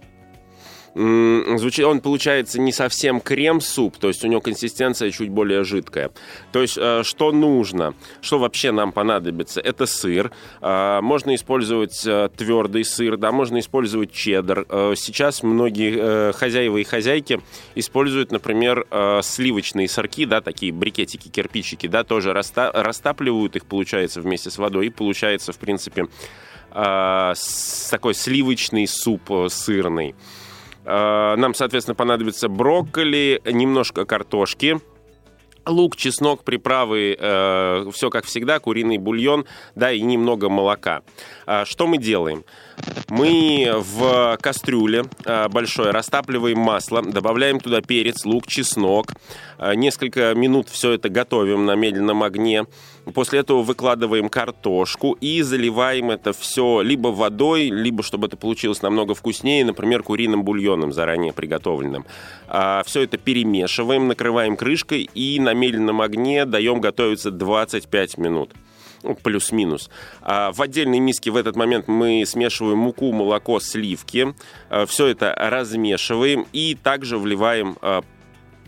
звучит, 1.57 1.85
он 1.85 2.01
получается 2.01 2.59
не 2.59 2.73
совсем 2.73 3.21
крем-суп, 3.21 3.97
то 3.97 4.09
есть 4.09 4.23
у 4.25 4.27
него 4.27 4.41
консистенция 4.41 5.11
чуть 5.11 5.29
более 5.29 5.63
жидкая. 5.63 6.11
То 6.51 6.61
есть 6.61 6.77
э, 6.77 7.03
что 7.03 7.31
нужно, 7.31 7.93
что 8.21 8.37
вообще 8.37 8.71
нам 8.71 8.91
понадобится, 8.91 9.61
это 9.61 9.85
сыр. 9.85 10.31
Э, 10.61 10.99
можно 11.01 11.33
использовать 11.35 12.05
э, 12.05 12.29
твердый 12.35 12.83
сыр, 12.83 13.15
да, 13.15 13.31
можно 13.31 13.59
использовать 13.59 14.11
чеддер. 14.11 14.65
Сейчас 14.95 15.43
многие 15.43 16.33
хозяева 16.33 16.77
и 16.77 16.83
хозяйки 16.83 17.41
используют, 17.75 18.31
например, 18.31 18.85
сливочные 19.21 19.87
сырки, 19.87 20.25
да, 20.25 20.41
такие 20.41 20.71
брикетики, 20.71 21.29
кирпичики, 21.29 21.87
да, 21.87 22.03
тоже 22.03 22.33
растапливают 22.33 23.55
их, 23.55 23.65
получается, 23.65 24.21
вместе 24.21 24.49
с 24.49 24.57
водой, 24.57 24.87
и 24.87 24.89
получается, 24.89 25.53
в 25.53 25.57
принципе, 25.57 26.07
такой 26.71 28.13
сливочный 28.13 28.87
суп 28.87 29.31
сырный. 29.49 30.15
Э, 30.85 31.35
нам, 31.35 31.53
соответственно, 31.53 31.95
понадобится 31.95 32.49
брокколи, 32.49 33.41
немножко 33.45 34.05
картошки, 34.05 34.79
лук, 35.65 35.95
чеснок, 35.95 36.43
приправы, 36.43 37.15
э, 37.19 37.85
все 37.93 38.09
как 38.09 38.25
всегда, 38.25 38.59
куриный 38.59 38.97
бульон, 38.97 39.45
да, 39.75 39.91
и 39.91 40.01
немного 40.01 40.49
молока. 40.49 41.01
А, 41.45 41.65
что 41.65 41.87
мы 41.87 41.97
делаем? 41.97 42.43
Мы 43.09 43.71
в 43.75 44.37
кастрюле 44.39 45.05
э, 45.25 45.47
большой 45.49 45.91
растапливаем 45.91 46.59
масло, 46.59 47.01
добавляем 47.01 47.59
туда 47.59 47.81
перец, 47.81 48.23
лук, 48.23 48.45
чеснок. 48.47 49.13
Э, 49.57 49.73
несколько 49.73 50.33
минут 50.35 50.69
все 50.69 50.91
это 50.91 51.09
готовим 51.09 51.65
на 51.65 51.75
медленном 51.75 52.21
огне. 52.21 52.65
После 53.13 53.39
этого 53.39 53.63
выкладываем 53.63 54.29
картошку 54.29 55.13
и 55.13 55.41
заливаем 55.41 56.11
это 56.11 56.33
все 56.33 56.81
либо 56.81 57.07
водой, 57.07 57.69
либо, 57.69 58.03
чтобы 58.03 58.27
это 58.27 58.37
получилось 58.37 58.83
намного 58.83 59.15
вкуснее, 59.15 59.65
например, 59.65 60.03
куриным 60.03 60.43
бульоном 60.43 60.93
заранее 60.93 61.33
приготовленным. 61.33 62.05
А, 62.47 62.83
все 62.85 63.01
это 63.01 63.17
перемешиваем, 63.17 64.07
накрываем 64.07 64.55
крышкой 64.55 65.09
и 65.13 65.39
на 65.39 65.53
медленном 65.53 66.01
огне 66.01 66.45
даем 66.45 66.79
готовиться 66.79 67.31
25 67.31 68.17
минут 68.19 68.51
ну, 69.03 69.15
плюс-минус. 69.15 69.89
А 70.21 70.51
в 70.51 70.61
отдельной 70.61 70.99
миске 70.99 71.31
в 71.31 71.35
этот 71.35 71.55
момент 71.55 71.87
мы 71.87 72.23
смешиваем 72.25 72.77
муку, 72.77 73.11
молоко, 73.11 73.59
сливки. 73.59 74.33
А, 74.69 74.85
все 74.85 75.07
это 75.07 75.33
размешиваем 75.37 76.45
и 76.53 76.77
также 76.81 77.17
вливаем 77.17 77.77
а, 77.81 78.03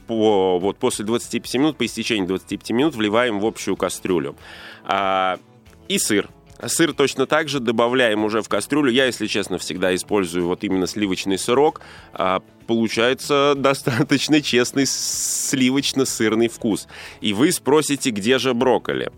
по, 0.08 0.60
вот 0.60 0.78
после 0.78 1.06
25 1.06 1.56
минут, 1.56 1.78
по 1.78 1.86
истечении 1.86 2.28
25 2.28 2.72
минут 2.72 2.96
вливаем 2.96 3.40
в 3.40 3.46
общую 3.46 3.76
кастрюлю. 3.76 4.36
А, 4.84 5.40
и 5.88 5.98
сыр. 5.98 6.30
Сыр 6.68 6.94
точно 6.94 7.26
так 7.26 7.50
же 7.50 7.60
добавляем 7.60 8.24
уже 8.24 8.42
в 8.42 8.50
кастрюлю. 8.50 8.92
Я, 8.92 9.06
если 9.06 9.26
честно, 9.28 9.58
всегда 9.58 9.96
использую 9.96 10.46
вот 10.46 10.64
именно 10.64 10.86
сливочный 10.86 11.38
сырок. 11.38 11.82
А, 12.14 12.42
получается 12.68 13.54
достаточно 13.58 14.42
честный 14.42 14.86
сливочно-сырный 14.86 16.50
вкус. 16.50 16.88
И 17.20 17.34
вы 17.34 17.52
спросите, 17.52 18.12
где 18.12 18.38
же 18.38 18.54
брокколи? 18.54 19.12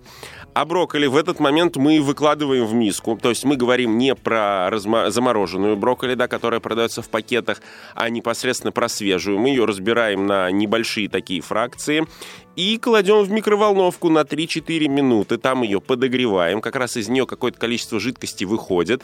А 0.53 0.65
брокколи 0.65 1.07
в 1.07 1.15
этот 1.15 1.39
момент 1.39 1.77
мы 1.77 1.99
выкладываем 1.99 2.65
в 2.65 2.73
миску. 2.75 3.17
То 3.19 3.29
есть 3.29 3.43
мы 3.43 3.55
говорим 3.55 3.97
не 3.97 4.13
про 4.13 4.69
размо- 4.69 5.09
замороженную 5.09 5.75
брокколи, 5.75 6.13
да, 6.13 6.27
которая 6.27 6.59
продается 6.59 7.01
в 7.01 7.09
пакетах, 7.09 7.61
а 7.95 8.09
непосредственно 8.09 8.71
про 8.71 8.87
свежую. 8.87 9.39
Мы 9.39 9.49
ее 9.49 9.65
разбираем 9.65 10.27
на 10.27 10.51
небольшие 10.51 11.09
такие 11.09 11.41
фракции 11.41 12.05
и 12.55 12.77
кладем 12.77 13.23
в 13.23 13.31
микроволновку 13.31 14.09
на 14.09 14.23
3-4 14.23 14.87
минуты. 14.87 15.37
Там 15.37 15.63
ее 15.63 15.81
подогреваем. 15.81 16.61
Как 16.61 16.75
раз 16.75 16.97
из 16.97 17.09
нее 17.09 17.25
какое-то 17.25 17.59
количество 17.59 17.99
жидкости 17.99 18.43
выходит. 18.43 19.01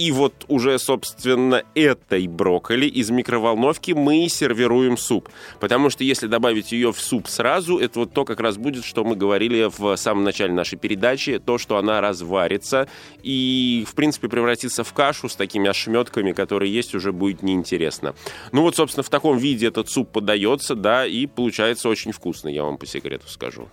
И 0.00 0.12
вот 0.12 0.46
уже, 0.48 0.78
собственно, 0.78 1.62
этой 1.74 2.26
брокколи 2.26 2.86
из 2.86 3.10
микроволновки 3.10 3.92
мы 3.92 4.30
сервируем 4.30 4.96
суп. 4.96 5.28
Потому 5.60 5.90
что 5.90 6.04
если 6.04 6.26
добавить 6.26 6.72
ее 6.72 6.90
в 6.90 6.98
суп 6.98 7.28
сразу, 7.28 7.76
это 7.76 7.98
вот 7.98 8.14
то 8.14 8.24
как 8.24 8.40
раз 8.40 8.56
будет, 8.56 8.86
что 8.86 9.04
мы 9.04 9.14
говорили 9.14 9.68
в 9.76 9.94
самом 9.96 10.24
начале 10.24 10.54
нашей 10.54 10.78
передачи, 10.78 11.38
то, 11.38 11.58
что 11.58 11.76
она 11.76 12.00
разварится 12.00 12.88
и, 13.22 13.84
в 13.86 13.94
принципе, 13.94 14.30
превратится 14.30 14.84
в 14.84 14.92
кашу 14.94 15.28
с 15.28 15.36
такими 15.36 15.68
ошметками, 15.68 16.32
которые 16.32 16.72
есть, 16.72 16.94
уже 16.94 17.12
будет 17.12 17.42
неинтересно. 17.42 18.14
Ну 18.52 18.62
вот, 18.62 18.76
собственно, 18.76 19.04
в 19.04 19.10
таком 19.10 19.36
виде 19.36 19.66
этот 19.66 19.90
суп 19.90 20.12
подается, 20.12 20.76
да, 20.76 21.04
и 21.04 21.26
получается 21.26 21.90
очень 21.90 22.12
вкусно, 22.12 22.48
я 22.48 22.64
вам 22.64 22.78
по 22.78 22.86
секрету 22.86 23.28
скажу. 23.28 23.68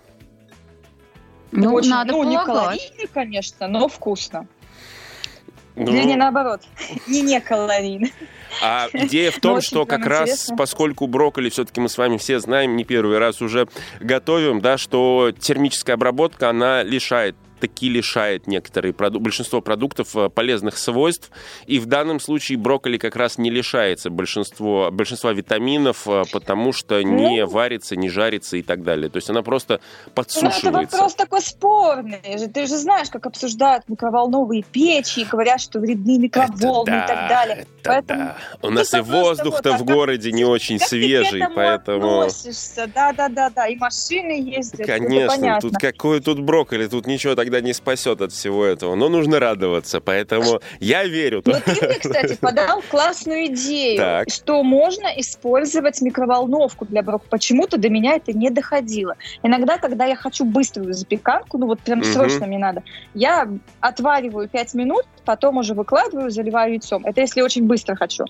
Ну, 1.52 1.72
очень, 1.72 1.88
надо 1.88 2.12
ну, 2.12 2.22
не 2.24 2.36
калорийно, 2.36 3.06
конечно, 3.14 3.66
но 3.66 3.88
вкусно. 3.88 4.46
Ну... 5.78 5.92
Не 6.08 6.16
наоборот, 6.16 6.62
не 7.06 7.22
не. 7.22 8.12
А 8.62 8.88
идея 8.92 9.30
в 9.30 9.38
том, 9.38 9.60
что 9.60 9.86
как 9.86 10.04
раз 10.06 10.30
интересно. 10.30 10.56
поскольку 10.56 11.06
брокколи 11.06 11.48
все-таки 11.48 11.80
мы 11.80 11.88
с 11.88 11.96
вами 11.96 12.16
все 12.16 12.40
знаем, 12.40 12.76
не 12.76 12.84
первый 12.84 13.18
раз 13.18 13.40
уже 13.40 13.68
готовим, 14.00 14.60
да, 14.60 14.78
что 14.78 15.32
термическая 15.38 15.94
обработка, 15.94 16.50
она 16.50 16.82
лишает 16.82 17.36
таки 17.58 17.88
лишает 17.88 18.46
некоторые 18.46 18.92
проду- 18.92 19.20
большинство 19.20 19.60
продуктов 19.60 20.16
э, 20.16 20.28
полезных 20.28 20.78
свойств. 20.78 21.30
И 21.66 21.78
в 21.78 21.86
данном 21.86 22.20
случае 22.20 22.58
брокколи 22.58 22.98
как 22.98 23.16
раз 23.16 23.38
не 23.38 23.50
лишается 23.50 24.10
большинство, 24.10 24.90
большинства 24.90 25.32
витаминов, 25.32 26.06
э, 26.06 26.24
потому 26.32 26.72
что 26.72 27.02
не 27.02 27.40
ну, 27.40 27.46
варится, 27.46 27.96
не 27.96 28.08
жарится 28.08 28.56
и 28.56 28.62
так 28.62 28.82
далее. 28.82 29.10
То 29.10 29.16
есть 29.16 29.30
она 29.30 29.42
просто 29.42 29.80
подсушивается. 30.14 30.70
Ну, 30.70 30.82
это 30.82 30.96
вопрос 30.96 31.14
такой 31.14 31.40
спорный. 31.40 32.20
Ты 32.52 32.66
же 32.66 32.76
знаешь, 32.76 33.08
как 33.10 33.26
обсуждают 33.26 33.88
микроволновые 33.88 34.62
печи 34.62 35.20
и 35.20 35.24
говорят, 35.24 35.60
что 35.60 35.80
вредны 35.80 36.18
микроволны 36.18 36.90
да, 36.90 37.04
и 37.04 37.08
так 37.08 37.28
далее. 37.28 37.56
Это 37.56 37.68
поэтому 37.84 38.20
да. 38.20 38.36
У 38.62 38.70
нас 38.70 38.94
и 38.94 39.00
воздух-то 39.00 39.72
вот, 39.72 39.80
в 39.80 39.84
городе 39.84 40.32
не 40.32 40.44
очень 40.44 40.78
свежий, 40.78 41.42
поэтому... 41.54 42.20
Относишься? 42.20 42.90
Да, 42.94 43.12
да, 43.12 43.28
да, 43.28 43.50
да. 43.50 43.66
И 43.66 43.76
машины 43.76 44.40
ездят. 44.40 44.86
Конечно, 44.86 45.58
тут 45.60 45.74
какой 45.74 46.20
тут 46.20 46.40
брокколи, 46.40 46.86
тут 46.86 47.06
ничего 47.06 47.34
так 47.34 47.47
тогда 47.48 47.66
не 47.66 47.72
спасет 47.72 48.20
от 48.20 48.32
всего 48.32 48.64
этого. 48.64 48.94
Но 48.94 49.08
нужно 49.08 49.38
радоваться, 49.38 50.00
поэтому 50.00 50.60
я 50.80 51.04
верю. 51.04 51.42
Но 51.44 51.60
ты 51.60 51.70
мне, 51.70 51.98
кстати, 51.98 52.36
подал 52.40 52.82
классную 52.90 53.46
идею, 53.46 53.98
так. 53.98 54.30
что 54.30 54.62
можно 54.62 55.08
использовать 55.16 56.00
микроволновку 56.00 56.84
для 56.86 57.02
брок. 57.02 57.22
Почему-то 57.30 57.78
до 57.78 57.88
меня 57.88 58.16
это 58.16 58.32
не 58.32 58.50
доходило. 58.50 59.14
Иногда, 59.42 59.78
когда 59.78 60.06
я 60.06 60.16
хочу 60.16 60.44
быструю 60.44 60.94
запеканку, 60.94 61.58
ну 61.58 61.66
вот 61.66 61.80
прям 61.80 62.00
угу. 62.00 62.08
срочно 62.08 62.46
мне 62.46 62.58
надо, 62.58 62.82
я 63.14 63.48
отвариваю 63.80 64.48
5 64.48 64.74
минут, 64.74 65.04
потом 65.24 65.58
уже 65.58 65.74
выкладываю, 65.74 66.30
заливаю 66.30 66.72
яйцом. 66.72 67.04
Это 67.04 67.20
если 67.20 67.42
очень 67.42 67.66
быстро 67.66 67.96
хочу. 67.96 68.24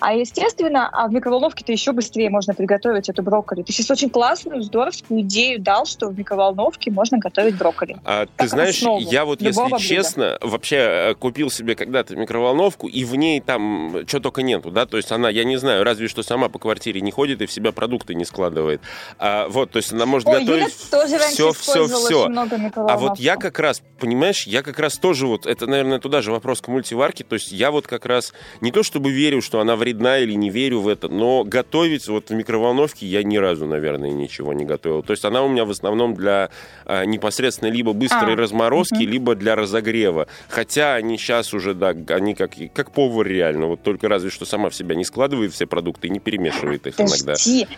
А 0.00 0.12
естественно, 0.14 0.88
а 0.92 1.08
в 1.08 1.12
микроволновке-то 1.12 1.72
еще 1.72 1.92
быстрее 1.92 2.30
можно 2.30 2.54
приготовить 2.54 3.08
эту 3.08 3.22
брокколи. 3.22 3.62
Ты 3.62 3.72
сейчас 3.72 3.90
очень 3.90 4.10
классную, 4.10 4.62
здоровскую 4.62 5.20
идею 5.20 5.60
дал, 5.60 5.86
что 5.86 6.08
в 6.08 6.18
микроволновке 6.18 6.90
можно 6.90 7.18
готовить 7.18 7.56
брокколи. 7.56 7.96
А, 8.04 8.26
ты 8.36 8.48
знаешь, 8.48 8.63
основу 8.70 9.00
я 9.00 9.24
вот, 9.24 9.40
если 9.40 9.62
блюда. 9.62 9.78
честно, 9.78 10.38
вообще 10.40 10.76
э, 10.76 11.14
купил 11.14 11.50
себе 11.50 11.74
когда-то 11.74 12.16
микроволновку, 12.16 12.88
и 12.88 13.04
в 13.04 13.14
ней 13.16 13.40
там 13.40 14.06
что 14.06 14.20
только 14.20 14.42
нету, 14.42 14.70
да, 14.70 14.86
то 14.86 14.96
есть 14.96 15.10
она, 15.12 15.28
я 15.28 15.44
не 15.44 15.56
знаю, 15.56 15.84
разве 15.84 16.08
что 16.08 16.22
сама 16.22 16.48
по 16.48 16.58
квартире 16.58 17.00
не 17.00 17.10
ходит 17.10 17.42
и 17.42 17.46
в 17.46 17.52
себя 17.52 17.72
продукты 17.72 18.14
не 18.14 18.24
складывает. 18.24 18.80
А, 19.18 19.48
вот, 19.48 19.70
то 19.70 19.78
есть 19.78 19.92
она 19.92 20.06
может 20.06 20.28
Ой, 20.28 20.40
готовить 20.40 20.72
все, 20.72 21.52
все, 21.52 21.86
все. 21.86 22.28
А 22.76 22.96
вот 22.98 23.18
я 23.18 23.36
как 23.36 23.58
раз, 23.58 23.82
понимаешь, 23.98 24.46
я 24.46 24.62
как 24.62 24.78
раз 24.78 24.98
тоже 24.98 25.26
вот, 25.26 25.46
это, 25.46 25.66
наверное, 25.66 25.98
туда 25.98 26.22
же 26.22 26.32
вопрос 26.32 26.60
к 26.60 26.68
мультиварке, 26.68 27.24
то 27.24 27.34
есть 27.34 27.52
я 27.52 27.70
вот 27.70 27.86
как 27.86 28.06
раз 28.06 28.32
не 28.60 28.72
то 28.72 28.82
чтобы 28.82 29.10
верю, 29.10 29.42
что 29.42 29.60
она 29.60 29.76
вредна 29.76 30.18
или 30.18 30.34
не 30.34 30.50
верю 30.50 30.80
в 30.80 30.88
это, 30.88 31.08
но 31.08 31.44
готовить 31.44 32.08
вот 32.08 32.30
в 32.30 32.34
микроволновке 32.34 33.06
я 33.06 33.22
ни 33.22 33.36
разу, 33.36 33.66
наверное, 33.66 34.10
ничего 34.10 34.52
не 34.52 34.64
готовил. 34.64 35.02
То 35.02 35.12
есть 35.12 35.24
она 35.24 35.42
у 35.42 35.48
меня 35.48 35.64
в 35.64 35.70
основном 35.70 36.14
для 36.14 36.50
а, 36.84 37.04
непосредственно 37.04 37.70
либо 37.70 37.92
быстрой 37.92 38.34
а. 38.34 38.36
Разморозки, 38.54 38.94
угу. 38.94 39.02
либо 39.02 39.34
для 39.34 39.56
разогрева. 39.56 40.26
Хотя 40.48 40.94
они 40.94 41.18
сейчас 41.18 41.52
уже, 41.52 41.74
да, 41.74 41.94
они 42.08 42.34
как, 42.34 42.52
как 42.72 42.90
повар 42.90 43.26
реально, 43.26 43.66
вот 43.66 43.82
только 43.82 44.08
разве 44.08 44.30
что 44.30 44.44
сама 44.44 44.70
в 44.70 44.74
себя 44.74 44.94
не 44.94 45.04
складывает 45.04 45.52
все 45.52 45.66
продукты 45.66 46.08
и 46.08 46.10
не 46.10 46.20
перемешивает 46.20 46.86
их 46.86 46.96
Подожди. 46.96 47.62
иногда. 47.62 47.74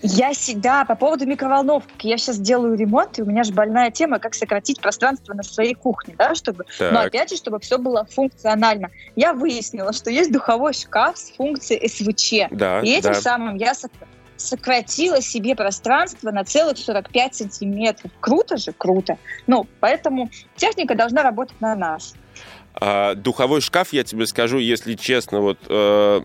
Я 0.00 0.32
всегда 0.32 0.84
по 0.84 0.94
поводу 0.94 1.26
микроволновки. 1.26 2.06
Я 2.06 2.18
сейчас 2.18 2.38
делаю 2.38 2.76
ремонт, 2.76 3.18
и 3.18 3.22
у 3.22 3.26
меня 3.26 3.42
же 3.42 3.52
больная 3.52 3.90
тема, 3.90 4.20
как 4.20 4.34
сократить 4.34 4.80
пространство 4.80 5.34
на 5.34 5.42
своей 5.42 5.74
кухне, 5.74 6.14
да, 6.16 6.36
чтобы, 6.36 6.66
так. 6.78 6.92
но 6.92 7.00
опять 7.00 7.30
же, 7.30 7.36
чтобы 7.36 7.58
все 7.58 7.78
было 7.78 8.06
функционально. 8.08 8.90
Я 9.16 9.32
выяснила, 9.32 9.92
что 9.92 10.10
есть 10.10 10.30
духовой 10.30 10.72
шкаф 10.72 11.18
с 11.18 11.32
функцией 11.32 11.88
СВЧ. 11.88 12.52
Да, 12.52 12.80
и 12.80 12.90
этим 12.90 13.12
да. 13.12 13.20
самым 13.20 13.56
я 13.56 13.74
сократила 13.74 14.17
себе 15.20 15.54
пространство 15.54 16.30
на 16.30 16.44
целых 16.44 16.78
45 16.78 17.34
сантиметров. 17.34 18.10
Круто 18.20 18.56
же? 18.56 18.72
Круто. 18.72 19.18
Ну, 19.46 19.66
поэтому 19.80 20.30
техника 20.56 20.94
должна 20.94 21.22
работать 21.22 21.60
на 21.60 21.74
нас. 21.74 22.14
А, 22.74 23.14
духовой 23.14 23.60
шкаф, 23.60 23.92
я 23.92 24.04
тебе 24.04 24.26
скажу, 24.26 24.58
если 24.58 24.94
честно, 24.94 25.40
вот 25.40 25.58
э, 25.68 26.20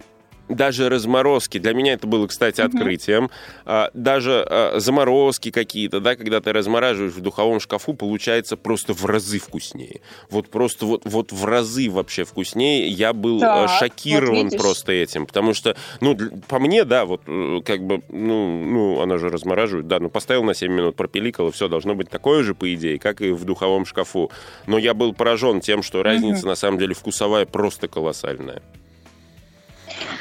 даже 0.49 0.89
разморозки, 0.89 1.57
для 1.57 1.73
меня 1.73 1.93
это 1.93 2.07
было, 2.07 2.27
кстати, 2.27 2.61
открытием, 2.61 3.29
mm-hmm. 3.65 3.91
даже 3.93 4.45
а, 4.49 4.79
заморозки 4.79 5.51
какие-то, 5.51 5.99
да, 5.99 6.15
когда 6.15 6.41
ты 6.41 6.51
размораживаешь 6.51 7.13
в 7.13 7.21
духовом 7.21 7.59
шкафу, 7.59 7.93
получается 7.93 8.57
просто 8.57 8.93
в 8.93 9.05
разы 9.05 9.39
вкуснее. 9.39 10.01
Вот 10.29 10.49
просто 10.49 10.85
вот, 10.85 11.03
вот 11.05 11.31
в 11.31 11.45
разы 11.45 11.89
вообще 11.89 12.23
вкуснее. 12.25 12.87
Я 12.87 13.13
был 13.13 13.41
а, 13.43 13.67
так, 13.67 13.79
шокирован 13.79 14.49
вот 14.49 14.57
просто 14.57 14.91
этим, 14.91 15.25
потому 15.25 15.53
что, 15.53 15.75
ну, 16.01 16.17
по 16.47 16.59
мне, 16.59 16.83
да, 16.83 17.05
вот 17.05 17.21
э, 17.27 17.61
как 17.65 17.85
бы, 17.85 18.01
ну, 18.09 18.63
ну, 18.63 19.01
она 19.01 19.17
же 19.17 19.29
размораживает, 19.29 19.87
да, 19.87 19.99
ну, 19.99 20.09
поставил 20.09 20.43
на 20.43 20.53
7 20.53 20.71
минут, 20.71 20.95
пропиликал, 20.95 21.47
и 21.47 21.51
все, 21.51 21.67
должно 21.67 21.95
быть 21.95 22.09
такое 22.09 22.43
же, 22.43 22.53
по 22.53 22.71
идее, 22.73 22.99
как 22.99 23.21
и 23.21 23.31
в 23.31 23.45
духовом 23.45 23.85
шкафу. 23.85 24.31
Но 24.67 24.77
я 24.77 24.93
был 24.93 25.13
поражен 25.13 25.61
тем, 25.61 25.83
что 25.83 26.03
разница, 26.03 26.45
mm-hmm. 26.45 26.49
на 26.49 26.55
самом 26.55 26.79
деле, 26.79 26.93
вкусовая 26.93 27.45
просто 27.45 27.87
колоссальная. 27.87 28.61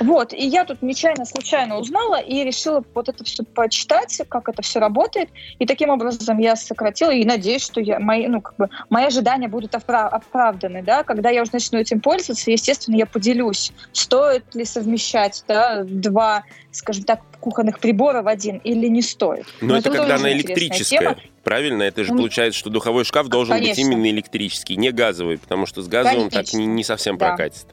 Вот, 0.01 0.33
и 0.33 0.47
я 0.47 0.65
тут 0.65 0.83
нечаянно, 0.83 1.25
случайно 1.25 1.79
узнала 1.79 2.21
и 2.21 2.45
решила 2.45 2.85
вот 2.95 3.09
это 3.09 3.25
все 3.25 3.45
почитать, 3.45 4.21
как 4.29 4.49
это 4.49 4.63
все 4.63 4.81
работает. 4.81 5.29
И 5.59 5.67
таким 5.67 5.91
образом 5.91 6.39
я 6.39 6.57
сократила 6.57 7.11
и 7.11 7.25
надеюсь, 7.25 7.63
что 7.63 7.81
я, 7.81 7.99
мои, 7.99 8.27
ну, 8.27 8.41
как 8.41 8.57
бы, 8.57 8.71
мои 8.91 9.07
ожидания 9.07 9.49
будут 9.49 9.75
оправ- 9.75 10.09
оправданы. 10.11 10.83
Да? 10.83 11.03
Когда 11.03 11.31
я 11.31 11.43
уже 11.43 11.51
начну 11.53 11.79
этим 11.79 12.01
пользоваться, 12.01 12.51
естественно, 12.51 12.97
я 12.97 13.07
поделюсь, 13.07 13.73
стоит 13.93 14.55
ли 14.55 14.65
совмещать 14.65 15.45
да, 15.49 15.83
два, 15.85 16.45
скажем 16.71 17.05
так, 17.05 17.21
кухонных 17.41 17.81
прибора 17.81 18.23
в 18.23 18.29
один 18.29 18.59
или 18.59 18.87
не 18.87 19.03
стоит. 19.03 19.47
Но, 19.61 19.69
Но 19.69 19.77
это, 19.79 19.89
это 19.89 19.99
когда 19.99 20.15
она 20.15 20.33
электрическая. 20.33 21.01
Тема. 21.01 21.17
Правильно? 21.43 21.83
Это 21.83 22.05
же 22.05 22.13
получается, 22.13 22.59
что 22.59 22.71
духовой 22.71 23.05
шкаф 23.05 23.27
должен 23.27 23.57
Конечно. 23.57 23.85
быть 23.85 23.93
именно 23.93 24.11
электрический, 24.11 24.77
не 24.77 24.93
газовый, 24.93 25.39
потому 25.39 25.67
что 25.67 25.83
с 25.83 25.89
газовым 25.89 26.31
Конечно. 26.31 26.45
так 26.45 26.55
не, 26.55 26.67
не 26.67 26.85
совсем 26.85 27.19
да. 27.19 27.29
прокатит. 27.29 27.67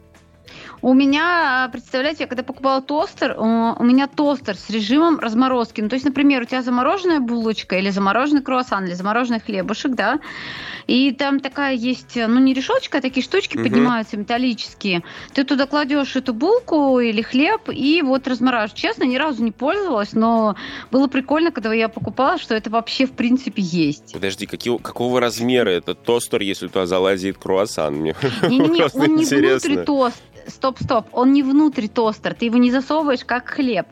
У 0.81 0.93
меня, 0.93 1.69
представляете, 1.71 2.23
я 2.23 2.27
когда 2.27 2.43
покупала 2.43 2.81
тостер, 2.81 3.35
у 3.37 3.83
меня 3.83 4.07
тостер 4.07 4.55
с 4.55 4.69
режимом 4.69 5.19
разморозки. 5.19 5.81
Ну, 5.81 5.89
то 5.89 5.95
есть, 5.95 6.05
например, 6.05 6.43
у 6.43 6.45
тебя 6.45 6.61
замороженная 6.61 7.19
булочка 7.19 7.77
или 7.77 7.89
замороженный 7.89 8.41
круассан, 8.41 8.85
или 8.85 8.93
замороженный 8.93 9.41
хлебушек, 9.41 9.93
да, 9.93 10.19
и 10.87 11.11
там 11.11 11.39
такая 11.39 11.75
есть, 11.75 12.15
ну, 12.15 12.39
не 12.39 12.53
решеточка, 12.53 12.97
а 12.97 13.01
такие 13.01 13.23
штучки 13.23 13.55
угу. 13.55 13.63
поднимаются 13.63 14.17
металлические. 14.17 15.03
Ты 15.33 15.43
туда 15.43 15.67
кладешь 15.67 16.15
эту 16.15 16.33
булку 16.33 16.99
или 16.99 17.21
хлеб 17.21 17.69
и 17.69 18.01
вот 18.01 18.27
размораживаешь. 18.27 18.73
Честно, 18.73 19.03
ни 19.03 19.17
разу 19.17 19.43
не 19.43 19.51
пользовалась, 19.51 20.13
но 20.13 20.55
было 20.91 21.07
прикольно, 21.07 21.51
когда 21.51 21.73
я 21.73 21.89
покупала, 21.89 22.39
что 22.39 22.55
это 22.55 22.69
вообще 22.69 23.05
в 23.05 23.11
принципе 23.11 23.61
есть. 23.61 24.13
Подожди, 24.13 24.45
какие, 24.45 24.75
какого 24.77 25.19
размера 25.19 25.69
этот 25.69 26.03
тостер, 26.03 26.41
если 26.41 26.67
туда 26.67 26.85
залазит 26.85 27.37
круассан? 27.37 27.93
Мне 27.95 28.15
Не-не-не, 28.49 28.85
он 28.93 29.15
не 29.15 29.25
внутри 29.25 29.77
тост 29.85 30.23
стоп-стоп, 30.49 31.07
он 31.11 31.33
не 31.33 31.43
внутри 31.43 31.87
тостер, 31.87 32.33
ты 32.33 32.45
его 32.45 32.57
не 32.57 32.71
засовываешь 32.71 33.25
как 33.25 33.49
хлеб. 33.49 33.87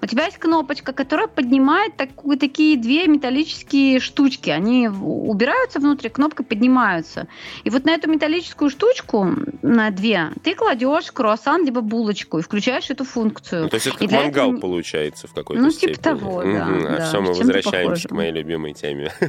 У 0.00 0.06
тебя 0.06 0.26
есть 0.26 0.38
кнопочка, 0.38 0.92
которая 0.92 1.28
поднимает 1.28 1.96
так, 1.96 2.10
такие 2.38 2.76
две 2.76 3.06
металлические 3.06 4.00
штучки. 4.00 4.50
Они 4.50 4.88
убираются 4.88 5.78
внутри, 5.80 6.08
кнопкой 6.08 6.44
поднимаются. 6.46 7.26
И 7.64 7.70
вот 7.70 7.84
на 7.84 7.90
эту 7.90 8.10
металлическую 8.10 8.70
штучку, 8.70 9.28
на 9.62 9.90
две, 9.90 10.30
ты 10.42 10.54
кладешь 10.54 11.10
круассан 11.12 11.64
либо 11.64 11.80
булочку 11.80 12.38
и 12.38 12.42
включаешь 12.42 12.90
эту 12.90 13.04
функцию. 13.04 13.62
Ну, 13.64 13.68
то 13.68 13.76
есть 13.76 13.86
это 13.86 13.98
как 13.98 14.10
мангал 14.10 14.48
этого... 14.48 14.60
получается 14.60 15.28
в 15.28 15.34
какой-то 15.34 15.62
ну, 15.62 15.70
степени. 15.70 15.90
Ну, 15.90 15.94
типа 15.94 16.04
того, 16.04 16.42
да. 16.42 16.66
Угу. 16.66 16.86
А 16.88 17.00
все, 17.00 17.20
мы 17.20 17.28
возвращаемся 17.28 18.08
к 18.08 18.12
моей 18.12 18.32
любимой 18.32 18.72
теме. 18.74 19.12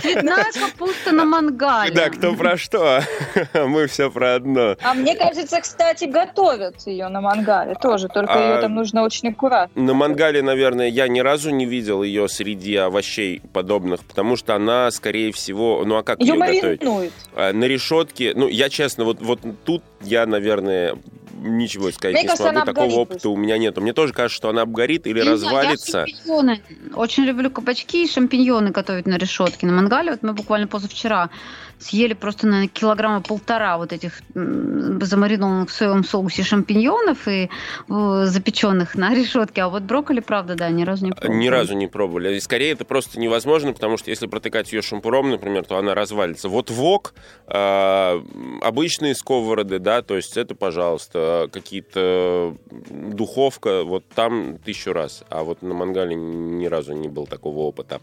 Цветная 0.00 0.52
капуста 0.52 1.12
на 1.12 1.24
мангале. 1.24 1.94
Да, 1.94 2.10
кто 2.10 2.34
про 2.34 2.56
что? 2.56 3.02
Мы 3.54 3.86
все 3.86 4.10
про 4.10 4.34
одно. 4.36 4.45
А 4.82 4.94
мне 4.94 5.14
кажется, 5.14 5.60
кстати, 5.60 6.04
готовят 6.04 6.86
ее 6.86 7.08
на 7.08 7.20
мангале 7.20 7.74
тоже, 7.74 8.08
только 8.08 8.34
а... 8.34 8.54
ее 8.54 8.60
там 8.60 8.74
нужно 8.74 9.02
очень 9.02 9.30
аккуратно. 9.30 9.82
На 9.82 9.94
мангале, 9.94 10.42
наверное, 10.42 10.88
я 10.88 11.08
ни 11.08 11.20
разу 11.20 11.50
не 11.50 11.66
видел 11.66 12.02
ее 12.02 12.28
среди 12.28 12.76
овощей 12.76 13.40
подобных, 13.52 14.04
потому 14.04 14.36
что 14.36 14.54
она, 14.54 14.90
скорее 14.90 15.32
всего, 15.32 15.82
ну 15.84 15.96
а 15.96 16.02
как 16.02 16.20
ее, 16.20 16.34
ее 16.34 16.78
готовить? 16.78 17.12
А, 17.34 17.52
на 17.52 17.64
решетке, 17.64 18.32
ну 18.34 18.48
я 18.48 18.68
честно, 18.68 19.04
вот, 19.04 19.20
вот 19.20 19.40
тут 19.64 19.82
я, 20.02 20.26
наверное, 20.26 20.96
ничего 21.38 21.90
сказать 21.90 22.14
Мне 22.14 22.22
не 22.22 22.28
кажется, 22.28 22.50
смогу. 22.50 22.66
Такого 22.66 22.94
опыта 22.94 23.06
просто. 23.14 23.28
у 23.30 23.36
меня 23.36 23.58
нет. 23.58 23.76
Мне 23.76 23.92
тоже 23.92 24.12
кажется, 24.12 24.36
что 24.36 24.48
она 24.48 24.62
обгорит 24.62 25.06
или 25.06 25.20
не 25.20 25.30
развалится. 25.30 26.04
Я 26.06 26.06
шампиньоны. 26.06 26.62
Очень 26.94 27.24
люблю 27.24 27.50
кабачки 27.50 28.04
и 28.04 28.08
шампиньоны 28.08 28.70
готовить 28.70 29.06
на 29.06 29.16
решетке. 29.16 29.66
На 29.66 29.72
мангале 29.72 30.12
вот 30.12 30.22
мы 30.22 30.32
буквально 30.32 30.66
позавчера 30.66 31.30
съели 31.78 32.14
просто 32.14 32.46
на 32.46 32.68
килограмма 32.68 33.20
полтора 33.20 33.78
вот 33.78 33.92
этих 33.92 34.20
замаринованных 34.34 35.68
в 35.68 35.72
соевом 35.72 36.04
соусе 36.04 36.42
шампиньонов 36.42 37.28
и 37.28 37.48
э, 37.88 38.24
запеченных 38.26 38.94
на 38.94 39.14
решетке. 39.14 39.62
А 39.62 39.68
вот 39.68 39.82
брокколи, 39.82 40.20
правда, 40.20 40.54
да, 40.54 40.70
ни 40.70 40.84
разу 40.84 41.06
не 41.06 41.12
пробовали. 41.12 41.38
Ни 41.38 41.48
разу 41.48 41.74
не 41.74 41.86
пробовали. 41.86 42.36
И 42.36 42.40
скорее 42.40 42.72
это 42.72 42.84
просто 42.84 43.20
невозможно, 43.20 43.72
потому 43.72 43.96
что 43.98 44.10
если 44.10 44.26
протыкать 44.26 44.72
ее 44.72 44.82
шампуром, 44.82 45.30
например, 45.30 45.64
то 45.64 45.76
она 45.76 45.94
развалится. 45.94 46.48
Вот 46.48 46.70
вок, 46.70 47.14
э, 47.46 48.22
обычные 48.62 49.14
сковороды, 49.14 49.78
да, 49.78 50.02
то 50.02 50.16
есть 50.16 50.36
это, 50.36 50.54
пожалуйста, 50.54 51.48
какие-то 51.52 52.56
духовка, 52.90 53.84
вот 53.84 54.04
там 54.14 54.58
тысячу 54.58 54.92
раз. 54.92 55.24
А 55.28 55.44
вот 55.44 55.62
на 55.62 55.74
мангале 55.74 56.14
ни 56.14 56.66
разу 56.66 56.94
не 56.94 57.08
был 57.08 57.26
такого 57.26 57.60
опыта. 57.60 58.00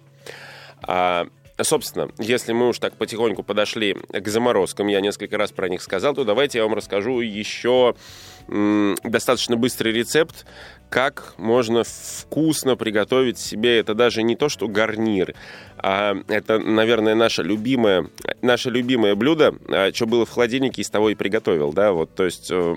А, 0.86 1.28
собственно, 1.62 2.10
если 2.18 2.54
мы 2.54 2.70
уж 2.70 2.80
так 2.80 2.96
потихоньку 2.96 3.44
подошли 3.44 3.94
к 3.94 4.28
заморозкам, 4.28 4.88
я 4.88 5.02
несколько 5.02 5.38
раз 5.38 5.52
про 5.52 5.70
них 5.70 5.82
сказал, 5.82 6.14
то 6.16 6.24
давайте 6.24 6.58
я 6.58 6.64
вам 6.64 6.74
расскажу 6.74 7.20
еще 7.20 7.96
достаточно 8.48 9.58
быстрый 9.58 9.94
рецепт, 9.94 10.46
как 10.90 11.34
можно 11.38 11.84
вкусно 11.84 12.76
приготовить 12.76 13.40
себе. 13.40 13.80
Это 13.80 13.96
даже 13.96 14.22
не 14.22 14.36
то, 14.36 14.48
что 14.48 14.68
гарнир, 14.68 15.34
а 15.78 16.16
это, 16.28 16.60
наверное, 16.60 17.16
наше 17.16 17.42
любимое, 17.42 18.08
наше 18.42 18.70
любимое 18.70 19.16
блюдо. 19.16 19.56
А 19.70 19.92
что 19.94 20.06
было 20.06 20.26
в 20.26 20.30
холодильнике, 20.30 20.82
из 20.82 20.90
того 20.90 21.10
и 21.10 21.16
приготовил, 21.16 21.74
да, 21.74 21.92
вот, 21.92 22.14
то 22.14 22.26
есть, 22.26 22.50
э, 22.52 22.76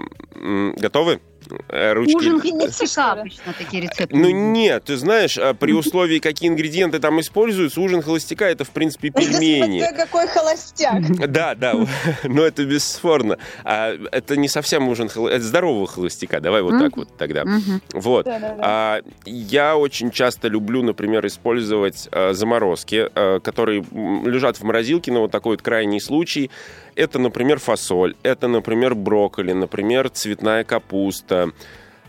готовы? 0.78 1.20
Э, 1.68 1.92
ручки. 1.92 2.16
Ужин 2.16 2.40
холостяка 2.40 3.12
обычно 3.12 3.52
такие 3.56 3.82
рецепты. 3.82 4.16
Ну 4.16 4.30
нет, 4.30 4.84
ты 4.84 4.96
знаешь, 4.96 5.38
а 5.38 5.54
при 5.54 5.72
условии, 5.72 6.18
какие 6.18 6.48
ингредиенты 6.48 6.98
там 6.98 7.20
используются, 7.20 7.80
ужин 7.80 8.02
холостяка 8.02 8.46
это, 8.46 8.64
в 8.64 8.70
принципе, 8.70 9.10
пельмени. 9.14 9.84
Какой 9.96 10.26
холостяк. 10.26 11.30
Да, 11.30 11.54
да, 11.54 11.74
но 12.24 12.42
это 12.42 12.64
бесспорно. 12.64 13.38
А 13.64 13.94
это 14.10 14.36
не 14.36 14.48
совсем 14.48 14.88
ужин 14.88 15.06
это 15.06 15.40
здорового 15.56 15.86
холостяка, 15.86 16.40
давай 16.40 16.60
вот 16.60 16.78
так 16.78 16.96
вот 16.96 17.08
тогда. 17.16 17.44
Вот. 17.94 18.26
А, 18.28 19.00
я 19.24 19.76
очень 19.76 20.10
часто 20.10 20.48
люблю, 20.48 20.82
например, 20.82 21.26
использовать 21.26 22.08
а, 22.12 22.34
заморозки, 22.34 23.08
а, 23.14 23.40
которые 23.40 23.82
лежат 23.82 24.58
в 24.58 24.64
морозилке, 24.64 25.12
но 25.12 25.22
вот 25.22 25.30
такой 25.30 25.52
вот 25.52 25.62
крайний 25.62 26.00
случай. 26.00 26.50
Это, 26.94 27.18
например, 27.18 27.58
фасоль, 27.58 28.16
это, 28.22 28.48
например, 28.48 28.94
брокколи, 28.94 29.52
например, 29.52 30.10
цветная 30.10 30.62
капуста. 30.64 31.52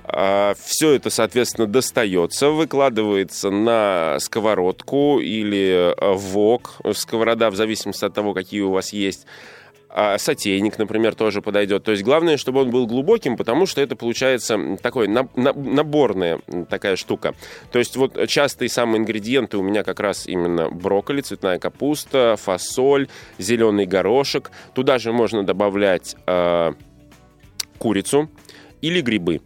А, 0.04 0.54
Все 0.62 0.92
это, 0.92 1.10
соответственно, 1.10 1.68
достается, 1.68 2.50
выкладывается 2.50 3.50
на 3.50 4.18
сковородку 4.20 5.20
или 5.20 5.94
а, 5.98 6.14
вок, 6.14 6.82
сковорода, 6.94 7.50
в 7.50 7.56
зависимости 7.56 8.04
от 8.04 8.14
того, 8.14 8.34
какие 8.34 8.60
у 8.62 8.72
вас 8.72 8.92
есть. 8.92 9.26
А 9.90 10.18
сотейник, 10.18 10.78
например, 10.78 11.16
тоже 11.16 11.42
подойдет. 11.42 11.84
То 11.84 11.92
есть 11.92 12.04
главное, 12.04 12.38
чтобы 12.38 12.62
он 12.62 12.72
был 12.72 12.88
глубоким, 12.88 13.38
потому 13.38 13.66
что 13.66 13.82
это 13.82 13.96
получается 13.96 14.78
такой 14.82 15.08
наборная 15.08 16.42
такая 16.70 16.96
штука. 16.98 17.34
То 17.72 17.80
есть 17.80 17.96
вот 17.96 18.28
частые 18.28 18.70
самые 18.70 19.00
ингредиенты 19.00 19.58
у 19.58 19.64
меня 19.64 19.84
как 19.84 20.00
раз 20.00 20.28
именно 20.28 20.70
брокколи, 20.70 21.22
цветная 21.22 21.58
капуста, 21.58 22.36
фасоль, 22.38 23.08
зеленый 23.38 23.86
горошек. 23.86 24.52
Туда 24.74 25.00
же 25.00 25.14
можно 25.14 25.44
добавлять 25.44 26.16
э, 26.26 26.74
курицу 27.78 28.30
или 28.82 29.02
грибы 29.02 29.42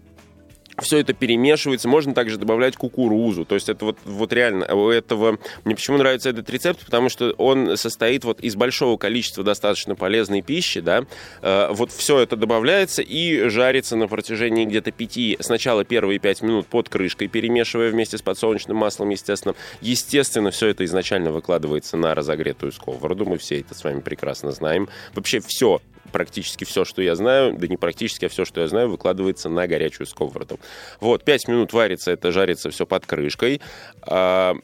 все 0.81 0.97
это 0.97 1.13
перемешивается. 1.13 1.87
Можно 1.87 2.13
также 2.13 2.37
добавлять 2.37 2.75
кукурузу. 2.75 3.45
То 3.45 3.55
есть 3.55 3.69
это 3.69 3.85
вот, 3.85 3.97
вот 4.05 4.33
реально 4.33 4.65
у 4.73 4.89
этого... 4.89 5.39
Мне 5.63 5.75
почему 5.75 5.97
нравится 5.97 6.29
этот 6.29 6.49
рецепт? 6.49 6.83
Потому 6.85 7.09
что 7.09 7.31
он 7.37 7.77
состоит 7.77 8.23
вот 8.23 8.39
из 8.41 8.55
большого 8.55 8.97
количества 8.97 9.43
достаточно 9.43 9.95
полезной 9.95 10.41
пищи, 10.41 10.81
да. 10.81 11.05
Э, 11.41 11.69
вот 11.71 11.91
все 11.91 12.19
это 12.19 12.35
добавляется 12.35 13.01
и 13.01 13.47
жарится 13.49 13.95
на 13.95 14.07
протяжении 14.07 14.65
где-то 14.65 14.91
пяти... 14.91 15.37
Сначала 15.39 15.83
первые 15.83 16.19
пять 16.19 16.41
минут 16.41 16.67
под 16.67 16.89
крышкой, 16.89 17.27
перемешивая 17.27 17.89
вместе 17.89 18.17
с 18.17 18.21
подсолнечным 18.21 18.77
маслом, 18.77 19.09
естественно. 19.09 19.55
Естественно, 19.81 20.51
все 20.51 20.67
это 20.67 20.85
изначально 20.85 21.31
выкладывается 21.31 21.97
на 21.97 22.15
разогретую 22.15 22.71
сковороду. 22.71 23.25
Мы 23.25 23.37
все 23.37 23.59
это 23.59 23.75
с 23.75 23.83
вами 23.83 23.99
прекрасно 23.99 24.51
знаем. 24.51 24.89
Вообще 25.13 25.39
все 25.39 25.81
практически 26.11 26.63
все, 26.63 26.85
что 26.85 27.01
я 27.01 27.15
знаю, 27.15 27.55
да 27.57 27.67
не 27.67 27.77
практически, 27.77 28.25
а 28.25 28.29
все, 28.29 28.45
что 28.45 28.61
я 28.61 28.67
знаю, 28.67 28.89
выкладывается 28.89 29.49
на 29.49 29.67
горячую 29.67 30.07
сковороду. 30.07 30.59
Вот, 30.99 31.23
5 31.23 31.47
минут 31.47 31.73
варится, 31.73 32.11
это 32.11 32.31
жарится 32.31 32.69
все 32.69 32.85
под 32.85 33.05
крышкой. 33.05 33.61
А, 34.03 34.55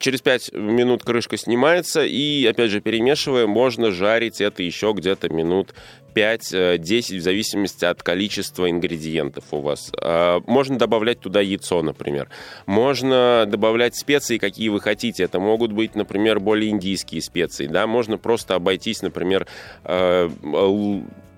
через 0.00 0.20
5 0.20 0.52
минут 0.54 1.02
крышка 1.04 1.36
снимается, 1.36 2.04
и, 2.04 2.44
опять 2.46 2.70
же, 2.70 2.80
перемешивая, 2.80 3.46
можно 3.46 3.90
жарить 3.90 4.40
это 4.40 4.62
еще 4.62 4.92
где-то 4.94 5.28
минут 5.28 5.74
5-10, 6.14 7.18
в 7.18 7.20
зависимости 7.20 7.84
от 7.84 8.02
количества 8.02 8.70
ингредиентов 8.70 9.44
у 9.50 9.60
вас. 9.60 9.92
А, 10.00 10.40
можно 10.46 10.78
добавлять 10.78 11.20
туда 11.20 11.40
яйцо, 11.40 11.82
например. 11.82 12.28
Можно 12.66 13.44
добавлять 13.46 13.96
специи, 13.96 14.38
какие 14.38 14.68
вы 14.68 14.80
хотите. 14.80 15.24
Это 15.24 15.40
могут 15.40 15.72
быть, 15.72 15.94
например, 15.94 16.40
более 16.40 16.70
индийские 16.70 17.22
специи. 17.22 17.66
Да? 17.66 17.86
Можно 17.86 18.18
просто 18.18 18.54
обойтись, 18.54 19.02
например, 19.02 19.46
а, 19.84 20.30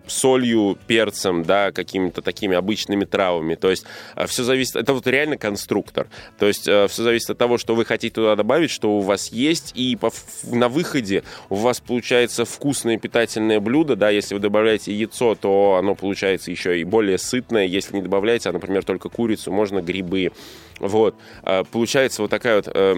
солью, 0.07 0.79
перцем, 0.87 1.43
да, 1.43 1.73
какими-то 1.73 2.23
такими 2.23 2.57
обычными 2.57 3.05
травами. 3.05 3.55
То 3.55 3.71
есть 3.71 3.85
э, 4.17 4.27
все 4.27 4.45
зависит, 4.45 4.77
это 4.77 4.93
вот 4.93 5.07
реально 5.07 5.37
конструктор. 5.37 6.09
То 6.39 6.47
есть 6.47 6.69
э, 6.69 6.87
все 6.89 7.03
зависит 7.03 7.31
от 7.31 7.39
того, 7.39 7.59
что 7.59 7.75
вы 7.75 7.85
хотите 7.85 8.15
туда 8.15 8.37
добавить, 8.37 8.71
что 8.71 8.97
у 8.97 9.01
вас 9.01 9.33
есть, 9.33 9.73
и 9.75 9.97
по, 9.97 10.11
на 10.45 10.69
выходе 10.69 11.23
у 11.49 11.57
вас 11.57 11.81
получается 11.81 12.45
вкусное 12.45 12.99
питательное 12.99 13.61
блюдо, 13.61 13.97
да, 13.97 14.11
если 14.11 14.35
вы 14.35 14.41
добавляете 14.41 14.93
яйцо, 14.93 15.35
то 15.35 15.77
оно 15.79 15.95
получается 15.95 16.51
еще 16.51 16.81
и 16.81 16.85
более 16.85 17.19
сытное, 17.19 17.67
если 17.67 17.97
не 17.97 18.03
добавляете, 18.03 18.49
а, 18.49 18.53
например, 18.53 18.85
только 18.85 19.09
курицу, 19.09 19.53
можно 19.53 19.81
грибы, 19.81 20.33
вот. 20.79 21.15
А, 21.43 21.65
получается 21.65 22.23
вот 22.23 22.31
такая 22.31 22.57
вот, 22.57 22.69
э, 22.73 22.95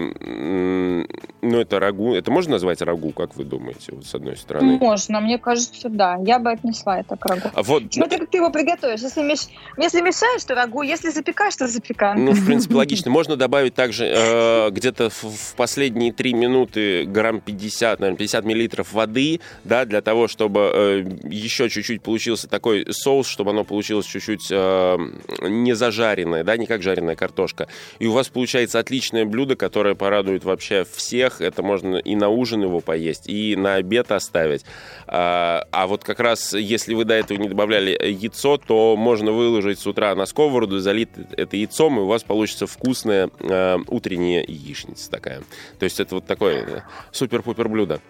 ну, 1.41 1.59
это 1.59 1.79
рагу. 1.79 2.13
Это 2.13 2.31
можно 2.31 2.53
назвать 2.53 2.81
рагу, 2.81 3.11
как 3.11 3.35
вы 3.35 3.45
думаете, 3.45 3.93
вот 3.93 4.05
с 4.05 4.15
одной 4.15 4.35
стороны? 4.37 4.77
Можно, 4.77 5.21
мне 5.21 5.37
кажется, 5.37 5.89
да. 5.89 6.17
Я 6.21 6.39
бы 6.39 6.51
отнесла 6.51 6.98
это 6.99 7.15
к 7.15 7.25
рагу. 7.25 7.49
А 7.53 7.63
вот... 7.63 7.83
Смотри, 7.91 8.19
как 8.19 8.29
ты 8.29 8.37
его 8.37 8.49
приготовишь. 8.51 9.01
Если, 9.01 9.21
меш... 9.21 9.47
если 9.77 10.01
мешаешь, 10.01 10.43
то 10.43 10.55
рагу. 10.55 10.81
Если 10.81 11.09
запекаешь, 11.09 11.55
то 11.55 11.67
запекаем. 11.67 12.25
Ну, 12.25 12.31
в 12.31 12.45
принципе, 12.45 12.75
логично. 12.75 13.11
Можно 13.11 13.35
добавить 13.35 13.75
также 13.75 14.05
э, 14.05 14.69
где-то 14.71 15.09
в, 15.09 15.23
в 15.23 15.55
последние 15.55 16.11
три 16.11 16.33
минуты 16.33 17.05
грамм 17.05 17.41
50, 17.41 17.99
наверное, 17.99 18.17
50 18.17 18.45
миллилитров 18.45 18.93
воды, 18.93 19.39
да, 19.63 19.85
для 19.85 20.01
того, 20.01 20.27
чтобы 20.27 20.71
э, 20.73 21.05
еще 21.23 21.69
чуть-чуть 21.69 22.01
получился 22.01 22.47
такой 22.47 22.85
соус, 22.91 23.27
чтобы 23.27 23.51
оно 23.51 23.63
получилось 23.63 24.05
чуть-чуть 24.05 24.47
э, 24.51 24.97
не 25.41 25.73
зажаренное, 25.73 26.43
да, 26.43 26.57
не 26.57 26.65
как 26.65 26.81
жареная 26.81 27.15
картошка 27.15 27.67
и 27.99 28.07
у 28.07 28.11
вас 28.11 28.29
получается 28.29 28.79
отличное 28.79 29.25
блюдо, 29.25 29.55
которое 29.55 29.95
порадует 29.95 30.43
вообще 30.43 30.85
всех. 30.85 31.41
Это 31.41 31.63
можно 31.63 31.97
и 31.97 32.15
на 32.15 32.29
ужин 32.29 32.61
его 32.63 32.79
поесть, 32.79 33.27
и 33.27 33.55
на 33.55 33.75
обед 33.75 34.11
оставить. 34.11 34.65
А, 35.07 35.65
а 35.71 35.87
вот 35.87 36.03
как 36.03 36.19
раз, 36.19 36.53
если 36.53 36.88
вы 36.93 37.05
до 37.05 37.13
этого 37.13 37.37
не 37.37 37.49
добавляли 37.49 37.91
яйцо, 37.91 38.57
то 38.57 38.95
можно 38.95 39.31
выложить 39.31 39.79
с 39.79 39.87
утра 39.87 40.13
на 40.15 40.25
сковороду, 40.25 40.79
залить 40.79 41.09
это 41.37 41.57
яйцом, 41.57 41.97
и 41.99 42.01
у 42.01 42.07
вас 42.07 42.23
получится 42.23 42.67
вкусная 42.67 43.29
э, 43.39 43.77
утренняя 43.87 44.43
яичница 44.47 45.09
такая. 45.09 45.41
То 45.77 45.85
есть 45.85 45.99
это 45.99 46.15
вот 46.15 46.25
такое 46.25 46.65
э, 46.65 46.81
супер-пупер 47.11 47.67
блюдо. 47.69 48.01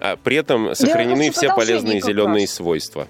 А 0.00 0.16
при 0.16 0.36
этом 0.36 0.74
сохранены 0.74 1.30
все 1.30 1.54
полезные 1.54 2.00
зеленые 2.00 2.46
свойства. 2.46 3.08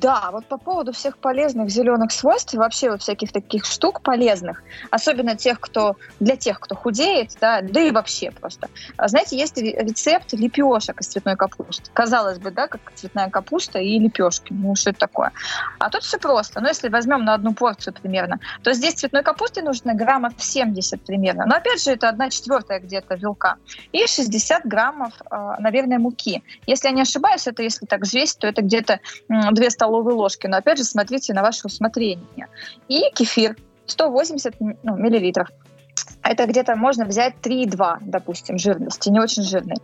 Да, 0.00 0.30
вот 0.30 0.46
по 0.46 0.58
поводу 0.58 0.92
всех 0.92 1.18
полезных 1.18 1.70
зеленых 1.70 2.12
свойств, 2.12 2.54
вообще 2.54 2.90
вот 2.90 3.02
всяких 3.02 3.32
таких 3.32 3.64
штук 3.64 4.00
полезных, 4.00 4.62
особенно 4.90 5.36
тех, 5.36 5.58
кто 5.58 5.96
для 6.20 6.36
тех, 6.36 6.60
кто 6.60 6.76
худеет, 6.76 7.32
да, 7.40 7.62
да 7.62 7.80
и 7.80 7.90
вообще 7.90 8.30
просто. 8.30 8.68
А 8.96 9.08
знаете, 9.08 9.36
есть 9.36 9.56
рецепт 9.56 10.32
лепешек 10.32 11.00
из 11.00 11.08
цветной 11.08 11.36
капусты. 11.36 11.90
Казалось 11.92 12.38
бы, 12.38 12.52
да, 12.52 12.68
как 12.68 12.80
цветная 12.94 13.28
капуста 13.28 13.80
и 13.80 13.98
лепешки. 13.98 14.52
Ну, 14.52 14.76
что 14.76 14.90
это 14.90 15.00
такое? 15.00 15.32
А 15.80 15.90
тут 15.90 16.02
все 16.02 16.18
просто. 16.18 16.60
Но 16.60 16.68
если 16.68 16.88
возьмем 16.88 17.24
на 17.24 17.34
одну 17.34 17.52
порцию 17.52 17.94
примерно, 17.94 18.38
то 18.62 18.72
здесь 18.72 18.94
цветной 18.94 19.24
капусты 19.24 19.62
нужно 19.62 19.94
граммов 19.94 20.34
70 20.38 21.04
примерно. 21.04 21.44
Но 21.46 21.56
опять 21.56 21.82
же, 21.82 21.90
это 21.90 22.08
одна 22.08 22.30
четвертая 22.30 22.78
где-то 22.78 23.16
белка. 23.16 23.56
И 23.90 24.06
60 24.06 24.64
граммов, 24.64 25.12
а, 25.30 25.58
наверное, 25.60 25.98
муки. 25.98 26.44
Если 26.66 26.86
я 26.86 26.94
не 26.94 27.02
ошибаюсь, 27.02 27.48
это 27.48 27.64
если 27.64 27.86
так 27.86 28.02
взвесить, 28.02 28.38
то 28.38 28.46
это 28.46 28.62
где-то 28.62 29.00
2 29.28 29.70
столовые 29.70 29.87
столовой 29.88 30.12
ложки. 30.12 30.46
Но 30.46 30.58
опять 30.58 30.78
же, 30.78 30.84
смотрите 30.84 31.32
на 31.32 31.42
ваше 31.42 31.66
усмотрение. 31.66 32.48
И 32.88 33.10
кефир 33.14 33.56
180 33.86 34.54
ну, 34.60 34.96
миллилитров. 34.96 35.48
Это 36.22 36.46
где-то 36.46 36.76
можно 36.76 37.04
взять 37.06 37.34
3,2, 37.42 37.98
допустим, 38.02 38.58
жирности, 38.58 39.08
не 39.08 39.18
очень 39.18 39.42
жирный. 39.42 39.76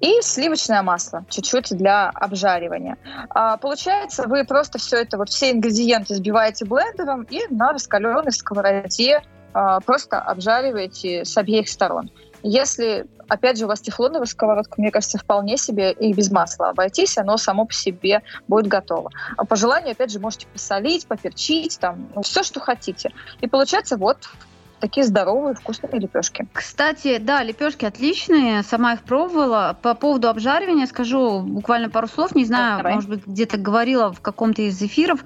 И 0.00 0.20
сливочное 0.22 0.82
масло, 0.82 1.24
чуть-чуть 1.28 1.76
для 1.76 2.08
обжаривания. 2.08 2.96
А, 3.30 3.56
получается, 3.56 4.26
вы 4.26 4.44
просто 4.44 4.78
все 4.78 4.98
это, 4.98 5.18
вот 5.18 5.28
все 5.28 5.50
ингредиенты 5.52 6.14
взбиваете 6.14 6.64
блендером 6.64 7.22
и 7.22 7.40
на 7.50 7.72
раскаленной 7.72 8.32
сковороде 8.32 9.22
а, 9.52 9.80
просто 9.80 10.20
обжариваете 10.20 11.24
с 11.24 11.36
обеих 11.36 11.68
сторон. 11.68 12.10
Если, 12.42 13.06
опять 13.28 13.58
же, 13.58 13.64
у 13.64 13.68
вас 13.68 13.80
тефлоновая 13.80 14.26
сковородка, 14.26 14.74
мне 14.78 14.90
кажется, 14.90 15.18
вполне 15.18 15.56
себе 15.56 15.92
и 15.92 16.12
без 16.12 16.30
масла 16.30 16.70
обойтись, 16.70 17.18
оно 17.18 17.36
само 17.36 17.64
по 17.64 17.72
себе 17.72 18.22
будет 18.46 18.68
готово. 18.68 19.10
А 19.36 19.44
по 19.44 19.56
желанию, 19.56 19.92
опять 19.92 20.10
же, 20.10 20.20
можете 20.20 20.46
посолить, 20.46 21.06
поперчить, 21.06 21.78
там, 21.80 22.08
ну, 22.14 22.22
все, 22.22 22.42
что 22.42 22.60
хотите. 22.60 23.12
И 23.40 23.46
получается 23.48 23.96
вот 23.96 24.18
такие 24.80 25.04
здоровые 25.04 25.54
вкусные 25.54 26.00
лепешки. 26.00 26.46
Кстати, 26.52 27.18
да, 27.18 27.42
лепешки 27.42 27.84
отличные, 27.84 28.62
сама 28.62 28.94
их 28.94 29.02
пробовала. 29.02 29.76
По 29.82 29.94
поводу 29.94 30.28
обжаривания 30.28 30.86
скажу 30.86 31.40
буквально 31.40 31.90
пару 31.90 32.08
слов, 32.08 32.34
не 32.34 32.44
знаю, 32.44 32.78
Давай. 32.78 32.94
может 32.94 33.10
быть, 33.10 33.26
где-то 33.26 33.56
говорила 33.56 34.12
в 34.12 34.20
каком-то 34.20 34.62
из 34.62 34.80
эфиров. 34.80 35.24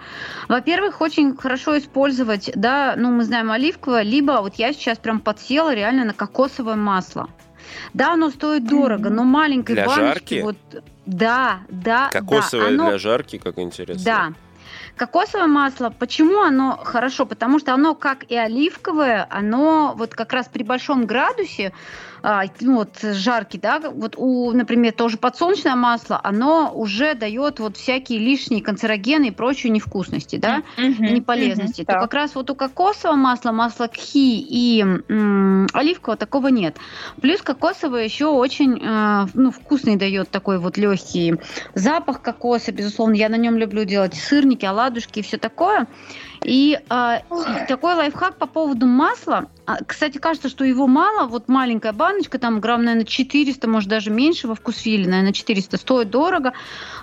Во-первых, 0.49 1.01
очень 1.01 1.37
хорошо 1.37 1.79
использовать, 1.79 2.51
да, 2.55 2.95
ну, 2.97 3.11
мы 3.11 3.25
знаем 3.25 3.51
оливковое, 3.51 4.03
либо 4.03 4.41
вот 4.41 4.57
я 4.57 4.73
сейчас 4.73 4.99
прям 4.99 5.21
подсела 5.21 5.75
реально 5.75 6.05
на 6.05 6.13
кокосовое 6.15 6.77
масло. 6.77 7.29
Да, 7.95 8.13
оно 8.13 8.31
стоит 8.31 8.67
дорого, 8.67 9.11
но 9.11 9.25
маленькой 9.25 9.75
для 9.75 9.87
баночки 9.87 10.35
жарки? 10.35 10.43
вот 10.43 10.83
да, 11.07 11.61
да, 11.69 12.11
Кокосовое 12.11 12.69
да, 12.69 12.75
оно... 12.75 12.89
для 12.91 12.99
жарки, 12.99 13.39
как 13.39 13.59
интересно. 13.59 14.05
Да, 14.05 14.33
Кокосовое 14.97 15.47
масло, 15.47 15.91
почему 15.91 16.41
оно 16.43 16.77
хорошо? 16.77 17.25
Потому 17.27 17.59
что 17.59 17.73
оно, 17.73 17.95
как 17.95 18.25
и 18.31 18.37
оливковое, 18.37 19.27
оно 19.31 19.95
вот 19.97 20.15
как 20.15 20.33
раз 20.33 20.49
при 20.49 20.63
большом 20.63 21.07
градусе 21.07 21.73
а, 22.23 22.45
ну, 22.61 22.77
вот 22.77 22.99
жаркий, 23.03 23.59
да, 23.59 23.81
вот 23.81 24.15
у, 24.17 24.53
например, 24.53 24.93
тоже 24.93 25.17
подсолнечное 25.17 25.75
масло, 25.75 26.21
оно 26.23 26.73
уже 26.75 27.15
дает 27.15 27.59
вот 27.61 27.77
всякие 27.77 28.19
лишние 28.19 28.63
канцерогены 28.63 29.29
и 29.29 29.31
прочие 29.31 29.71
невкусности, 29.71 30.37
да, 30.37 30.63
mm-hmm. 30.77 31.07
и 31.07 31.13
неполезности. 31.13 31.83
Mm-hmm. 31.83 31.87
То 31.87 32.01
как 32.01 32.15
раз 32.15 32.35
вот 32.35 32.51
у 32.51 32.55
кокосового 32.55 33.17
масла, 33.17 33.53
масла 33.53 33.89
кхи 33.89 34.41
и 34.41 34.83
м, 34.83 35.67
оливкового 35.73 36.17
такого 36.17 36.49
нет. 36.49 36.77
Плюс 37.21 37.43
кокосовое 37.43 38.05
еще 38.05 38.27
очень, 38.27 38.79
э, 38.81 39.27
ну, 39.35 39.51
вкусный 39.51 39.97
дает 39.97 40.31
такой 40.31 40.59
вот 40.59 40.77
легкий 40.77 41.35
запах 41.75 42.23
кокоса, 42.23 42.73
безусловно, 42.73 43.15
я 43.15 43.29
на 43.29 43.37
нем 43.37 43.57
люблю 43.57 43.85
делать 43.85 44.15
сырники, 44.15 44.65
оладушки 44.65 45.21
и 45.21 45.23
все 45.23 45.39
такое. 45.39 45.87
И 46.45 46.79
а, 46.89 47.23
такой 47.69 47.95
лайфхак 47.95 48.37
по 48.37 48.47
поводу 48.47 48.87
масла. 48.87 49.47
А, 49.67 49.85
кстати, 49.85 50.19
кажется, 50.19 50.49
что 50.49 50.65
его 50.65 50.87
мало. 50.87 51.27
Вот 51.27 51.49
маленькая 51.49 51.93
баночка, 51.93 52.39
там 52.39 52.61
грамм, 52.61 52.85
наверное, 52.85 53.07
400, 53.07 53.69
может, 53.69 53.89
даже 53.89 54.11
меньше 54.11 54.49
во 54.49 54.55
вкусвиле, 54.55 55.09
наверное, 55.09 55.33
400. 55.33 55.77
Стоит 55.77 56.11
дорого, 56.11 56.53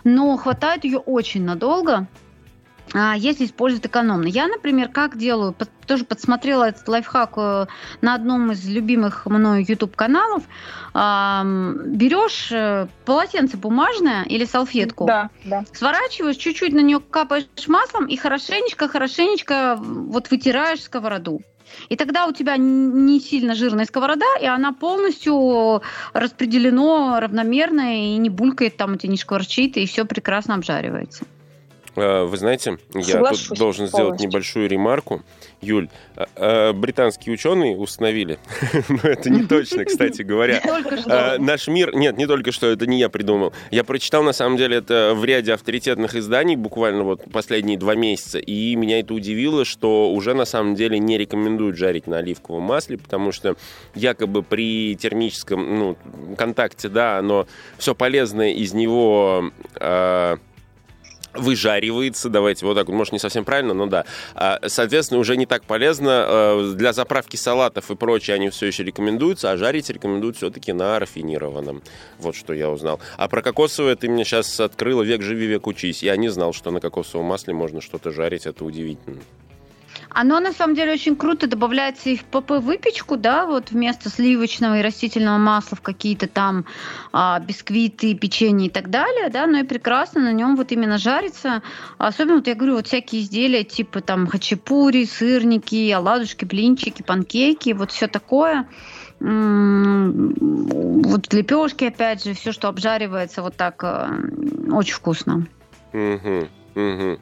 но 0.03 0.35
хватает 0.37 0.83
ее 0.83 0.99
очень 0.99 1.43
надолго 1.43 2.07
если 2.93 3.45
использовать 3.45 3.85
экономно. 3.85 4.27
Я, 4.27 4.47
например, 4.47 4.89
как 4.89 5.17
делаю, 5.17 5.55
тоже 5.85 6.05
подсмотрела 6.05 6.65
этот 6.65 6.87
лайфхак 6.87 7.33
э, 7.37 7.65
на 8.01 8.13
одном 8.13 8.51
из 8.51 8.67
любимых 8.67 9.25
мной 9.25 9.65
YouTube-каналов. 9.67 10.43
Берешь 10.93 12.51
э, 12.51 12.87
полотенце 13.05 13.57
бумажное 13.57 14.23
или 14.23 14.45
салфетку, 14.45 15.05
да, 15.05 15.29
да. 15.45 15.65
сворачиваешь, 15.73 16.37
чуть-чуть 16.37 16.73
на 16.73 16.79
нее 16.79 16.99
капаешь 16.99 17.45
маслом 17.67 18.05
и 18.05 18.17
хорошенечко-хорошенечко 18.17 19.77
вот 19.79 20.29
вытираешь 20.31 20.83
сковороду. 20.83 21.41
И 21.89 21.95
тогда 21.95 22.25
у 22.25 22.31
тебя 22.31 22.57
не 22.57 23.19
сильно 23.19 23.55
жирная 23.55 23.85
сковорода, 23.85 24.25
и 24.41 24.45
она 24.45 24.73
полностью 24.73 25.81
распределено 26.13 27.19
равномерно 27.19 27.95
и 27.95 28.17
не 28.17 28.29
булькает 28.29 28.77
там, 28.77 28.93
у 28.93 28.95
тебя 28.97 29.11
не 29.11 29.17
шкварчит, 29.17 29.77
и 29.77 29.85
все 29.85 30.05
прекрасно 30.05 30.55
обжаривается. 30.55 31.25
Э, 31.95 32.23
вы 32.23 32.37
знаете, 32.37 32.77
я 32.93 33.23
тут 33.23 33.57
должен 33.57 33.87
сделать 33.87 34.19
небольшую 34.19 34.69
ремарку. 34.69 35.23
Юль, 35.61 35.89
э, 36.15 36.25
э, 36.35 36.73
британские 36.73 37.33
ученые 37.33 37.75
установили, 37.75 38.39
но 38.89 39.09
это 39.09 39.29
не 39.29 39.45
точно, 39.45 39.85
кстати 39.85 40.21
говоря. 40.21 40.61
Наш 41.39 41.67
мир, 41.67 41.95
нет, 41.95 42.17
не 42.17 42.27
только 42.27 42.51
что, 42.51 42.67
это 42.67 42.87
не 42.87 42.99
я 42.99 43.09
придумал. 43.09 43.53
Я 43.71 43.83
прочитал, 43.83 44.23
на 44.23 44.33
самом 44.33 44.57
деле, 44.57 44.77
это 44.77 45.13
в 45.15 45.25
ряде 45.25 45.53
авторитетных 45.53 46.15
изданий, 46.15 46.55
буквально 46.55 47.03
вот 47.03 47.23
последние 47.31 47.77
два 47.77 47.95
месяца, 47.95 48.39
и 48.39 48.75
меня 48.75 48.99
это 48.99 49.13
удивило, 49.13 49.65
что 49.65 50.11
уже 50.11 50.33
на 50.33 50.45
самом 50.45 50.75
деле 50.75 50.99
не 50.99 51.17
рекомендуют 51.17 51.77
жарить 51.77 52.07
на 52.07 52.19
оливковом 52.19 52.63
масле, 52.63 52.97
потому 52.97 53.31
что 53.31 53.55
якобы 53.95 54.43
при 54.43 54.95
термическом 54.95 55.79
ну, 55.79 55.97
контакте, 56.37 56.89
да, 56.89 57.17
оно 57.17 57.47
все 57.77 57.95
полезное 57.95 58.51
из 58.51 58.73
него 58.73 59.51
выжаривается, 61.33 62.29
давайте 62.29 62.65
вот 62.65 62.75
так 62.75 62.87
может, 62.89 63.13
не 63.13 63.19
совсем 63.19 63.45
правильно, 63.45 63.73
но 63.73 63.85
да. 63.85 64.05
А, 64.35 64.59
соответственно, 64.67 65.19
уже 65.19 65.37
не 65.37 65.45
так 65.45 65.63
полезно. 65.63 66.25
Э, 66.27 66.73
для 66.75 66.93
заправки 66.93 67.35
салатов 67.35 67.91
и 67.91 67.95
прочее 67.95 68.35
они 68.35 68.49
все 68.49 68.67
еще 68.67 68.83
рекомендуются, 68.83 69.51
а 69.51 69.57
жарить 69.57 69.89
рекомендуют 69.89 70.37
все-таки 70.37 70.73
на 70.73 70.99
рафинированном. 70.99 71.81
Вот 72.19 72.35
что 72.35 72.53
я 72.53 72.69
узнал. 72.69 72.99
А 73.17 73.27
про 73.27 73.41
кокосовое 73.41 73.95
ты 73.95 74.09
мне 74.09 74.23
сейчас 74.23 74.59
открыла 74.59 75.03
«Век 75.03 75.21
живи, 75.21 75.45
век 75.47 75.67
учись». 75.67 76.03
Я 76.03 76.15
не 76.17 76.29
знал, 76.29 76.53
что 76.53 76.71
на 76.71 76.79
кокосовом 76.79 77.25
масле 77.25 77.53
можно 77.53 77.81
что-то 77.81 78.11
жарить, 78.11 78.45
это 78.45 78.63
удивительно. 78.63 79.19
Оно 80.09 80.39
на 80.39 80.53
самом 80.53 80.75
деле 80.75 80.93
очень 80.93 81.15
круто 81.15 81.47
добавляется 81.47 82.09
и 82.09 82.15
в 82.15 82.23
ПП-выпечку, 82.25 83.17
да, 83.17 83.45
вот 83.45 83.71
вместо 83.71 84.09
сливочного 84.09 84.79
и 84.79 84.81
растительного 84.81 85.37
масла 85.37 85.77
в 85.77 85.81
какие-то 85.81 86.27
там 86.27 86.65
а, 87.11 87.39
бисквиты, 87.39 88.15
печенье 88.15 88.67
и 88.67 88.71
так 88.71 88.89
далее, 88.89 89.29
да, 89.29 89.47
но 89.47 89.59
и 89.59 89.63
прекрасно 89.63 90.21
на 90.21 90.33
нем 90.33 90.55
вот 90.55 90.71
именно 90.71 90.97
жарится. 90.97 91.61
Особенно, 91.97 92.37
вот 92.37 92.47
я 92.47 92.55
говорю, 92.55 92.75
вот 92.75 92.87
всякие 92.87 93.21
изделия 93.21 93.63
типа 93.63 94.01
там 94.01 94.27
хачапури, 94.27 95.05
сырники, 95.05 95.91
оладушки, 95.91 96.45
блинчики, 96.45 97.03
панкейки, 97.03 97.73
вот 97.73 97.91
все 97.91 98.07
такое 98.07 98.67
вот 99.19 101.33
лепешки, 101.33 101.85
опять 101.85 102.23
же, 102.23 102.33
все, 102.33 102.53
что 102.53 102.69
обжаривается 102.69 103.41
вот 103.41 103.57
так, 103.57 103.83
э, 103.83 104.07
очень 104.71 104.93
вкусно. 104.93 105.45
Угу, 105.91 106.47
угу. 106.75 107.19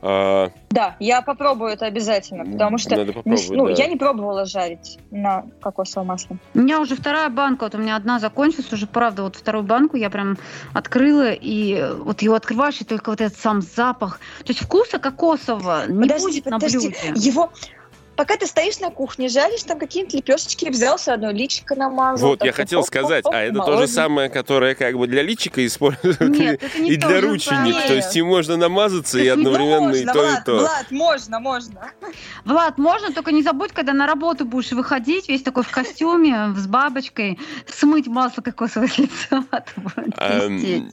А... 0.00 0.50
Да, 0.70 0.96
я 1.00 1.22
попробую 1.22 1.72
это 1.72 1.86
обязательно, 1.86 2.44
потому 2.44 2.78
что 2.78 2.96
Надо 2.96 3.12
ну, 3.24 3.66
да. 3.66 3.72
я 3.72 3.86
не 3.86 3.96
пробовала 3.96 4.44
жарить 4.44 4.98
на 5.10 5.44
кокосовом 5.60 6.08
масле. 6.08 6.36
У 6.54 6.60
меня 6.60 6.80
уже 6.80 6.94
вторая 6.94 7.30
банка, 7.30 7.64
вот 7.64 7.74
у 7.74 7.78
меня 7.78 7.96
одна 7.96 8.18
закончилась, 8.20 8.72
уже 8.72 8.86
правда, 8.86 9.22
вот 9.24 9.36
вторую 9.36 9.64
банку 9.64 9.96
я 9.96 10.10
прям 10.10 10.36
открыла, 10.72 11.32
и 11.32 11.84
вот 11.98 12.22
ее 12.22 12.36
открываешь, 12.36 12.80
и 12.80 12.84
только 12.84 13.10
вот 13.10 13.20
этот 13.20 13.38
сам 13.38 13.60
запах. 13.60 14.20
То 14.44 14.48
есть 14.48 14.60
вкуса 14.60 14.98
кокосового 14.98 15.86
не 15.88 16.02
подожди, 16.02 16.26
будет 16.26 16.44
подожди. 16.44 16.76
на 16.76 16.82
блюде. 16.82 17.28
Его, 17.28 17.50
пока 18.18 18.36
ты 18.36 18.48
стоишь 18.48 18.80
на 18.80 18.90
кухне, 18.90 19.28
жаришь 19.28 19.62
там 19.62 19.78
какие-нибудь 19.78 20.14
лепешечки, 20.14 20.68
взялся 20.68 21.14
одно 21.14 21.30
личико 21.30 21.76
намазал. 21.76 22.30
Вот, 22.30 22.44
я 22.44 22.52
хотел 22.52 22.82
сказать, 22.82 23.24
а 23.30 23.42
это 23.42 23.60
то 23.60 23.78
же 23.78 23.86
самое, 23.86 24.28
которое 24.28 24.74
как 24.74 24.98
бы 24.98 25.06
для 25.06 25.22
личика 25.22 25.64
используют 25.64 26.20
Нет, 26.20 26.60
и 26.76 26.96
для 26.96 27.20
рученик. 27.20 27.76
То 27.86 27.94
есть 27.94 28.16
им 28.16 28.26
можно 28.26 28.56
намазаться 28.56 29.20
и 29.20 29.28
одновременно 29.38 29.92
и 29.92 30.04
то, 30.04 30.32
и 30.32 30.44
то. 30.44 30.58
Влад, 30.58 30.90
можно, 30.90 31.38
можно. 31.38 31.92
Влад, 32.44 32.76
можно, 32.76 33.12
только 33.12 33.30
не 33.30 33.44
забудь, 33.44 33.70
когда 33.70 33.92
на 33.92 34.08
работу 34.08 34.44
будешь 34.44 34.72
выходить, 34.72 35.28
весь 35.28 35.42
такой 35.42 35.62
в 35.62 35.70
костюме, 35.70 36.52
с 36.56 36.66
бабочкой, 36.66 37.38
смыть 37.68 38.08
масло 38.08 38.42
кокосовое 38.42 38.88
с 38.88 38.98
лица. 38.98 39.44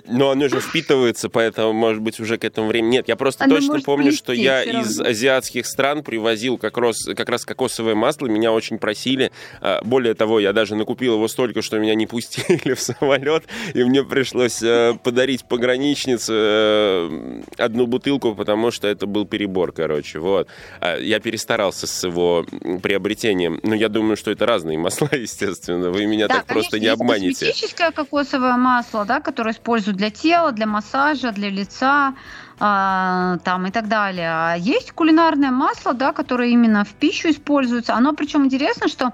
Но 0.06 0.30
оно 0.30 0.48
же 0.48 0.60
впитывается, 0.60 1.30
поэтому, 1.30 1.74
может 1.74 2.04
быть, 2.04 2.20
уже 2.20 2.38
к 2.38 2.44
этому 2.44 2.68
времени... 2.68 2.92
Нет, 2.92 3.08
я 3.08 3.16
просто 3.16 3.50
точно 3.50 3.80
помню, 3.82 4.12
что 4.12 4.32
я 4.32 4.62
из 4.62 5.02
азиатских 5.02 5.66
стран 5.66 6.04
привозил 6.04 6.60
как 6.60 6.78
раз 6.78 7.08
как 7.16 7.30
раз 7.30 7.46
кокосовое 7.46 7.96
масло, 7.96 8.28
меня 8.28 8.52
очень 8.52 8.78
просили. 8.78 9.32
А, 9.62 9.82
более 9.84 10.14
того, 10.14 10.40
я 10.40 10.54
даже 10.54 10.76
накупил 10.76 11.16
его 11.16 11.28
столько, 11.28 11.62
что 11.62 11.80
меня 11.80 11.96
не 11.96 12.08
пустили 12.16 12.74
в 12.74 12.80
самолет, 12.80 13.44
и 13.74 13.84
мне 13.84 14.04
пришлось 14.04 14.62
э, 14.62 14.98
подарить 15.04 15.46
пограничнице 15.46 16.34
э, 16.34 17.42
одну 17.58 17.88
бутылку, 17.88 18.36
потому 18.36 18.72
что 18.72 18.88
это 18.88 19.06
был 19.06 19.26
перебор, 19.26 19.72
короче. 19.72 20.20
Вот. 20.20 20.48
А, 20.80 20.98
я 20.98 21.20
перестарался 21.20 21.88
с 21.88 22.04
его 22.04 22.46
приобретением. 22.82 23.60
Но 23.64 23.76
я 23.76 23.90
думаю, 23.90 24.18
что 24.18 24.32
это 24.32 24.46
разные 24.46 24.78
масла, 24.78 25.10
естественно. 25.16 25.90
Вы 25.90 26.06
меня 26.06 26.28
да, 26.28 26.36
так 26.36 26.46
конечно, 26.46 26.62
просто 26.62 26.80
не 26.80 26.88
обманете. 26.88 27.48
Косметическое 27.48 27.92
кокосовое 27.92 28.58
масло, 28.58 29.06
да, 29.06 29.22
которое 29.22 29.52
используют 29.52 29.98
для 29.98 30.10
тела, 30.10 30.52
для 30.52 30.66
массажа, 30.66 31.32
для 31.32 31.50
лица 31.50 32.16
а, 32.60 33.38
там 33.44 33.68
и 33.68 33.72
так 33.72 33.88
далее. 33.88 34.30
А 34.30 34.56
есть 34.56 34.92
кулинарное 34.92 35.52
масло, 35.52 35.94
да, 35.94 36.14
которое 36.14 36.50
именно 36.50 36.86
в 36.86 36.94
пищу 36.94 37.30
используется. 37.30 37.96
Оно 37.96 38.14
причем 38.14 38.46
интересно, 38.46 38.88
что 38.88 39.14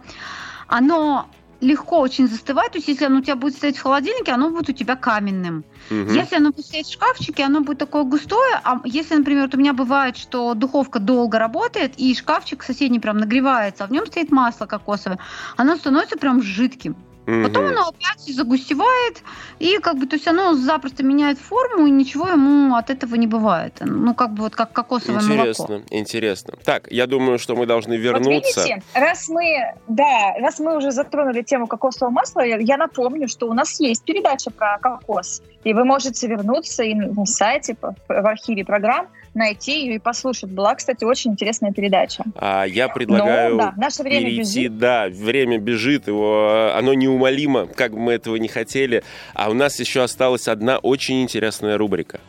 оно 0.67 1.27
легко 1.61 1.99
очень 1.99 2.27
застывает. 2.27 2.71
То 2.71 2.79
есть, 2.79 2.87
если 2.87 3.05
оно 3.05 3.19
у 3.19 3.21
тебя 3.21 3.35
будет 3.35 3.55
стоять 3.55 3.77
в 3.77 3.81
холодильнике, 3.81 4.31
оно 4.31 4.49
будет 4.49 4.69
у 4.69 4.73
тебя 4.73 4.95
каменным. 4.95 5.63
Угу. 5.89 6.11
Если 6.11 6.35
оно 6.35 6.51
будет 6.51 6.65
стоять 6.65 6.87
в 6.87 6.93
шкафчике, 6.93 7.43
оно 7.43 7.61
будет 7.61 7.77
такое 7.77 8.03
густое. 8.03 8.59
А 8.63 8.81
если, 8.83 9.15
например, 9.15 9.43
вот 9.43 9.55
у 9.55 9.57
меня 9.57 9.73
бывает, 9.73 10.17
что 10.17 10.53
духовка 10.55 10.99
долго 10.99 11.39
работает, 11.39 11.93
и 11.97 12.13
шкафчик 12.15 12.63
соседний 12.63 12.99
прям 12.99 13.17
нагревается, 13.17 13.83
а 13.83 13.87
в 13.87 13.91
нем 13.91 14.05
стоит 14.07 14.31
масло 14.31 14.65
кокосовое, 14.65 15.19
оно 15.55 15.75
становится 15.77 16.17
прям 16.17 16.41
жидким. 16.41 16.95
Угу. 17.27 17.43
Потом 17.43 17.65
оно 17.67 17.89
опять 17.89 18.19
загустевает, 18.35 19.21
и 19.59 19.77
как 19.77 19.97
бы, 19.97 20.07
то 20.07 20.15
есть 20.15 20.27
оно 20.27 20.55
запросто 20.55 21.03
меняет 21.03 21.37
форму, 21.37 21.85
и 21.85 21.91
ничего 21.91 22.27
ему 22.27 22.75
от 22.75 22.89
этого 22.89 23.15
не 23.15 23.27
бывает. 23.27 23.77
Ну, 23.79 24.15
как 24.15 24.33
бы 24.33 24.43
вот 24.43 24.55
как 24.55 24.73
кокосовое 24.73 25.21
интересно, 25.21 25.65
молоко. 25.67 25.83
Интересно, 25.91 25.95
интересно. 25.95 26.53
Так, 26.65 26.91
я 26.91 27.05
думаю, 27.05 27.37
что 27.37 27.55
мы 27.55 27.65
должны 27.67 27.93
вернуться. 27.95 28.29
Вот 28.31 28.67
видите, 28.67 28.83
раз 28.95 29.29
мы, 29.29 29.75
да, 29.87 30.33
раз 30.39 30.59
мы 30.59 30.77
уже 30.77 30.91
затронули 30.91 31.43
тему 31.43 31.67
кокосового 31.67 32.11
масла, 32.11 32.41
я 32.41 32.77
напомню, 32.77 33.27
что 33.27 33.47
у 33.47 33.53
нас 33.53 33.79
есть 33.79 34.03
передача 34.03 34.49
про 34.49 34.79
кокос, 34.79 35.43
и 35.63 35.73
вы 35.73 35.85
можете 35.85 36.27
вернуться 36.27 36.83
и 36.83 36.95
на 36.95 37.25
сайте, 37.25 37.77
в 37.81 37.93
архиве 38.09 38.65
программ, 38.65 39.07
найти 39.33 39.85
ее 39.85 39.95
и 39.95 39.99
послушать. 39.99 40.49
Была, 40.49 40.75
кстати, 40.75 41.03
очень 41.03 41.31
интересная 41.31 41.71
передача. 41.71 42.23
А 42.35 42.65
я 42.65 42.89
предлагаю 42.89 43.55
Но, 43.55 43.57
да, 43.57 43.73
наше 43.77 44.03
время 44.03 44.25
перейти, 44.25 44.59
бежит. 44.67 44.77
да, 44.77 45.07
время 45.09 45.57
бежит, 45.57 46.07
его, 46.07 46.73
оно 46.75 46.93
неумолимо, 46.93 47.67
как 47.67 47.91
бы 47.93 47.99
мы 47.99 48.13
этого 48.13 48.35
не 48.35 48.47
хотели. 48.47 49.03
А 49.33 49.49
у 49.49 49.53
нас 49.53 49.79
еще 49.79 50.03
осталась 50.03 50.47
одна 50.47 50.77
очень 50.77 51.21
интересная 51.21 51.77
рубрика. 51.77 52.19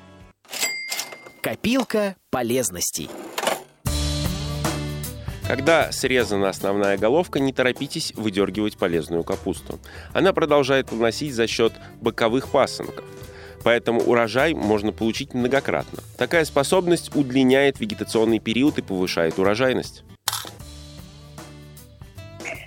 Копилка 1.40 2.16
полезностей. 2.30 3.10
Когда 5.48 5.90
срезана 5.90 6.48
основная 6.48 6.96
головка, 6.96 7.40
не 7.40 7.52
торопитесь 7.52 8.12
выдергивать 8.14 8.78
полезную 8.78 9.24
капусту. 9.24 9.80
Она 10.12 10.32
продолжает 10.32 10.86
плодоносить 10.86 11.34
за 11.34 11.46
счет 11.46 11.72
боковых 12.00 12.48
пасынков– 12.48 13.04
поэтому 13.62 14.00
урожай 14.00 14.54
можно 14.54 14.92
получить 14.92 15.34
многократно. 15.34 15.98
Такая 16.16 16.44
способность 16.44 17.14
удлиняет 17.14 17.80
вегетационный 17.80 18.38
период 18.38 18.78
и 18.78 18.82
повышает 18.82 19.38
урожайность. 19.38 20.04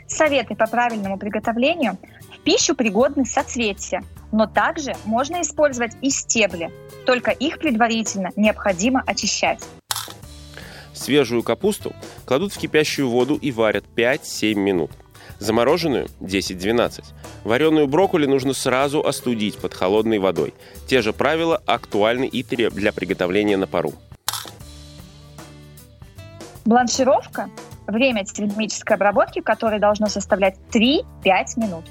Советы 0.07 0.55
по 0.55 0.67
правильному 0.67 1.17
приготовлению. 1.17 1.97
В 2.33 2.39
пищу 2.39 2.75
пригодны 2.75 3.25
соцветия, 3.25 4.03
но 4.31 4.47
также 4.47 4.93
можно 5.05 5.41
использовать 5.41 5.93
и 6.01 6.09
стебли, 6.09 6.71
только 7.05 7.31
их 7.31 7.59
предварительно 7.59 8.31
необходимо 8.35 9.03
очищать. 9.05 9.63
Свежую 10.93 11.43
капусту 11.43 11.93
кладут 12.25 12.53
в 12.53 12.57
кипящую 12.57 13.09
воду 13.09 13.35
и 13.35 13.51
варят 13.51 13.83
5-7 13.95 14.55
минут– 14.55 14.91
Замороженную– 15.39 16.07
10-12. 16.19 17.03
Вареную 17.43 17.87
брокколи 17.87 18.25
нужно 18.25 18.53
сразу 18.53 19.05
остудить 19.05 19.57
под 19.57 19.73
холодной 19.73 20.19
водой. 20.19 20.53
Те 20.87 21.01
же 21.01 21.13
правила 21.13 21.61
актуальны 21.65 22.25
и 22.25 22.43
для 22.43 22.91
приготовления 22.91 23.57
на 23.57 23.67
пару. 23.67 23.93
Бланшировка– 26.65 27.49
время 27.87 28.25
термической 28.25 28.95
обработки, 28.95 29.41
которое 29.41 29.79
должно 29.79 30.07
составлять 30.07 30.55
3-5 30.71 31.03
минут. 31.57 31.85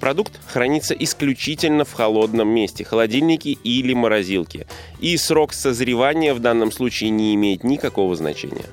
Продукт 0.00 0.38
хранится 0.46 0.92
исключительно 0.94 1.84
в 1.84 1.92
холодном 1.92 2.48
месте, 2.48 2.84
холодильнике 2.84 3.52
или 3.52 3.94
морозилке. 3.94 4.66
И 5.00 5.16
срок 5.16 5.54
созревания 5.54 6.34
в 6.34 6.40
данном 6.40 6.70
случае 6.70 7.10
не 7.10 7.34
имеет 7.34 7.64
никакого 7.64 8.14
значения. 8.14 8.66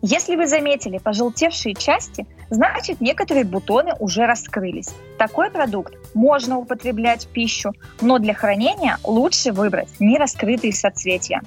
Если 0.00 0.36
вы 0.36 0.46
заметили 0.46 0.98
пожелтевшие 0.98 1.74
части, 1.74 2.26
значит 2.50 3.00
некоторые 3.00 3.44
бутоны 3.44 3.94
уже 3.98 4.26
раскрылись. 4.26 4.90
Такой 5.18 5.50
продукт 5.50 5.94
можно 6.14 6.56
употреблять 6.58 7.24
в 7.24 7.28
пищу, 7.28 7.72
но 8.00 8.18
для 8.18 8.32
хранения 8.32 8.98
лучше 9.02 9.52
выбрать 9.52 9.88
нераскрытые 9.98 10.72
соцветия. 10.72 11.42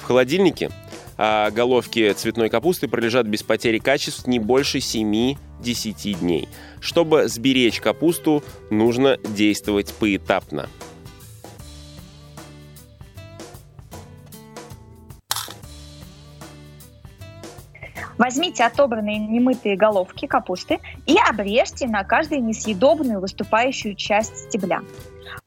В 0.00 0.06
холодильнике 0.06 0.70
а 1.16 1.50
головки 1.50 2.12
цветной 2.12 2.48
капусты 2.48 2.88
пролежат 2.88 3.26
без 3.26 3.42
потери 3.42 3.78
качеств 3.78 4.26
не 4.26 4.38
больше 4.38 4.78
7-10 4.78 6.18
дней. 6.18 6.48
Чтобы 6.80 7.28
сберечь 7.28 7.80
капусту, 7.80 8.42
нужно 8.70 9.18
действовать 9.18 9.92
поэтапно. 9.94 10.68
Возьмите 18.24 18.64
отобранные 18.64 19.18
немытые 19.18 19.76
головки 19.76 20.26
капусты 20.26 20.80
и 21.04 21.14
обрежьте 21.28 21.86
на 21.86 22.04
каждую 22.04 22.42
несъедобную 22.42 23.20
выступающую 23.20 23.94
часть 23.96 24.48
стебля. 24.48 24.80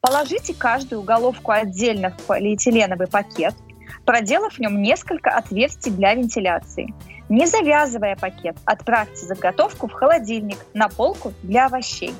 Положите 0.00 0.54
каждую 0.54 1.02
головку 1.02 1.50
отдельно 1.50 2.10
в 2.10 2.22
полиэтиленовый 2.22 3.08
пакет, 3.08 3.56
проделав 4.04 4.54
в 4.54 4.58
нем 4.60 4.80
несколько 4.80 5.30
отверстий 5.30 5.90
для 5.90 6.14
вентиляции. 6.14 6.94
Не 7.28 7.48
завязывая 7.48 8.14
пакет, 8.14 8.56
отправьте 8.64 9.26
заготовку 9.26 9.88
в 9.88 9.92
холодильник 9.92 10.58
на 10.72 10.88
полку 10.88 11.32
для 11.42 11.66
овощей. 11.66 12.14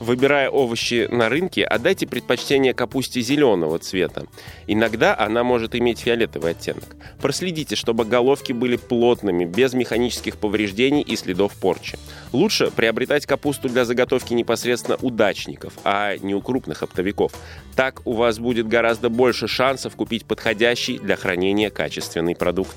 Выбирая 0.00 0.48
овощи 0.48 1.08
на 1.10 1.28
рынке, 1.28 1.64
отдайте 1.64 2.06
предпочтение 2.06 2.72
капусте 2.72 3.20
зеленого 3.20 3.78
цвета. 3.78 4.26
Иногда 4.68 5.16
она 5.18 5.42
может 5.42 5.74
иметь 5.74 5.98
фиолетовый 5.98 6.52
оттенок. 6.52 6.96
Проследите, 7.20 7.74
чтобы 7.74 8.04
головки 8.04 8.52
были 8.52 8.76
плотными, 8.76 9.44
без 9.44 9.74
механических 9.74 10.36
повреждений 10.36 11.02
и 11.02 11.16
следов 11.16 11.54
порчи. 11.54 11.98
Лучше 12.32 12.70
приобретать 12.70 13.26
капусту 13.26 13.68
для 13.68 13.84
заготовки 13.84 14.34
непосредственно 14.34 14.98
у 15.02 15.10
дачников, 15.10 15.72
а 15.82 16.16
не 16.18 16.34
у 16.34 16.40
крупных 16.40 16.84
оптовиков. 16.84 17.32
Так 17.74 18.02
у 18.04 18.12
вас 18.12 18.38
будет 18.38 18.68
гораздо 18.68 19.08
больше 19.08 19.48
шансов 19.48 19.96
купить 19.96 20.24
подходящий 20.24 20.98
для 20.98 21.16
хранения 21.16 21.70
качественный 21.70 22.36
продукт. 22.36 22.76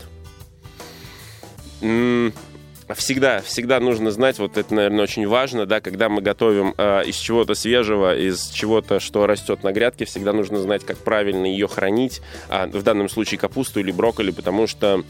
М, 2.91 2.95
Всегда, 2.95 3.41
всегда 3.41 3.79
нужно 3.79 4.11
знать, 4.11 4.37
вот 4.39 4.57
это, 4.57 4.73
наверное, 4.73 5.03
очень 5.03 5.27
важно, 5.27 5.65
да, 5.65 5.81
когда 5.81 6.09
мы 6.09 6.21
готовим 6.21 6.73
э, 6.77 7.03
из 7.05 7.15
чего-то 7.17 7.53
свежего, 7.55 8.15
из 8.17 8.49
чего-то, 8.49 8.99
что 8.99 9.25
растет 9.27 9.63
на 9.63 9.71
грядке, 9.71 10.05
всегда 10.05 10.33
нужно 10.33 10.59
знать, 10.59 10.85
как 10.85 10.97
правильно 10.97 11.45
ее 11.45 11.67
хранить, 11.67 12.21
а, 12.49 12.67
в 12.67 12.83
данном 12.83 13.09
случае 13.09 13.39
капусту 13.39 13.79
или 13.79 13.91
брокколи, 13.91 14.31
потому 14.31 14.67
что, 14.67 15.03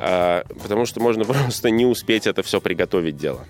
э, 0.00 0.42
потому 0.62 0.86
что 0.86 1.00
можно 1.00 1.24
просто 1.26 1.70
не 1.70 1.86
успеть 1.86 2.26
это 2.26 2.42
все 2.42 2.60
приготовить 2.60 3.16
дело. 3.16 3.44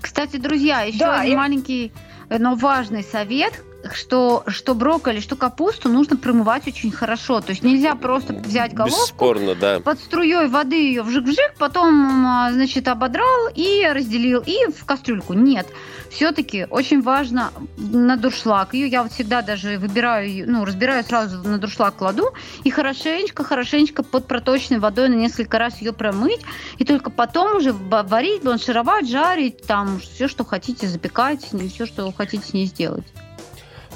Кстати, 0.00 0.36
друзья, 0.36 0.82
еще 0.82 0.98
Да, 0.98 1.20
один 1.20 1.32
я- 1.32 1.38
маленький, 1.38 1.92
но 2.28 2.54
важный 2.56 3.02
совет, 3.04 3.62
что, 3.92 4.44
что 4.46 4.74
брокколи, 4.74 5.20
что 5.20 5.36
капусту 5.36 5.88
нужно 5.88 6.16
промывать 6.16 6.66
очень 6.66 6.90
хорошо. 6.90 7.40
То 7.40 7.50
есть 7.50 7.62
нельзя 7.62 7.94
просто 7.94 8.34
взять 8.34 8.74
головку, 8.74 9.02
Бесспорно, 9.02 9.54
да. 9.54 9.80
под 9.80 9.98
струей 9.98 10.48
воды 10.48 10.76
ее 10.76 11.02
вжик-вжик, 11.02 11.54
потом, 11.58 12.26
а, 12.26 12.52
значит, 12.52 12.88
ободрал 12.88 13.48
и 13.54 13.86
разделил, 13.92 14.42
и 14.44 14.70
в 14.70 14.84
кастрюльку. 14.84 15.34
Нет. 15.34 15.66
Все-таки 16.10 16.66
очень 16.68 17.02
важно 17.02 17.52
на 17.76 18.16
дуршлаг. 18.16 18.74
Ее 18.74 18.88
я 18.88 19.02
вот 19.02 19.12
всегда 19.12 19.42
даже 19.42 19.78
выбираю, 19.78 20.50
ну, 20.50 20.64
разбираю 20.64 21.04
сразу 21.04 21.38
на 21.48 21.58
дуршлаг 21.58 21.96
кладу 21.96 22.32
и 22.64 22.70
хорошенечко, 22.70 23.44
хорошенечко 23.44 24.02
под 24.02 24.26
проточной 24.26 24.78
водой 24.78 25.08
на 25.08 25.14
несколько 25.14 25.58
раз 25.58 25.80
ее 25.80 25.92
промыть, 25.92 26.40
и 26.78 26.84
только 26.84 27.10
потом 27.10 27.56
уже 27.56 27.72
варить, 27.72 28.42
бланшировать, 28.42 29.08
жарить, 29.08 29.62
там 29.66 30.00
все, 30.00 30.28
что 30.28 30.44
хотите, 30.44 30.86
запекать, 30.86 31.48
все, 31.70 31.86
что 31.86 32.12
хотите 32.12 32.46
с 32.46 32.52
ней 32.52 32.66
сделать. 32.66 33.04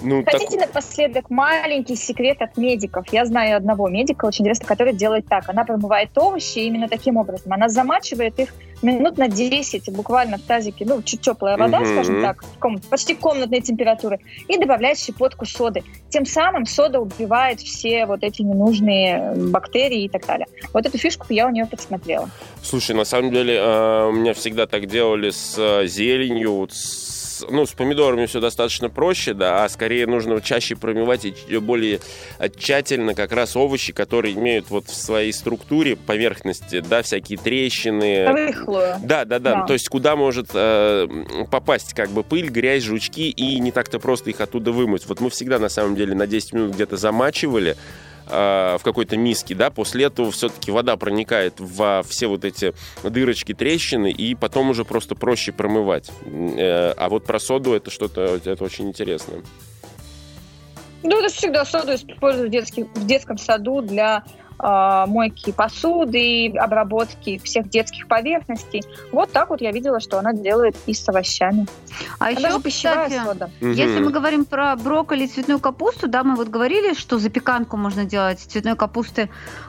Ну, 0.02 0.22
так- 0.22 0.34
Хотите 0.34 0.58
напоследок 0.58 1.30
маленький 1.30 1.96
секрет 1.96 2.42
от 2.42 2.56
медиков? 2.56 3.06
Я 3.12 3.24
знаю 3.24 3.56
одного 3.56 3.88
медика, 3.88 4.26
очень 4.26 4.42
интересно, 4.44 4.66
который 4.66 4.92
делает 4.92 5.26
так. 5.26 5.48
Она 5.48 5.64
промывает 5.64 6.16
овощи 6.16 6.58
именно 6.58 6.88
таким 6.88 7.16
образом. 7.16 7.52
Она 7.52 7.68
замачивает 7.68 8.38
их 8.38 8.52
минут 8.82 9.16
на 9.16 9.28
10, 9.28 9.90
буквально 9.94 10.36
в 10.36 10.42
тазике, 10.42 10.84
ну, 10.86 11.02
чуть 11.02 11.22
теплая 11.22 11.56
вода, 11.56 11.80
Мгм. 11.80 11.86
скажем 11.94 12.22
так, 12.22 12.44
ком- 12.58 12.78
почти 12.90 13.14
комнатной 13.14 13.62
температуры, 13.62 14.20
и 14.48 14.58
добавляет 14.58 14.98
щепотку 14.98 15.46
соды. 15.46 15.82
Тем 16.10 16.26
самым 16.26 16.66
сода 16.66 17.00
убивает 17.00 17.60
все 17.60 18.04
вот 18.04 18.22
эти 18.22 18.42
ненужные 18.42 19.32
бактерии 19.34 20.04
и 20.04 20.08
так 20.10 20.26
далее. 20.26 20.46
Вот 20.74 20.84
эту 20.84 20.98
фишку 20.98 21.24
я 21.30 21.46
у 21.46 21.50
нее 21.50 21.64
подсмотрела. 21.64 22.28
Слушай, 22.62 22.94
на 22.94 23.04
самом 23.06 23.30
деле, 23.30 23.54
э, 23.56 24.06
у 24.08 24.12
меня 24.12 24.34
всегда 24.34 24.66
так 24.66 24.86
делали 24.86 25.30
с 25.30 25.56
э, 25.58 25.86
зеленью, 25.86 26.52
вот 26.52 26.72
с- 27.38 27.46
ну, 27.50 27.66
с 27.66 27.72
помидорами 27.72 28.26
все 28.26 28.40
достаточно 28.40 28.88
проще, 28.88 29.34
да, 29.34 29.64
а 29.64 29.68
скорее 29.68 30.06
нужно 30.06 30.40
чаще 30.40 30.76
промывать 30.76 31.24
и 31.24 31.56
более 31.58 32.00
э, 32.38 32.48
тщательно 32.48 33.14
как 33.14 33.32
раз 33.32 33.56
овощи, 33.56 33.92
которые 33.92 34.34
имеют 34.34 34.70
вот 34.70 34.86
в 34.86 34.94
своей 34.94 35.32
структуре 35.32 35.96
поверхности, 35.96 36.80
да, 36.80 37.02
всякие 37.02 37.38
трещины. 37.38 38.26
Рыхлую. 38.26 38.96
Да, 39.02 39.24
да, 39.24 39.38
да, 39.38 39.54
Да. 39.60 39.66
То 39.66 39.72
есть 39.74 39.88
куда 39.88 40.16
может 40.16 40.48
э, 40.54 41.06
попасть 41.50 41.94
как 41.94 42.10
бы 42.10 42.22
пыль, 42.22 42.48
грязь, 42.48 42.82
жучки, 42.82 43.30
и 43.30 43.58
не 43.60 43.72
так-то 43.72 43.98
просто 43.98 44.30
их 44.30 44.40
оттуда 44.40 44.72
вымыть. 44.72 45.06
Вот 45.06 45.20
мы 45.20 45.30
всегда 45.30 45.58
на 45.58 45.68
самом 45.68 45.96
деле 45.96 46.14
на 46.14 46.26
10 46.26 46.52
минут 46.52 46.74
где-то 46.74 46.96
замачивали 46.96 47.76
в 48.26 48.80
какой-то 48.82 49.16
миске, 49.16 49.54
да, 49.54 49.70
после 49.70 50.06
этого 50.06 50.30
все-таки 50.32 50.70
вода 50.70 50.96
проникает 50.96 51.54
во 51.58 52.02
все 52.02 52.26
вот 52.26 52.44
эти 52.44 52.74
дырочки, 53.02 53.54
трещины, 53.54 54.10
и 54.10 54.34
потом 54.34 54.70
уже 54.70 54.84
просто 54.84 55.14
проще 55.14 55.52
промывать. 55.52 56.10
Э, 56.24 56.92
а 56.96 57.08
вот 57.08 57.24
про 57.24 57.38
соду 57.38 57.74
это 57.74 57.90
что-то, 57.90 58.40
это 58.44 58.64
очень 58.64 58.88
интересно. 58.88 59.34
Ну, 61.02 61.20
это 61.20 61.32
всегда 61.32 61.64
соду 61.64 61.94
используют 61.94 62.48
в, 62.48 62.52
детских- 62.52 62.88
в 62.94 63.06
детском 63.06 63.38
саду 63.38 63.80
для 63.80 64.24
мойки 64.58 65.52
посуды, 65.52 66.52
обработки 66.56 67.38
всех 67.38 67.68
детских 67.68 68.08
поверхностей. 68.08 68.82
Вот 69.12 69.30
так 69.32 69.50
вот 69.50 69.60
я 69.60 69.70
видела, 69.72 70.00
что 70.00 70.18
она 70.18 70.32
делает 70.32 70.76
и 70.86 70.94
с 70.94 71.08
овощами. 71.08 71.66
А 72.18 72.26
А 72.26 72.30
еще, 72.30 72.42
даже 72.42 72.60
пищевая 72.60 73.08
кстати, 73.08 73.24
сода. 73.26 73.50
Если 73.60 74.00
мы 74.00 74.10
говорим 74.10 74.44
про 74.44 74.76
брокколи 74.76 75.24
и 75.24 75.26
цветную 75.26 75.60
капусту, 75.60 76.08
да, 76.08 76.22
мы 76.24 76.36
вот 76.36 76.48
говорили, 76.48 76.94
что 76.94 77.18
запеканку 77.18 77.76
можно 77.76 78.04
делать 78.04 78.40
с 78.40 78.44
цветной 78.44 78.76
капусты 78.76 79.28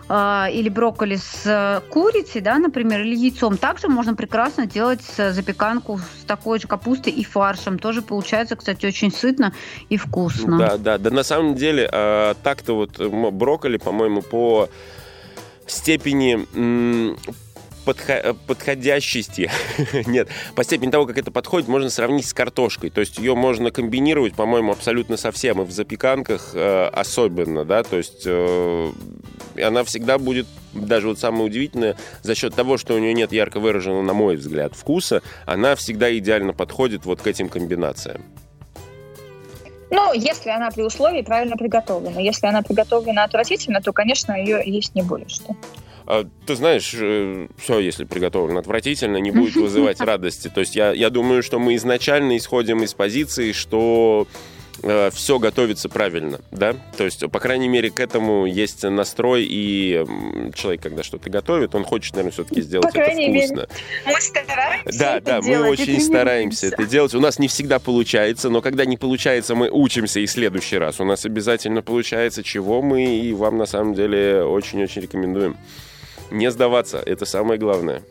э, 0.10 0.46
или 0.52 0.70
брокколи 0.70 1.16
с 1.16 1.42
э, 1.46 1.82
курицей, 1.90 2.42
да, 2.42 2.58
например, 2.58 3.02
или 3.02 3.16
яйцом. 3.16 3.58
Также 3.58 3.88
можно 3.88 4.16
прекрасно 4.16 4.66
делать 4.66 5.02
с- 5.02 5.32
запеканку 5.34 6.00
с 6.00 6.26
такой 6.26 6.60
же 6.60 6.68
капустой 6.68 7.14
и 7.14 7.24
фаршем. 7.24 7.80
Тоже 7.80 8.02
получается, 8.02 8.56
кстати, 8.56 8.86
очень 8.86 9.12
сытно 9.12 9.54
и 9.90 9.98
вкусно. 9.98 10.58
Да, 10.58 10.78
да, 10.78 10.98
да. 10.98 11.10
На 11.10 11.24
самом 11.24 11.56
деле, 11.56 11.90
э, 11.92 12.34
так-то 12.44 12.74
вот 12.76 13.00
брокколи, 13.00 13.78
по-моему, 13.78 14.22
по 14.22 14.70
степени 15.68 17.16
подходящести, 18.48 19.50
нет, 20.08 20.28
по 20.56 20.64
степени 20.64 20.92
того, 20.92 21.06
как 21.06 21.18
это 21.18 21.32
подходит, 21.32 21.70
можно 21.70 21.90
сравнить 21.90 22.26
с 22.26 22.34
картошкой. 22.34 22.90
То 22.90 23.00
есть 23.00 23.18
ее 23.18 23.34
можно 23.36 23.72
комбинировать, 23.72 24.34
по-моему, 24.36 24.74
абсолютно 24.74 25.16
со 25.16 25.32
всем, 25.32 25.62
и 25.62 25.66
в 25.66 25.72
запеканках 25.72 26.52
э, 26.54 26.88
особенно, 26.88 27.64
да, 27.64 27.84
то 27.84 27.98
есть 27.98 28.24
э, 28.26 28.92
она 29.62 29.84
всегда 29.84 30.18
будет, 30.18 30.48
даже 30.74 31.08
вот 31.08 31.20
самое 31.20 31.46
удивительное, 31.46 31.96
за 32.24 32.36
счет 32.36 32.54
того, 32.56 32.78
что 32.78 32.94
у 32.94 33.00
нее 33.00 33.14
нет 33.14 33.32
ярко 33.32 33.60
выраженного, 33.60 34.02
на 34.02 34.14
мой 34.14 34.36
взгляд, 34.36 34.74
вкуса, 34.76 35.22
она 35.46 35.76
всегда 35.76 36.16
идеально 36.18 36.54
подходит 36.54 37.06
вот 37.06 37.22
к 37.22 37.28
этим 37.28 37.48
комбинациям. 37.48 38.26
Ну, 39.90 40.14
если 40.14 40.50
она 40.50 40.70
при 40.70 40.82
условии 40.84 41.22
правильно 41.22 41.56
приготовлена. 41.56 42.20
Если 42.20 42.48
она 42.48 42.62
приготовлена 42.62 43.24
отвратительно, 43.24 43.82
то, 43.82 43.94
конечно, 43.94 44.34
ее 44.34 44.62
есть 44.66 44.96
не 44.96 45.02
более 45.02 45.30
что. 45.30 45.56
А, 46.06 46.26
Ты 46.46 46.56
знаешь, 46.56 46.88
все, 47.58 47.80
если 47.80 48.06
приготовлено 48.06 48.60
отвратительно, 48.60 49.18
не 49.18 49.32
будет 49.32 49.56
вызывать 49.56 50.00
радости. 50.02 50.50
То 50.50 50.62
есть 50.62 50.76
я, 50.76 50.92
я 50.92 51.10
думаю, 51.10 51.44
что 51.44 51.60
мы 51.60 51.76
изначально 51.76 52.38
исходим 52.38 52.84
из 52.84 52.94
позиции, 52.94 53.52
что 53.52 54.28
все 55.12 55.40
готовится 55.40 55.90
правильно, 55.90 56.40
да? 56.52 56.76
То 56.98 57.06
есть, 57.06 57.30
по 57.32 57.40
крайней 57.40 57.68
мере, 57.68 57.90
к 57.90 58.00
этому 58.00 58.46
есть 58.46 58.84
настрой, 58.84 59.46
и 59.50 60.04
человек, 60.56 60.82
когда 60.82 61.04
что-то 61.04 61.30
готовит, 61.30 61.76
он 61.76 61.84
хочет, 61.84 62.14
наверное, 62.14 62.32
все-таки 62.32 62.62
сделать 62.62 62.86
По 62.86 62.92
крайней 62.92 63.26
это 63.26 63.34
мере, 63.34 63.48
вкусно. 63.48 63.68
Мы 64.06 64.22
стараемся 64.22 65.00
Да, 65.00 65.18
это 65.18 65.26
да, 65.26 65.38
мы 65.42 65.48
делать 65.48 65.80
и 65.80 65.84
очень 65.84 66.02
стараемся 66.02 66.68
это 66.68 66.86
делать. 66.86 67.14
У 67.16 67.20
нас 67.20 67.40
не 67.40 67.48
всегда 67.48 67.80
получается, 67.80 68.50
но 68.50 68.62
когда 68.62 68.86
не 68.86 68.98
получается, 68.98 69.56
мы 69.56 69.70
учимся 69.70 70.20
и 70.20 70.26
в 70.26 70.32
следующий 70.32 70.78
раз. 70.78 71.00
У 71.00 71.06
нас 71.06 71.26
обязательно 71.26 71.82
получается, 71.82 72.44
чего 72.44 72.82
мы 72.82 73.18
и 73.18 73.34
вам 73.34 73.58
на 73.58 73.66
самом 73.66 73.94
деле 73.94 74.44
очень-очень 74.44 75.02
рекомендуем. 75.02 75.58
Не 76.32 76.52
сдаваться, 76.52 77.02
это 77.06 77.26
самое 77.26 77.60
главное. 77.60 78.04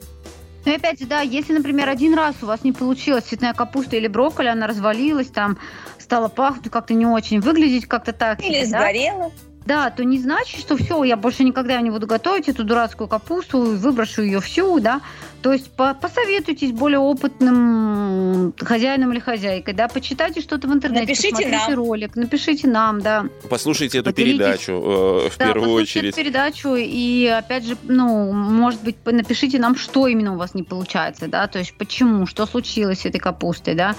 Ну 0.64 0.73
и 0.73 0.77
опять 0.77 0.99
же, 0.99 1.07
да, 1.07 1.21
если, 1.21 1.53
например, 1.53 1.89
один 1.89 2.14
раз 2.14 2.35
у 2.43 2.47
вас 2.47 2.64
не 2.64 2.73
получилась 2.73 3.25
цветная 3.25 3.55
капуста 3.55 3.97
или 3.97 4.09
брокколи, 4.09 4.49
она 4.49 4.67
развалилась, 4.67 5.29
там 5.29 5.59
стала 6.07 6.29
пахнуть 6.29 6.71
как-то 6.71 6.95
не 6.95 7.05
очень, 7.05 7.41
выглядеть 7.41 7.87
как-то 7.87 8.13
так. 8.13 8.41
Или 8.41 8.65
да? 8.65 8.79
сгорела. 8.79 9.33
Да, 9.67 9.91
то 9.91 10.05
не 10.05 10.19
значит, 10.19 10.61
что 10.61 10.77
все, 10.77 11.03
я 11.05 11.17
больше 11.17 11.43
никогда 11.43 11.81
не 11.81 11.91
буду 11.91 12.07
готовить 12.07 12.49
эту 12.49 12.62
дурацкую 12.64 13.09
капусту, 13.09 13.73
и 13.73 13.77
выброшу 13.77 14.23
ее 14.23 14.41
всю, 14.41 14.79
да. 14.81 15.01
То 15.43 15.53
есть 15.53 15.71
по- 15.73 15.95
посоветуйтесь 15.95 16.73
более 16.73 16.99
опытным 16.99 18.53
хозяином 18.61 19.12
или 19.12 19.21
хозяйкой, 19.21 19.75
да, 19.75 19.89
почитайте 19.89 20.41
что-то 20.41 20.67
в 20.69 20.73
интернете, 20.73 21.03
Напишите 21.12 21.49
нам. 21.49 21.75
ролик, 21.75 22.17
напишите 22.17 22.69
нам, 22.69 23.01
да. 23.01 23.27
Послушайте 23.49 23.99
эту 23.99 24.11
Поделитесь. 24.11 24.39
передачу 24.39 24.73
э, 24.73 25.29
в 25.31 25.39
Да, 25.39 25.45
первую 25.47 25.62
послушайте 25.71 25.99
очередь. 25.99 26.09
эту 26.14 26.17
передачу 26.23 26.75
и, 26.77 27.27
опять 27.27 27.64
же, 27.67 27.77
ну, 27.85 28.33
может 28.33 28.83
быть, 28.83 28.97
напишите 29.05 29.59
нам, 29.59 29.77
что 29.77 30.07
именно 30.07 30.35
у 30.35 30.37
вас 30.37 30.55
не 30.55 30.62
получается, 30.62 31.29
да, 31.29 31.47
то 31.47 31.59
есть 31.59 31.75
почему, 31.77 32.27
что 32.27 32.47
случилось 32.47 33.01
с 33.01 33.07
этой 33.07 33.19
капустой, 33.19 33.75
да. 33.75 33.95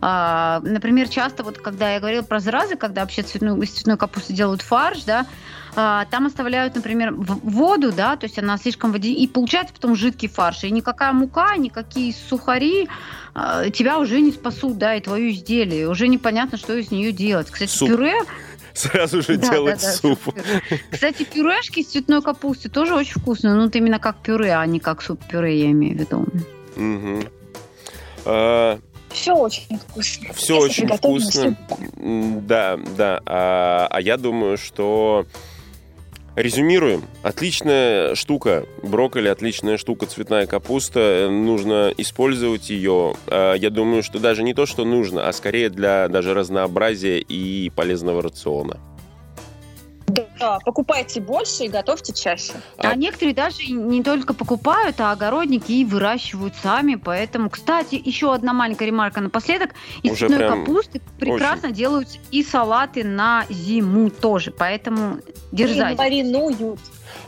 А, 0.00 0.60
например, 0.64 1.08
часто 1.08 1.42
вот, 1.42 1.58
когда 1.58 1.94
я 1.94 2.00
говорила 2.00 2.22
про 2.22 2.38
заразы, 2.40 2.76
когда 2.76 3.00
вообще 3.02 3.22
цветную, 3.22 3.60
из 3.62 3.70
цветной 3.70 3.96
капусты 3.96 4.32
делают 4.32 4.62
фарш, 4.62 5.02
да, 5.04 5.11
а, 5.74 6.04
там 6.10 6.26
оставляют, 6.26 6.74
например, 6.74 7.14
воду, 7.14 7.92
да, 7.92 8.16
то 8.16 8.26
есть 8.26 8.38
она 8.38 8.58
слишком 8.58 8.92
води... 8.92 9.14
и 9.14 9.26
получается 9.26 9.74
потом 9.74 9.96
жидкий 9.96 10.28
фарш, 10.28 10.64
и 10.64 10.70
никакая 10.70 11.12
мука, 11.12 11.56
никакие 11.56 12.12
сухари 12.12 12.88
а, 13.34 13.70
тебя 13.70 13.98
уже 13.98 14.20
не 14.20 14.32
спасут, 14.32 14.76
да, 14.76 14.94
и 14.94 15.00
твое 15.00 15.30
изделие, 15.30 15.88
уже 15.88 16.08
непонятно, 16.08 16.58
что 16.58 16.74
из 16.74 16.90
нее 16.90 17.12
делать. 17.12 17.50
Кстати, 17.50 17.70
Суп. 17.70 17.88
пюре 17.88 18.14
Сразу 18.74 19.22
же 19.22 19.36
да, 19.36 19.50
делать 19.50 19.80
да, 19.80 19.86
да, 19.86 19.92
суп. 19.92 20.18
суп-пюре. 20.24 20.80
Кстати, 20.90 21.24
пюрешки 21.24 21.80
из 21.80 21.88
цветной 21.88 22.22
капусты 22.22 22.68
тоже 22.68 22.94
очень 22.94 23.20
вкусные. 23.20 23.54
Ну, 23.54 23.64
вот 23.64 23.76
именно 23.76 23.98
как 23.98 24.16
пюре, 24.18 24.54
а 24.54 24.64
не 24.66 24.80
как 24.80 25.02
суп-пюре, 25.02 25.60
я 25.64 25.70
имею 25.70 25.96
в 25.96 26.00
виду. 26.00 26.26
Мгм. 26.76 27.28
А, 28.24 28.78
все 29.12 29.34
очень 29.34 29.78
вкусно. 29.78 30.32
Все 30.34 30.58
очень 30.58 30.88
вкусно. 30.88 31.56
Да, 31.96 32.78
да. 32.96 33.20
А, 33.26 33.88
а 33.90 34.00
я 34.00 34.16
думаю, 34.16 34.58
что 34.58 35.26
Резюмируем. 36.34 37.04
Отличная 37.22 38.14
штука. 38.14 38.64
Брокколи, 38.82 39.28
отличная 39.28 39.76
штука, 39.76 40.06
цветная 40.06 40.46
капуста. 40.46 41.28
Нужно 41.30 41.92
использовать 41.98 42.70
ее. 42.70 43.14
А, 43.26 43.54
я 43.54 43.68
думаю, 43.68 44.02
что 44.02 44.18
даже 44.18 44.42
не 44.42 44.54
то, 44.54 44.64
что 44.64 44.84
нужно, 44.84 45.28
а 45.28 45.32
скорее 45.32 45.68
для 45.68 46.08
даже 46.08 46.32
разнообразия 46.32 47.18
и 47.18 47.70
полезного 47.70 48.22
рациона. 48.22 48.78
Да, 50.42 50.58
покупайте 50.58 51.20
больше 51.20 51.64
и 51.64 51.68
готовьте 51.68 52.12
чаще. 52.12 52.54
А, 52.76 52.88
а 52.88 52.94
некоторые 52.96 53.32
даже 53.32 53.62
не 53.64 54.02
только 54.02 54.34
покупают, 54.34 55.00
а 55.00 55.12
огородники 55.12 55.70
и 55.70 55.84
выращивают 55.84 56.56
сами. 56.60 56.96
Поэтому, 56.96 57.48
кстати, 57.48 57.94
еще 57.94 58.34
одна 58.34 58.52
маленькая 58.52 58.86
ремарка 58.86 59.20
напоследок. 59.20 59.70
Из 60.02 60.18
цветной 60.18 60.48
капусты 60.48 61.00
прекрасно 61.16 61.68
очень. 61.68 61.76
делают 61.76 62.08
и 62.32 62.42
салаты 62.42 63.04
на 63.04 63.46
зиму 63.50 64.10
тоже. 64.10 64.50
Поэтому 64.50 65.18
дерзайте. 65.52 65.94
И 65.94 65.96
маринуют. 65.96 66.80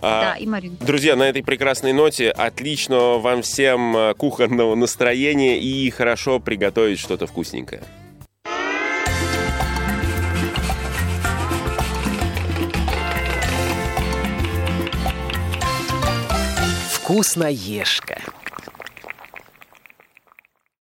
А, 0.03 0.33
да, 0.33 0.35
и 0.35 0.47
Марин. 0.47 0.77
Друзья, 0.81 1.15
на 1.15 1.23
этой 1.23 1.45
прекрасной 1.45 1.93
ноте 1.93 2.31
отличного 2.31 3.21
вам 3.21 3.43
всем 3.43 3.97
э, 3.97 4.15
кухонного 4.15 4.75
настроения 4.75 5.61
и 5.61 5.89
хорошо 5.91 6.41
приготовить 6.41 6.99
что-то 6.99 7.29
вкусненькое. 7.29 7.85
Вкусноежка. 17.15 18.21